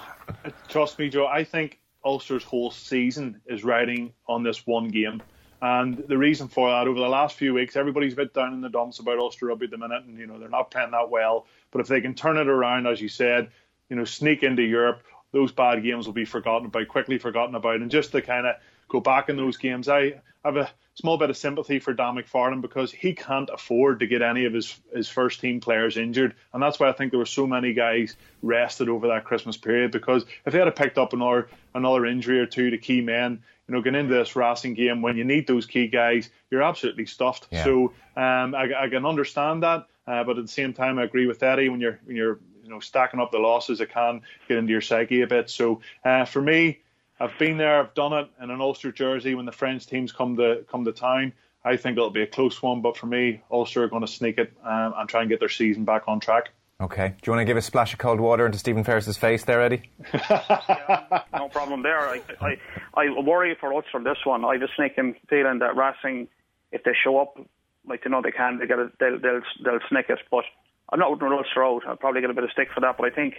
Trust 0.67 0.99
me, 0.99 1.09
Joe. 1.09 1.25
I 1.25 1.43
think 1.43 1.79
Ulster's 2.03 2.43
whole 2.43 2.71
season 2.71 3.41
is 3.45 3.63
riding 3.63 4.13
on 4.27 4.43
this 4.43 4.67
one 4.67 4.89
game. 4.89 5.21
And 5.61 5.97
the 6.07 6.17
reason 6.17 6.47
for 6.47 6.69
that, 6.69 6.87
over 6.87 6.99
the 6.99 7.07
last 7.07 7.35
few 7.35 7.53
weeks, 7.53 7.75
everybody's 7.75 8.13
a 8.13 8.17
bit 8.17 8.33
down 8.33 8.53
in 8.53 8.61
the 8.61 8.69
dumps 8.69 8.99
about 8.99 9.17
Ulster 9.17 9.47
Rugby 9.47 9.65
at 9.65 9.71
the 9.71 9.77
minute, 9.77 10.03
and 10.03 10.17
you 10.17 10.27
know 10.27 10.37
they're 10.37 10.49
not 10.49 10.69
playing 10.69 10.91
that 10.91 11.09
well. 11.09 11.47
But 11.71 11.81
if 11.81 11.87
they 11.87 12.01
can 12.01 12.13
turn 12.13 12.37
it 12.37 12.47
around, 12.47 12.85
as 12.85 13.01
you 13.01 13.09
said, 13.09 13.49
you 13.89 13.95
know, 13.95 14.05
sneak 14.05 14.43
into 14.43 14.61
Europe, 14.61 15.01
those 15.31 15.51
bad 15.51 15.81
games 15.83 16.05
will 16.05 16.13
be 16.13 16.25
forgotten 16.25 16.67
about, 16.67 16.87
quickly 16.87 17.17
forgotten 17.17 17.55
about, 17.55 17.81
and 17.81 17.89
just 17.89 18.11
to 18.11 18.21
kind 18.21 18.45
of 18.45 18.55
go 18.87 18.99
back 18.99 19.29
in 19.29 19.37
those 19.37 19.57
games, 19.57 19.89
I 19.89 20.21
have 20.43 20.57
a 20.57 20.69
small 20.95 21.17
bit 21.17 21.29
of 21.29 21.37
sympathy 21.37 21.79
for 21.79 21.93
Dan 21.93 22.15
McFarland 22.15 22.61
because 22.61 22.91
he 22.91 23.13
can't 23.13 23.49
afford 23.53 23.99
to 23.99 24.07
get 24.07 24.21
any 24.21 24.45
of 24.45 24.53
his 24.53 24.79
his 24.93 25.07
first 25.07 25.39
team 25.39 25.59
players 25.59 25.97
injured, 25.97 26.35
and 26.53 26.61
that's 26.61 26.79
why 26.79 26.89
I 26.89 26.91
think 26.91 27.11
there 27.11 27.19
were 27.19 27.25
so 27.25 27.45
many 27.45 27.73
guys 27.73 28.15
rested 28.41 28.89
over 28.89 29.07
that 29.07 29.25
Christmas 29.25 29.57
period. 29.57 29.91
Because 29.91 30.25
if 30.45 30.53
they 30.53 30.59
had 30.59 30.75
picked 30.75 30.97
up 30.97 31.13
another 31.13 31.49
another 31.75 32.05
injury 32.05 32.39
or 32.39 32.45
two 32.45 32.71
to 32.71 32.77
key 32.77 33.01
men, 33.01 33.43
you 33.67 33.75
know, 33.75 33.81
getting 33.81 33.99
into 33.99 34.15
this 34.15 34.35
Racing 34.35 34.73
game 34.73 35.01
when 35.01 35.17
you 35.17 35.23
need 35.23 35.47
those 35.47 35.65
key 35.65 35.87
guys, 35.87 36.29
you're 36.49 36.63
absolutely 36.63 37.05
stuffed. 37.05 37.47
Yeah. 37.51 37.63
So 37.63 37.93
um, 38.15 38.55
I, 38.55 38.71
I, 38.77 38.89
can 38.89 39.05
understand 39.05 39.63
that, 39.63 39.87
uh, 40.07 40.23
but 40.23 40.37
at 40.37 40.45
the 40.45 40.51
same 40.51 40.73
time, 40.73 40.97
I 40.97 41.03
agree 41.03 41.27
with 41.27 41.43
Eddie 41.43 41.69
when 41.69 41.79
you're 41.79 41.99
when 42.05 42.15
you're 42.15 42.39
you 42.63 42.69
know 42.69 42.79
stacking 42.79 43.19
up 43.19 43.31
the 43.31 43.39
losses, 43.39 43.81
it 43.81 43.91
can 43.91 44.21
get 44.47 44.57
into 44.57 44.71
your 44.71 44.81
psyche 44.81 45.21
a 45.21 45.27
bit. 45.27 45.49
So 45.49 45.81
uh, 46.03 46.25
for 46.25 46.41
me. 46.41 46.79
I've 47.19 47.37
been 47.39 47.57
there, 47.57 47.79
I've 47.79 47.93
done 47.93 48.13
it 48.13 48.29
in 48.41 48.51
an 48.51 48.61
Ulster 48.61 48.91
jersey 48.91 49.35
when 49.35 49.45
the 49.45 49.51
French 49.51 49.87
teams 49.87 50.11
come 50.11 50.37
to 50.37 50.65
come 50.69 50.85
to 50.85 50.91
town. 50.91 51.33
I 51.63 51.75
think 51.75 51.97
it'll 51.97 52.09
be 52.09 52.21
a 52.21 52.27
close 52.27 52.61
one, 52.61 52.81
but 52.81 52.95
for 52.95 53.07
me, 53.07 53.41
Ulster 53.51 53.83
are 53.83 53.87
going 53.87 54.05
to 54.05 54.11
sneak 54.11 54.37
it 54.37 54.53
um, 54.63 54.93
and 54.95 55.09
try 55.09 55.21
and 55.21 55.29
get 55.29 55.39
their 55.39 55.49
season 55.49 55.83
back 55.83 56.03
on 56.07 56.19
track. 56.19 56.49
Okay. 56.79 57.09
Do 57.09 57.15
you 57.25 57.31
want 57.33 57.41
to 57.41 57.45
give 57.45 57.57
a 57.57 57.61
splash 57.61 57.93
of 57.93 57.99
cold 57.99 58.19
water 58.19 58.45
into 58.45 58.59
Stephen 58.59 58.83
Ferris's 58.83 59.17
face 59.17 59.43
there, 59.45 59.61
Eddie? 59.61 59.89
yeah, 60.13 61.23
no 61.33 61.49
problem 61.49 61.81
there. 61.81 61.99
I, 61.99 62.21
I, 62.39 62.57
I 62.95 63.19
worry 63.19 63.57
for 63.59 63.73
Ulster 63.73 63.99
this 64.03 64.19
one. 64.23 64.45
I 64.45 64.53
have 64.53 64.61
a 64.61 64.67
sneaking 64.75 65.15
feeling 65.27 65.59
that 65.59 65.75
Racing, 65.75 66.27
if 66.71 66.83
they 66.83 66.91
show 67.03 67.19
up 67.19 67.39
like 67.87 68.03
they 68.03 68.09
know 68.11 68.21
they 68.21 68.31
can, 68.31 68.59
they 68.59 68.67
get 68.67 68.79
it, 68.79 68.91
they'll, 68.99 69.19
they'll, 69.19 69.41
they'll 69.63 69.79
snick 69.89 70.05
it. 70.09 70.19
But 70.29 70.45
I'm 70.89 70.99
not 70.99 71.21
ruled 71.21 71.45
Ulster 71.45 71.65
out. 71.65 71.81
I'll 71.87 71.97
probably 71.97 72.21
get 72.21 72.29
a 72.29 72.33
bit 72.33 72.43
of 72.43 72.51
stick 72.51 72.69
for 72.73 72.81
that, 72.81 72.95
but 72.97 73.05
I 73.05 73.13
think 73.13 73.35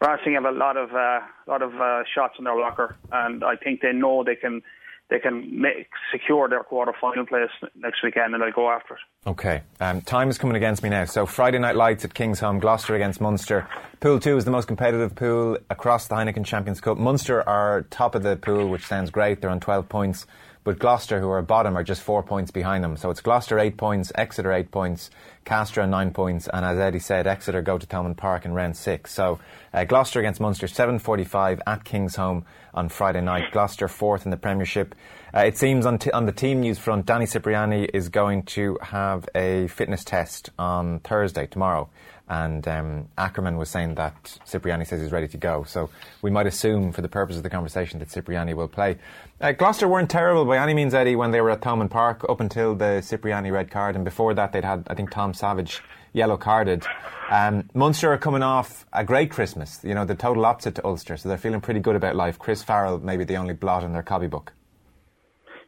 Racing 0.00 0.34
have 0.34 0.44
a 0.44 0.50
lot 0.50 0.76
of 0.76 0.92
uh, 0.92 1.20
lot 1.46 1.62
of 1.62 1.74
uh, 1.74 2.02
shots 2.14 2.34
in 2.38 2.44
their 2.44 2.56
locker, 2.56 2.96
and 3.10 3.42
I 3.42 3.56
think 3.56 3.80
they 3.80 3.92
know 3.92 4.22
they 4.24 4.36
can 4.36 4.62
they 5.10 5.18
can 5.18 5.60
make, 5.60 5.88
secure 6.12 6.48
their 6.48 6.62
quarter 6.62 6.92
final 7.00 7.26
place 7.26 7.50
next 7.74 8.02
weekend, 8.02 8.32
and 8.32 8.42
they'll 8.42 8.52
go 8.52 8.70
after 8.70 8.94
it. 8.94 9.00
Okay, 9.26 9.62
um, 9.80 10.00
time 10.02 10.28
is 10.28 10.38
coming 10.38 10.56
against 10.56 10.82
me 10.82 10.88
now. 10.88 11.04
So 11.04 11.26
Friday 11.26 11.58
night 11.58 11.74
lights 11.74 12.04
at 12.04 12.14
King's 12.14 12.40
Kingsholm, 12.40 12.60
Gloucester 12.60 12.94
against 12.94 13.20
Munster. 13.20 13.66
Pool 13.98 14.20
two 14.20 14.36
is 14.36 14.44
the 14.44 14.50
most 14.50 14.68
competitive 14.68 15.14
pool 15.14 15.58
across 15.68 16.06
the 16.06 16.14
Heineken 16.14 16.44
Champions 16.44 16.80
Cup. 16.80 16.96
Munster 16.96 17.46
are 17.48 17.82
top 17.90 18.14
of 18.14 18.22
the 18.22 18.36
pool, 18.36 18.68
which 18.68 18.86
sounds 18.86 19.10
great. 19.10 19.40
They're 19.40 19.50
on 19.50 19.60
12 19.60 19.88
points. 19.88 20.26
But 20.62 20.78
Gloucester, 20.78 21.20
who 21.20 21.30
are 21.30 21.40
bottom, 21.40 21.76
are 21.76 21.82
just 21.82 22.02
four 22.02 22.22
points 22.22 22.50
behind 22.50 22.84
them. 22.84 22.96
So 22.96 23.08
it's 23.10 23.20
Gloucester 23.22 23.58
eight 23.58 23.78
points, 23.78 24.12
Exeter 24.14 24.52
eight 24.52 24.70
points, 24.70 25.10
Castres 25.46 25.88
nine 25.88 26.12
points, 26.12 26.48
and 26.52 26.66
as 26.66 26.78
Eddie 26.78 26.98
said, 26.98 27.26
Exeter 27.26 27.62
go 27.62 27.78
to 27.78 27.86
Thomond 27.86 28.18
Park 28.18 28.44
in 28.44 28.52
round 28.52 28.76
six. 28.76 29.12
So 29.12 29.40
uh, 29.72 29.84
Gloucester 29.84 30.20
against 30.20 30.38
Munster, 30.38 30.66
7.45 30.66 31.60
at 31.66 31.84
Kingsholm 31.84 32.44
on 32.74 32.90
Friday 32.90 33.22
night. 33.22 33.52
Gloucester 33.52 33.88
fourth 33.88 34.26
in 34.26 34.30
the 34.30 34.36
Premiership. 34.36 34.94
Uh, 35.34 35.40
it 35.40 35.56
seems 35.56 35.86
on, 35.86 35.98
t- 35.98 36.10
on 36.10 36.26
the 36.26 36.32
team 36.32 36.60
news 36.60 36.78
front, 36.78 37.06
Danny 37.06 37.26
Cipriani 37.26 37.84
is 37.84 38.10
going 38.10 38.42
to 38.42 38.76
have 38.82 39.28
a 39.34 39.66
fitness 39.68 40.04
test 40.04 40.50
on 40.58 41.00
Thursday, 41.00 41.46
tomorrow 41.46 41.88
and 42.30 42.66
um, 42.68 43.08
Ackermann 43.18 43.58
was 43.58 43.68
saying 43.68 43.96
that 43.96 44.38
Cipriani 44.46 44.84
says 44.84 45.02
he's 45.02 45.10
ready 45.10 45.26
to 45.28 45.36
go. 45.36 45.64
So 45.64 45.90
we 46.22 46.30
might 46.30 46.46
assume, 46.46 46.92
for 46.92 47.02
the 47.02 47.08
purpose 47.08 47.36
of 47.36 47.42
the 47.42 47.50
conversation, 47.50 47.98
that 47.98 48.08
Cipriani 48.08 48.54
will 48.54 48.68
play. 48.68 48.98
Uh, 49.40 49.50
Gloucester 49.50 49.88
weren't 49.88 50.08
terrible 50.08 50.44
by 50.44 50.56
any 50.56 50.72
means, 50.72 50.94
Eddie, 50.94 51.16
when 51.16 51.32
they 51.32 51.40
were 51.40 51.50
at 51.50 51.60
Thomond 51.60 51.90
Park 51.90 52.24
up 52.28 52.40
until 52.40 52.76
the 52.76 53.04
Cipriani 53.06 53.50
red 53.50 53.68
card, 53.68 53.96
and 53.96 54.04
before 54.04 54.32
that 54.34 54.52
they'd 54.52 54.64
had, 54.64 54.86
I 54.86 54.94
think, 54.94 55.10
Tom 55.10 55.34
Savage 55.34 55.82
yellow 56.12 56.36
carded. 56.36 56.84
Um, 57.30 57.68
Munster 57.74 58.12
are 58.12 58.18
coming 58.18 58.44
off 58.44 58.86
a 58.92 59.04
great 59.04 59.32
Christmas, 59.32 59.80
you 59.82 59.94
know, 59.94 60.04
the 60.04 60.14
total 60.14 60.46
opposite 60.46 60.76
to 60.76 60.86
Ulster, 60.86 61.16
so 61.16 61.28
they're 61.28 61.38
feeling 61.38 61.60
pretty 61.60 61.80
good 61.80 61.96
about 61.96 62.14
life. 62.14 62.38
Chris 62.38 62.62
Farrell 62.62 62.98
maybe 62.98 63.24
the 63.24 63.36
only 63.36 63.54
blot 63.54 63.82
in 63.82 63.92
their 63.92 64.02
copybook. 64.04 64.52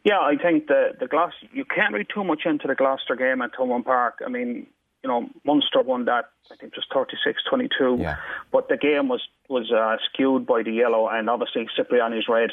Yeah, 0.05 0.19
I 0.19 0.35
think 0.35 0.67
the 0.67 0.89
the 0.99 1.07
Gloucester 1.07 1.47
you 1.53 1.63
can't 1.63 1.93
read 1.93 2.07
too 2.13 2.25
much 2.25 2.41
into 2.45 2.67
the 2.67 2.75
Gloucester 2.75 3.15
game 3.15 3.41
at 3.41 3.51
Thomond 3.53 3.85
Park. 3.85 4.21
I 4.25 4.29
mean, 4.29 4.67
you 5.03 5.09
know, 5.09 5.29
Munster 5.43 5.81
won 5.81 6.05
that, 6.05 6.25
I 6.51 6.55
think 6.55 6.73
just 6.73 6.89
36-22. 6.91 7.99
Yeah. 7.99 8.15
But 8.51 8.69
the 8.69 8.77
game 8.77 9.09
was, 9.09 9.21
was 9.49 9.71
uh, 9.71 9.97
skewed 10.09 10.45
by 10.45 10.63
the 10.63 10.71
yellow 10.71 11.09
and 11.09 11.29
obviously 11.29 11.67
Cipriani's 11.77 12.27
red. 12.29 12.51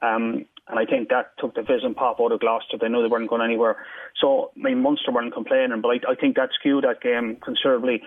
Um, 0.00 0.46
and 0.68 0.78
I 0.78 0.84
think 0.84 1.08
that 1.08 1.32
took 1.38 1.54
the 1.54 1.62
fizz 1.62 1.82
and 1.82 1.96
pop 1.96 2.20
out 2.20 2.30
of 2.30 2.40
Gloucester. 2.40 2.76
They 2.78 2.88
knew 2.88 3.02
they 3.02 3.08
weren't 3.08 3.28
going 3.28 3.42
anywhere. 3.42 3.76
So, 4.20 4.52
I 4.56 4.68
mean, 4.68 4.82
Munster 4.82 5.10
weren't 5.10 5.34
complaining, 5.34 5.80
but 5.80 5.88
I, 5.88 6.12
I 6.12 6.14
think 6.14 6.36
that 6.36 6.50
skewed 6.58 6.84
that 6.84 7.00
game 7.00 7.36
considerably. 7.42 8.02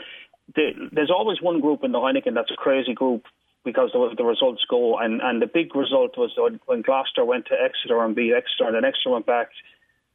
The, 0.55 0.71
there's 0.91 1.11
always 1.11 1.41
one 1.41 1.59
group 1.59 1.83
in 1.83 1.91
the 1.91 1.99
Heineken 1.99 2.35
that's 2.35 2.51
a 2.51 2.55
crazy 2.55 2.93
group 2.93 3.25
because 3.65 3.89
the, 3.93 4.13
the 4.15 4.23
results 4.23 4.63
go. 4.69 4.97
And, 4.99 5.21
and 5.21 5.41
the 5.41 5.47
big 5.47 5.75
result 5.75 6.17
was 6.17 6.31
when 6.65 6.81
Gloucester 6.81 7.25
went 7.25 7.47
to 7.47 7.55
Exeter 7.55 8.03
and 8.03 8.15
beat 8.15 8.33
Exeter, 8.33 8.67
and 8.67 8.75
then 8.75 8.85
Exeter 8.85 9.09
went 9.09 9.25
back 9.25 9.49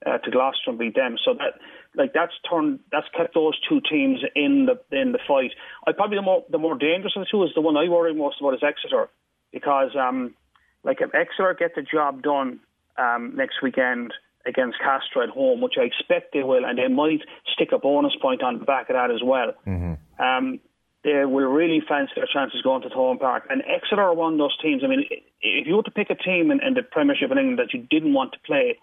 uh, 0.05 0.19
to 0.19 0.31
Gloucester 0.31 0.71
and 0.71 0.79
beat 0.79 0.95
them. 0.95 1.17
So 1.25 1.35
that 1.35 1.61
like 1.97 2.13
that's 2.13 2.33
turned 2.49 2.81
that's 2.93 3.07
kept 3.17 3.35
those 3.35 3.59
two 3.69 3.81
teams 3.91 4.21
in 4.35 4.67
the 4.67 4.97
in 4.97 5.13
the 5.13 5.19
fight. 5.27 5.53
I 5.87 5.93
probably 5.93 6.17
the 6.17 6.23
more 6.23 6.45
the 6.51 6.59
more 6.59 6.77
dangerous 6.77 7.15
of 7.17 7.21
the 7.21 7.29
two 7.31 7.43
is 7.45 7.51
the 7.55 7.61
one 7.61 7.77
I 7.77 7.89
worry 7.89 8.15
most 8.15 8.41
about 8.41 8.55
is 8.55 8.63
Exeter 8.63 9.09
because 9.53 9.91
um 9.97 10.35
like 10.85 11.01
if 11.01 11.15
Exeter 11.15 11.57
get 11.59 11.75
the 11.75 11.83
job 11.83 12.23
done 12.23 12.61
um 12.99 13.35
next 13.35 13.63
weekend 13.63 14.13
against 14.47 14.79
Castres 14.79 15.29
at 15.29 15.35
home, 15.35 15.61
which 15.61 15.75
I 15.79 15.83
expect 15.83 16.33
they 16.33 16.43
will, 16.43 16.65
and 16.65 16.79
they 16.79 16.89
might 16.89 17.21
stick 17.53 17.71
a 17.73 17.79
bonus 17.79 18.15
point 18.23 18.43
on 18.43 18.61
the 18.61 18.65
back 18.65 18.89
of 18.89 18.95
that 18.95 19.11
as 19.11 19.21
well. 19.23 19.53
Mm-hmm. 19.67 20.23
Um, 20.23 20.61
they 21.05 21.25
will 21.25 21.47
really 21.47 21.83
fancy 21.87 22.13
their 22.17 22.29
chances 22.33 22.63
going 22.63 22.83
to 22.83 22.89
Thomond 22.89 23.21
Park. 23.21 23.45
And 23.51 23.63
Exeter 23.63 24.03
are 24.03 24.15
one 24.15 24.35
of 24.35 24.39
those 24.39 24.57
teams. 24.61 24.83
I 24.85 24.89
mean, 24.89 25.05
if 25.41 25.67
you 25.67 25.77
were 25.77 25.83
to 25.83 25.91
pick 25.91 26.11
a 26.11 26.15
team 26.15 26.51
in, 26.51 26.61
in 26.63 26.75
the 26.75 26.83
Premiership 26.83 27.31
in 27.31 27.39
England 27.39 27.59
that 27.59 27.73
you 27.73 27.87
didn't 27.89 28.13
want 28.13 28.33
to 28.33 28.39
play, 28.47 28.79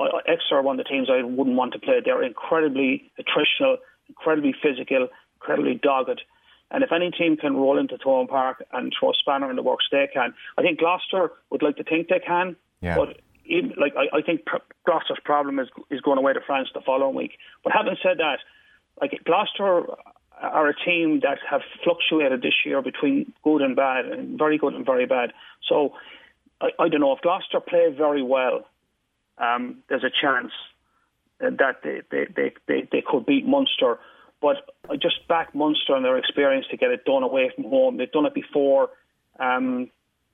Exeter 0.00 0.56
are 0.56 0.62
one 0.62 0.78
of 0.78 0.84
the 0.84 0.88
teams 0.88 1.08
I 1.10 1.22
wouldn't 1.22 1.56
want 1.56 1.72
to 1.74 1.78
play. 1.78 2.00
They're 2.04 2.22
incredibly 2.22 3.10
attritional, 3.20 3.76
incredibly 4.08 4.54
physical, 4.62 5.08
incredibly 5.36 5.74
dogged. 5.74 6.22
And 6.70 6.82
if 6.82 6.90
any 6.90 7.10
team 7.10 7.36
can 7.36 7.54
roll 7.56 7.78
into 7.78 7.98
Thomond 7.98 8.28
Park 8.28 8.64
and 8.72 8.92
throw 8.98 9.10
a 9.10 9.14
spanner 9.14 9.50
in 9.50 9.56
the 9.56 9.62
works, 9.62 9.84
they 9.92 10.08
can. 10.12 10.32
I 10.56 10.62
think 10.62 10.78
Gloucester 10.78 11.30
would 11.50 11.62
like 11.62 11.76
to 11.76 11.84
think 11.84 12.08
they 12.08 12.20
can, 12.20 12.56
yeah. 12.80 12.96
but 12.96 13.20
even, 13.44 13.74
like 13.78 13.92
I, 13.96 14.18
I 14.18 14.22
think 14.22 14.40
Gloucester's 14.86 15.20
problem 15.22 15.58
is 15.58 15.68
is 15.90 16.00
going 16.00 16.18
away 16.18 16.32
to 16.32 16.40
France 16.40 16.68
the 16.72 16.80
following 16.80 17.14
week. 17.14 17.32
But 17.62 17.74
having 17.74 17.96
said 18.02 18.18
that, 18.18 18.38
like 19.00 19.20
Gloucester 19.24 19.84
are 20.40 20.68
a 20.68 20.74
team 20.74 21.20
that 21.22 21.38
have 21.48 21.60
fluctuated 21.84 22.40
this 22.40 22.54
year 22.64 22.80
between 22.80 23.32
good 23.44 23.60
and 23.60 23.76
bad, 23.76 24.06
and 24.06 24.38
very 24.38 24.56
good 24.56 24.72
and 24.72 24.86
very 24.86 25.04
bad. 25.04 25.32
So 25.68 25.92
I, 26.62 26.70
I 26.78 26.88
don't 26.88 27.00
know 27.00 27.12
if 27.12 27.20
Gloucester 27.20 27.60
play 27.60 27.94
very 27.94 28.22
well. 28.22 28.64
Um, 29.38 29.78
there's 29.88 30.04
a 30.04 30.10
chance 30.10 30.52
that 31.40 31.80
they, 31.82 32.02
they, 32.10 32.26
they, 32.34 32.52
they, 32.68 32.88
they 32.90 33.02
could 33.06 33.26
beat 33.26 33.46
Munster. 33.46 33.98
But 34.40 34.56
I 34.90 34.96
just 34.96 35.26
back 35.28 35.54
Munster 35.54 35.94
and 35.94 36.04
their 36.04 36.18
experience 36.18 36.66
to 36.70 36.76
get 36.76 36.90
it 36.90 37.04
done 37.04 37.22
away 37.22 37.50
from 37.54 37.64
home. 37.64 37.96
They've 37.96 38.10
done 38.10 38.26
it 38.26 38.34
before. 38.34 38.90
Um, 39.38 39.90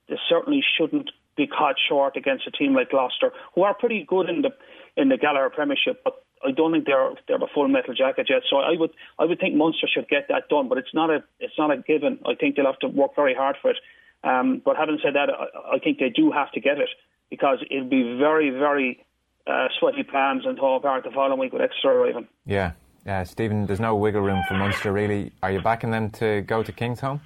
they 0.09 0.17
certainly 0.29 0.63
shouldn't 0.77 1.11
be 1.37 1.47
caught 1.47 1.77
short 1.89 2.17
against 2.17 2.47
a 2.47 2.51
team 2.51 2.75
like 2.75 2.91
Gloucester, 2.91 3.33
who 3.55 3.63
are 3.63 3.75
pretty 3.75 4.05
good 4.09 4.29
in 4.29 4.43
the 4.43 4.51
in 4.97 5.09
the 5.09 5.17
Gallagher 5.17 5.51
Premiership, 5.51 6.03
but 6.03 6.25
I 6.45 6.51
don't 6.51 6.73
think 6.73 6.87
they're 6.87 7.11
they're 7.27 7.37
a 7.37 7.49
full 7.55 7.69
metal 7.69 7.95
jacket 7.95 8.27
yet. 8.29 8.43
So 8.51 8.57
I 8.57 8.77
would 8.77 8.91
I 9.19 9.25
would 9.25 9.39
think 9.39 9.55
Munster 9.55 9.87
should 9.93 10.09
get 10.09 10.27
that 10.29 10.49
done, 10.49 10.69
but 10.69 10.79
it's 10.79 10.95
not 10.95 11.11
a 11.11 11.23
it's 11.39 11.57
not 11.57 11.71
a 11.71 11.77
given. 11.77 12.19
I 12.27 12.35
think 12.35 12.57
they'll 12.57 12.67
have 12.67 12.79
to 12.81 12.89
work 12.89 13.15
very 13.15 13.35
hard 13.35 13.57
for 13.63 13.71
it. 13.71 13.77
Um, 14.25 14.61
but 14.65 14.77
having 14.77 14.99
said 15.03 15.15
that, 15.15 15.31
I, 15.31 15.77
I 15.77 15.79
think 15.79 15.99
they 15.99 16.11
do 16.11 16.33
have 16.33 16.51
to 16.53 16.61
get 16.61 16.79
it 16.79 16.89
because 17.31 17.59
it'd 17.71 17.91
be 17.91 18.17
very 18.19 18.51
very 18.51 19.05
uh, 19.47 19.69
sweaty 19.79 20.03
palms 20.03 20.45
and 20.47 20.59
Thomond 20.59 20.83
Park 20.83 21.05
the 21.05 21.11
following 21.11 21.38
week 21.38 21.53
with 21.53 21.62
Exeter 21.62 21.93
arriving. 21.93 22.29
Yeah, 22.45 22.73
yeah, 23.07 23.25
Stephen. 23.25 23.67
There's 23.67 23.81
no 23.81 23.97
wiggle 23.97 24.23
room 24.23 24.43
for 24.49 24.55
Munster 24.55 24.93
really. 24.93 25.33
Are 25.43 25.51
you 25.51 25.61
backing 25.61 25.91
them 25.91 26.11
to 26.12 26.43
go 26.43 26.62
to 26.62 26.73
King's 26.73 27.01
Kingsholm? 27.01 27.21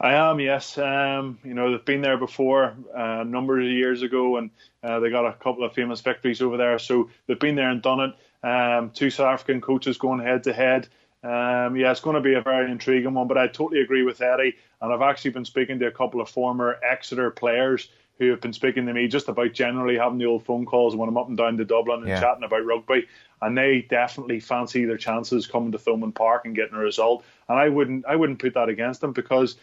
I 0.00 0.14
am, 0.14 0.40
yes. 0.40 0.76
Um, 0.76 1.38
you 1.44 1.54
know, 1.54 1.70
they've 1.70 1.84
been 1.84 2.00
there 2.00 2.18
before 2.18 2.74
uh, 2.94 3.20
a 3.20 3.24
number 3.24 3.60
of 3.60 3.66
years 3.66 4.02
ago, 4.02 4.36
and 4.36 4.50
uh, 4.82 4.98
they 5.00 5.08
got 5.08 5.24
a 5.24 5.32
couple 5.32 5.64
of 5.64 5.72
famous 5.72 6.00
victories 6.00 6.42
over 6.42 6.56
there. 6.56 6.78
So 6.78 7.10
they've 7.26 7.38
been 7.38 7.54
there 7.54 7.70
and 7.70 7.80
done 7.80 8.00
it. 8.00 8.46
Um, 8.46 8.90
two 8.90 9.10
South 9.10 9.32
African 9.32 9.60
coaches 9.60 9.96
going 9.96 10.20
head 10.20 10.44
to 10.44 10.52
head. 10.52 10.88
Um, 11.22 11.76
yeah, 11.76 11.90
it's 11.90 12.00
going 12.00 12.16
to 12.16 12.20
be 12.20 12.34
a 12.34 12.42
very 12.42 12.70
intriguing 12.70 13.14
one. 13.14 13.28
But 13.28 13.38
I 13.38 13.46
totally 13.46 13.80
agree 13.80 14.02
with 14.02 14.20
Eddie, 14.20 14.56
and 14.82 14.92
I've 14.92 15.00
actually 15.00 15.30
been 15.30 15.44
speaking 15.44 15.78
to 15.78 15.86
a 15.86 15.92
couple 15.92 16.20
of 16.20 16.28
former 16.28 16.78
Exeter 16.82 17.30
players 17.30 17.88
who 18.18 18.30
have 18.30 18.40
been 18.40 18.52
speaking 18.52 18.86
to 18.86 18.92
me 18.92 19.08
just 19.08 19.28
about 19.28 19.52
generally 19.52 19.96
having 19.96 20.18
the 20.18 20.26
old 20.26 20.44
phone 20.44 20.66
calls 20.66 20.94
when 20.94 21.08
I'm 21.08 21.16
up 21.16 21.28
and 21.28 21.36
down 21.36 21.56
to 21.56 21.64
Dublin 21.64 22.00
and 22.00 22.08
yeah. 22.08 22.20
chatting 22.20 22.44
about 22.44 22.64
rugby, 22.64 23.06
and 23.42 23.58
they 23.58 23.82
definitely 23.82 24.40
fancy 24.40 24.84
their 24.84 24.96
chances 24.96 25.46
coming 25.46 25.72
to 25.72 25.78
Thomond 25.78 26.14
Park 26.14 26.44
and 26.44 26.54
getting 26.54 26.74
a 26.74 26.78
result. 26.78 27.24
And 27.48 27.58
I 27.58 27.68
wouldn't, 27.68 28.04
I 28.06 28.16
wouldn't 28.16 28.38
put 28.38 28.54
that 28.54 28.68
against 28.68 29.00
them 29.00 29.12
because 29.12 29.56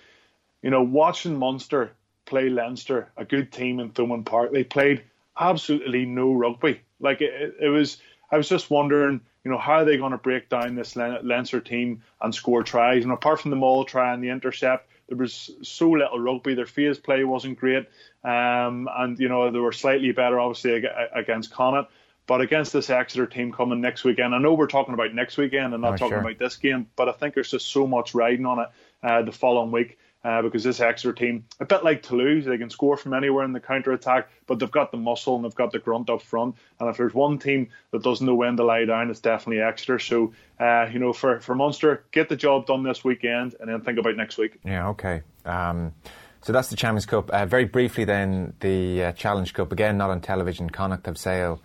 you 0.61 0.69
know, 0.69 0.83
watching 0.83 1.37
Munster 1.37 1.91
play 2.25 2.49
Leinster, 2.49 3.09
a 3.17 3.25
good 3.25 3.51
team 3.51 3.79
in 3.79 3.91
Thomond 3.91 4.25
Park, 4.25 4.51
they 4.51 4.63
played 4.63 5.03
absolutely 5.39 6.05
no 6.05 6.33
rugby. 6.33 6.81
Like 6.99 7.21
it, 7.21 7.55
it 7.59 7.69
was, 7.69 7.97
I 8.31 8.37
was 8.37 8.47
just 8.47 8.69
wondering, 8.69 9.21
you 9.43 9.51
know, 9.51 9.57
how 9.57 9.73
are 9.73 9.85
they 9.85 9.97
going 9.97 10.11
to 10.11 10.17
break 10.17 10.49
down 10.49 10.75
this 10.75 10.95
Leinster 10.95 11.59
team 11.59 12.03
and 12.21 12.33
score 12.33 12.63
tries? 12.63 13.03
And 13.03 13.11
apart 13.11 13.41
from 13.41 13.51
the 13.51 13.57
maul 13.57 13.85
try 13.85 14.13
and 14.13 14.23
the 14.23 14.29
intercept, 14.29 14.87
there 15.07 15.17
was 15.17 15.51
so 15.61 15.89
little 15.89 16.19
rugby. 16.19 16.53
Their 16.53 16.65
phase 16.65 16.97
play 16.97 17.23
wasn't 17.23 17.59
great, 17.59 17.87
um, 18.23 18.87
and 18.97 19.19
you 19.19 19.27
know 19.27 19.51
they 19.51 19.59
were 19.59 19.73
slightly 19.73 20.11
better, 20.11 20.39
obviously 20.39 20.85
against 21.13 21.51
Connacht. 21.51 21.91
But 22.27 22.39
against 22.39 22.71
this 22.71 22.89
Exeter 22.89 23.25
team 23.25 23.51
coming 23.51 23.81
next 23.81 24.05
weekend, 24.05 24.33
I 24.33 24.37
know 24.37 24.53
we're 24.53 24.67
talking 24.67 24.93
about 24.93 25.13
next 25.13 25.37
weekend 25.37 25.73
and 25.73 25.81
not 25.81 25.95
oh, 25.95 25.97
talking 25.97 26.11
sure. 26.11 26.19
about 26.19 26.39
this 26.39 26.55
game, 26.55 26.87
but 26.95 27.09
I 27.09 27.11
think 27.11 27.33
there's 27.33 27.51
just 27.51 27.67
so 27.67 27.85
much 27.87 28.13
riding 28.13 28.45
on 28.45 28.59
it 28.59 28.67
uh, 29.03 29.23
the 29.23 29.33
following 29.33 29.71
week 29.71 29.97
uh, 30.23 30.41
because 30.41 30.63
this 30.63 30.79
Exeter 30.79 31.13
team, 31.13 31.45
a 31.59 31.65
bit 31.65 31.83
like 31.83 32.03
Toulouse, 32.03 32.45
they 32.45 32.57
can 32.57 32.69
score 32.69 32.97
from 32.97 33.13
anywhere 33.13 33.43
in 33.43 33.53
the 33.53 33.59
counter 33.59 33.91
attack, 33.91 34.29
but 34.47 34.59
they've 34.59 34.71
got 34.71 34.91
the 34.91 34.97
muscle 34.97 35.35
and 35.35 35.43
they've 35.43 35.55
got 35.55 35.71
the 35.71 35.79
grunt 35.79 36.09
up 36.09 36.21
front. 36.21 36.55
And 36.79 36.89
if 36.89 36.97
there's 36.97 37.13
one 37.13 37.39
team 37.39 37.69
that 37.91 38.03
doesn't 38.03 38.25
know 38.25 38.35
when 38.35 38.57
to 38.57 38.63
lie 38.63 38.85
down, 38.85 39.09
it's 39.09 39.19
definitely 39.19 39.61
Exeter. 39.61 39.99
So, 39.99 40.33
uh, 40.59 40.87
you 40.91 40.99
know, 40.99 41.13
for, 41.13 41.39
for 41.39 41.55
Munster, 41.55 42.03
get 42.11 42.29
the 42.29 42.35
job 42.35 42.67
done 42.67 42.83
this 42.83 43.03
weekend 43.03 43.55
and 43.59 43.69
then 43.69 43.81
think 43.81 43.97
about 43.97 44.15
next 44.15 44.37
week. 44.37 44.59
Yeah, 44.63 44.89
okay. 44.89 45.21
Um, 45.45 45.93
so 46.41 46.53
that's 46.53 46.69
the 46.69 46.75
Champions 46.75 47.05
Cup. 47.05 47.29
Uh, 47.29 47.45
very 47.45 47.65
briefly, 47.65 48.03
then, 48.03 48.53
the 48.61 49.03
uh, 49.03 49.11
Challenge 49.13 49.53
Cup, 49.53 49.71
again, 49.71 49.97
not 49.97 50.09
on 50.09 50.21
television. 50.21 50.69
Connacht 50.69 51.05
have 51.05 51.17
Sale. 51.17 51.61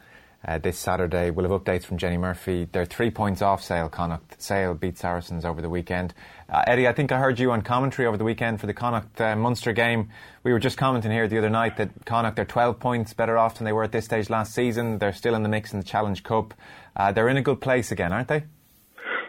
Uh, 0.46 0.58
this 0.58 0.78
Saturday. 0.78 1.30
We'll 1.30 1.50
have 1.50 1.60
updates 1.60 1.82
from 1.82 1.98
Jenny 1.98 2.16
Murphy. 2.16 2.68
They're 2.70 2.84
three 2.84 3.10
points 3.10 3.42
off 3.42 3.64
Sale. 3.64 3.88
Connacht 3.88 4.40
Sale 4.40 4.74
beat 4.74 4.96
Saracens 4.96 5.44
over 5.44 5.60
the 5.60 5.68
weekend. 5.68 6.14
Uh, 6.48 6.62
Eddie, 6.68 6.86
I 6.86 6.92
think 6.92 7.10
I 7.10 7.18
heard 7.18 7.40
you 7.40 7.50
on 7.50 7.62
commentary 7.62 8.06
over 8.06 8.16
the 8.16 8.22
weekend 8.22 8.60
for 8.60 8.68
the 8.68 8.72
Connacht 8.72 9.20
uh, 9.20 9.34
Munster 9.34 9.72
game. 9.72 10.10
We 10.44 10.52
were 10.52 10.60
just 10.60 10.78
commenting 10.78 11.10
here 11.10 11.26
the 11.26 11.38
other 11.38 11.50
night 11.50 11.78
that 11.78 11.90
Connacht 12.04 12.38
are 12.38 12.44
12 12.44 12.78
points 12.78 13.12
better 13.12 13.36
off 13.36 13.56
than 13.58 13.64
they 13.64 13.72
were 13.72 13.82
at 13.82 13.90
this 13.90 14.04
stage 14.04 14.30
last 14.30 14.54
season. 14.54 14.98
They're 14.98 15.12
still 15.12 15.34
in 15.34 15.42
the 15.42 15.48
mix 15.48 15.72
in 15.72 15.80
the 15.80 15.84
Challenge 15.84 16.22
Cup. 16.22 16.54
Uh, 16.94 17.10
they're 17.10 17.28
in 17.28 17.36
a 17.36 17.42
good 17.42 17.60
place 17.60 17.90
again, 17.90 18.12
aren't 18.12 18.28
they? 18.28 18.44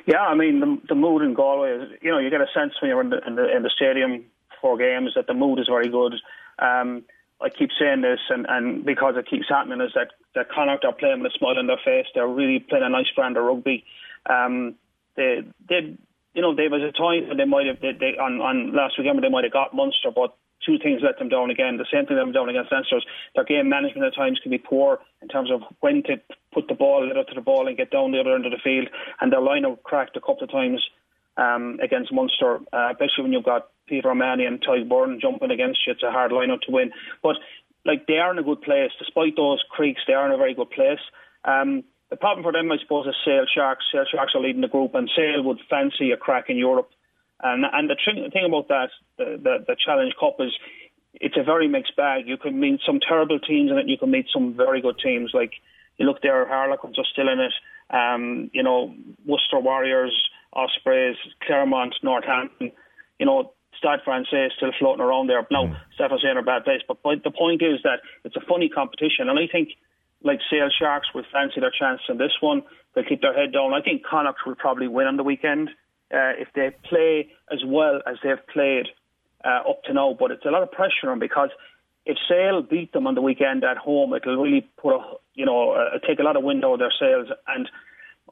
Yeah, 0.05 0.21
I 0.21 0.35
mean 0.35 0.59
the, 0.59 0.79
the 0.87 0.95
mood 0.95 1.23
in 1.23 1.33
Galway 1.33 1.71
is, 1.71 1.89
you 1.99 2.11
know, 2.11 2.19
you 2.19 2.29
get 2.29 2.41
a 2.41 2.47
sense 2.53 2.73
when 2.79 2.89
you're 2.89 3.01
in 3.01 3.09
the 3.09 3.25
in 3.25 3.35
the, 3.35 3.57
in 3.57 3.63
the 3.63 3.71
stadium 3.75 4.25
for 4.61 4.77
games 4.77 5.13
that 5.15 5.25
the 5.25 5.33
mood 5.33 5.57
is 5.57 5.67
very 5.67 5.89
good. 5.89 6.13
Um, 6.59 7.05
I 7.41 7.49
keep 7.49 7.69
saying 7.79 8.01
this, 8.01 8.19
and, 8.29 8.45
and 8.49 8.83
because 8.83 9.15
it 9.17 9.29
keeps 9.29 9.49
happening, 9.49 9.81
is 9.81 9.91
that, 9.93 10.09
that 10.33 10.49
Connacht 10.49 10.85
are 10.85 10.93
playing 10.93 11.21
with 11.21 11.31
a 11.31 11.37
smile 11.37 11.59
on 11.59 11.67
their 11.67 11.79
face. 11.83 12.07
They're 12.13 12.27
really 12.27 12.59
playing 12.59 12.83
a 12.83 12.89
nice 12.89 13.09
brand 13.15 13.37
of 13.37 13.43
rugby. 13.43 13.85
Um, 14.27 14.75
they, 15.15 15.45
they, 15.69 15.97
you 16.33 16.41
know, 16.41 16.55
there 16.55 16.69
was 16.69 16.81
a 16.81 16.91
time 16.91 17.27
when 17.27 17.37
they 17.37 17.45
might 17.45 17.67
have, 17.67 17.79
they, 17.79 17.93
they, 17.93 18.17
on, 18.17 18.41
on 18.41 18.73
last 18.73 18.97
weekend, 18.97 19.23
they 19.23 19.29
might 19.29 19.43
have 19.43 19.53
got 19.53 19.75
Munster, 19.75 20.09
but 20.13 20.35
two 20.65 20.77
things 20.81 21.01
let 21.03 21.19
them 21.19 21.29
down 21.29 21.51
again. 21.51 21.77
The 21.77 21.85
same 21.91 22.05
thing 22.05 22.17
let 22.17 22.25
them 22.25 22.33
down 22.33 22.49
against 22.49 22.71
Leinster. 22.71 23.01
Their 23.35 23.45
game 23.45 23.69
management 23.69 24.05
at 24.05 24.15
times 24.15 24.39
can 24.41 24.49
be 24.49 24.57
poor 24.57 24.99
in 25.21 25.27
terms 25.27 25.51
of 25.51 25.61
when 25.79 26.03
to 26.03 26.17
put 26.53 26.67
the 26.67 26.73
ball, 26.73 27.07
get 27.07 27.17
up 27.17 27.27
to 27.27 27.35
the 27.35 27.41
ball, 27.41 27.67
and 27.67 27.77
get 27.77 27.91
down 27.91 28.11
the 28.11 28.19
other 28.19 28.33
end 28.33 28.45
of 28.45 28.51
the 28.51 28.61
field. 28.63 28.89
And 29.21 29.31
their 29.31 29.41
line 29.41 29.65
up 29.65 29.83
cracked 29.83 30.17
a 30.17 30.21
couple 30.21 30.43
of 30.43 30.51
times 30.51 30.81
um, 31.37 31.79
against 31.81 32.13
Munster, 32.13 32.59
uh, 32.73 32.89
especially 32.91 33.23
when 33.23 33.33
you've 33.33 33.43
got 33.43 33.69
Peter 33.87 34.11
O'Mahony 34.11 34.45
and 34.45 34.61
Tadhg 34.61 34.87
Beirne 34.87 35.21
jumping 35.21 35.51
against 35.51 35.79
you. 35.85 35.93
It's 35.93 36.03
a 36.03 36.11
hard 36.11 36.31
lineup 36.31 36.61
to 36.61 36.71
win. 36.71 36.91
But 37.23 37.37
like 37.85 38.07
they 38.07 38.17
are 38.17 38.31
in 38.31 38.39
a 38.39 38.43
good 38.43 38.61
place, 38.61 38.91
despite 38.99 39.35
those 39.35 39.63
creaks, 39.69 40.01
they 40.07 40.13
are 40.13 40.25
in 40.25 40.33
a 40.33 40.37
very 40.37 40.53
good 40.53 40.69
place. 40.71 40.99
Um, 41.45 41.83
the 42.09 42.17
problem 42.17 42.43
for 42.43 42.51
them, 42.51 42.71
I 42.71 42.77
suppose, 42.81 43.07
is 43.07 43.15
Sale 43.25 43.45
Sharks. 43.53 43.85
Sale 43.91 44.05
Sharks 44.11 44.33
are 44.35 44.41
leading 44.41 44.61
the 44.61 44.67
group, 44.67 44.95
and 44.95 45.09
Sale 45.15 45.43
would 45.43 45.59
fancy 45.69 46.11
a 46.11 46.17
crack 46.17 46.45
in 46.49 46.57
Europe. 46.57 46.89
And 47.41 47.65
and 47.71 47.89
the 47.89 47.95
tr- 47.95 48.31
thing 48.31 48.45
about 48.45 48.67
that, 48.69 48.89
the, 49.17 49.39
the 49.41 49.65
the 49.67 49.75
Challenge 49.83 50.13
Cup 50.19 50.37
is. 50.39 50.51
It's 51.19 51.37
a 51.37 51.43
very 51.43 51.67
mixed 51.67 51.95
bag. 51.95 52.27
You 52.27 52.37
can 52.37 52.59
meet 52.59 52.79
some 52.85 52.99
terrible 52.99 53.39
teams 53.39 53.71
in 53.71 53.77
it. 53.79 53.87
You 53.87 53.97
can 53.97 54.11
meet 54.11 54.27
some 54.31 54.53
very 54.55 54.81
good 54.81 54.99
teams. 55.03 55.31
Like 55.33 55.53
you 55.97 56.05
look 56.05 56.21
there, 56.21 56.47
Harlequins 56.47 56.99
are 56.99 57.05
still 57.11 57.27
in 57.27 57.39
it. 57.39 57.53
Um, 57.89 58.51
you 58.53 58.61
know, 58.61 58.93
Worcester 59.25 59.59
Warriors, 59.59 60.13
Ospreys, 60.53 61.15
Clermont, 61.45 61.95
Northampton. 62.03 62.71
You 63.19 63.25
know, 63.25 63.53
Stade 63.77 63.99
Francais 64.03 64.49
still 64.55 64.71
floating 64.79 65.01
around 65.01 65.27
there. 65.27 65.45
Now, 65.51 65.67
mm. 65.67 65.75
Stefan 65.95 66.19
saying 66.21 66.37
a 66.37 66.41
bad 66.41 66.63
place, 66.63 66.81
but 66.87 66.97
the 67.03 67.31
point 67.31 67.61
is 67.61 67.79
that 67.83 67.99
it's 68.23 68.35
a 68.35 68.41
funny 68.47 68.69
competition, 68.69 69.29
and 69.29 69.37
I 69.37 69.47
think 69.51 69.69
like 70.23 70.39
Sale 70.49 70.69
Sharks 70.77 71.09
will 71.13 71.23
fancy 71.31 71.59
their 71.59 71.71
chance 71.71 72.01
in 72.09 72.17
this 72.17 72.33
one. 72.41 72.63
They'll 72.93 73.05
keep 73.05 73.21
their 73.21 73.33
head 73.33 73.53
down. 73.53 73.73
I 73.73 73.81
think 73.81 74.03
Connacht 74.03 74.39
will 74.45 74.55
probably 74.55 74.87
win 74.87 75.07
on 75.07 75.17
the 75.17 75.23
weekend 75.23 75.69
uh, 76.11 76.33
if 76.37 76.47
they 76.55 76.71
play 76.89 77.29
as 77.51 77.59
well 77.65 78.01
as 78.07 78.17
they've 78.23 78.45
played 78.51 78.87
uh, 79.45 79.69
up 79.69 79.83
to 79.83 79.93
now. 79.93 80.15
But 80.19 80.31
it's 80.31 80.45
a 80.45 80.49
lot 80.49 80.63
of 80.63 80.71
pressure 80.71 81.05
on 81.05 81.09
them 81.09 81.19
because 81.19 81.49
if 82.05 82.17
Sale 82.27 82.63
beat 82.63 82.93
them 82.93 83.05
on 83.05 83.15
the 83.15 83.21
weekend 83.21 83.63
at 83.63 83.77
home, 83.77 84.13
it'll 84.13 84.41
really 84.41 84.67
put 84.81 84.95
a 84.95 85.03
you 85.35 85.45
know 85.45 85.71
uh, 85.71 85.99
take 86.07 86.19
a 86.19 86.23
lot 86.23 86.35
of 86.35 86.43
wind 86.43 86.65
out 86.65 86.73
of 86.73 86.79
their 86.79 86.93
sails 86.99 87.27
and. 87.47 87.69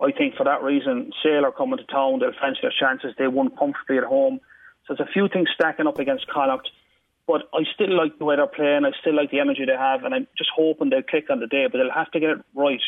I 0.02 0.12
think 0.12 0.36
for 0.36 0.44
that 0.44 0.62
reason, 0.62 1.12
Sale 1.24 1.46
are 1.46 1.52
coming 1.52 1.78
to 1.78 1.86
town. 1.86 2.20
They'll 2.20 2.34
fancy 2.40 2.60
their 2.62 2.74
chances. 2.78 3.14
They 3.18 3.28
won 3.28 3.50
comfortably 3.50 3.98
at 3.98 4.04
home. 4.04 4.40
So 4.88 4.94
there's 4.94 5.08
a 5.08 5.12
few 5.12 5.30
things 5.30 5.50
stacking 5.54 5.88
up 5.88 6.00
against 6.00 6.28
Connacht. 6.28 6.70
But 7.28 7.50
I 7.54 7.64
still 7.74 7.96
like 7.96 8.20
the 8.20 8.26
way 8.26 8.36
they're 8.36 8.48
playing. 8.48 8.86
I 8.86 8.92
still 9.00 9.16
like 9.16 9.32
the 9.32 9.40
energy 9.40 9.66
they 9.66 9.78
have. 9.78 10.04
And 10.04 10.14
I'm 10.14 10.28
just 10.38 10.52
hoping 10.56 10.90
they'll 10.90 11.02
click 11.02 11.30
on 11.30 11.40
the 11.40 11.48
day. 11.48 11.68
But 11.72 11.80
they'll 11.80 11.92
have 11.92 12.12
to 12.12 12.20
get 12.20 12.30
it 12.30 12.46
right. 12.54 12.82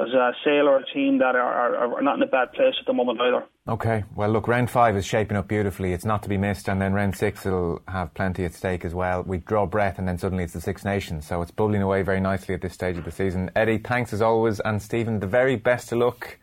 Because 0.00 0.14
a 0.14 0.32
Sale 0.42 0.66
are 0.66 0.78
a 0.78 0.86
team 0.94 1.18
that 1.18 1.36
are, 1.36 1.76
are, 1.76 1.98
are 1.98 2.02
not 2.02 2.16
in 2.16 2.22
a 2.22 2.26
bad 2.26 2.52
place 2.52 2.74
at 2.80 2.86
the 2.86 2.92
moment 2.94 3.20
either. 3.20 3.44
Okay. 3.68 4.04
Well, 4.16 4.30
look, 4.30 4.48
round 4.48 4.70
five 4.70 4.96
is 4.96 5.04
shaping 5.04 5.36
up 5.36 5.46
beautifully. 5.46 5.92
It's 5.92 6.06
not 6.06 6.22
to 6.22 6.30
be 6.30 6.38
missed. 6.38 6.68
And 6.70 6.80
then 6.80 6.94
round 6.94 7.16
six 7.16 7.44
will 7.44 7.82
have 7.86 8.14
plenty 8.14 8.46
at 8.46 8.54
stake 8.54 8.86
as 8.86 8.94
well. 8.94 9.22
We 9.22 9.38
draw 9.38 9.66
breath 9.66 9.98
and 9.98 10.08
then 10.08 10.16
suddenly 10.16 10.44
it's 10.44 10.54
the 10.54 10.60
Six 10.62 10.86
Nations. 10.86 11.26
So 11.26 11.42
it's 11.42 11.50
bubbling 11.50 11.82
away 11.82 12.00
very 12.00 12.20
nicely 12.20 12.54
at 12.54 12.62
this 12.62 12.72
stage 12.72 12.96
of 12.96 13.04
the 13.04 13.10
season. 13.10 13.50
Eddie, 13.54 13.76
thanks 13.76 14.14
as 14.14 14.22
always. 14.22 14.58
And 14.60 14.80
Stephen, 14.80 15.20
the 15.20 15.26
very 15.26 15.56
best 15.56 15.92
of 15.92 15.98
luck 15.98 16.38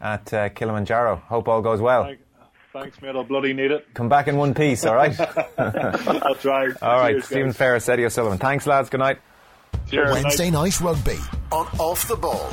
at 0.00 0.32
uh, 0.32 0.48
Kilimanjaro. 0.48 1.16
Hope 1.16 1.46
all 1.46 1.60
goes 1.60 1.82
well. 1.82 2.10
Thanks, 2.72 3.02
mate. 3.02 3.16
I'll 3.16 3.24
bloody 3.24 3.52
need 3.52 3.70
it. 3.70 3.86
Come 3.92 4.08
back 4.08 4.28
in 4.28 4.36
one 4.38 4.54
piece, 4.54 4.86
all 4.86 4.94
right? 4.94 5.18
I'll 5.58 6.34
try. 6.36 6.68
All 6.82 7.00
right, 7.00 7.12
Cheers, 7.12 7.24
Stephen 7.26 7.46
guys. 7.48 7.56
Ferris, 7.56 7.88
Eddie 7.88 8.04
O'Sullivan. 8.04 8.38
Thanks, 8.38 8.66
lads. 8.66 8.88
Good 8.88 9.00
night. 9.00 9.18
Wednesday 9.92 10.50
night 10.50 10.80
rugby 10.80 11.18
on 11.50 11.66
Off 11.78 12.06
the 12.08 12.16
Ball. 12.16 12.50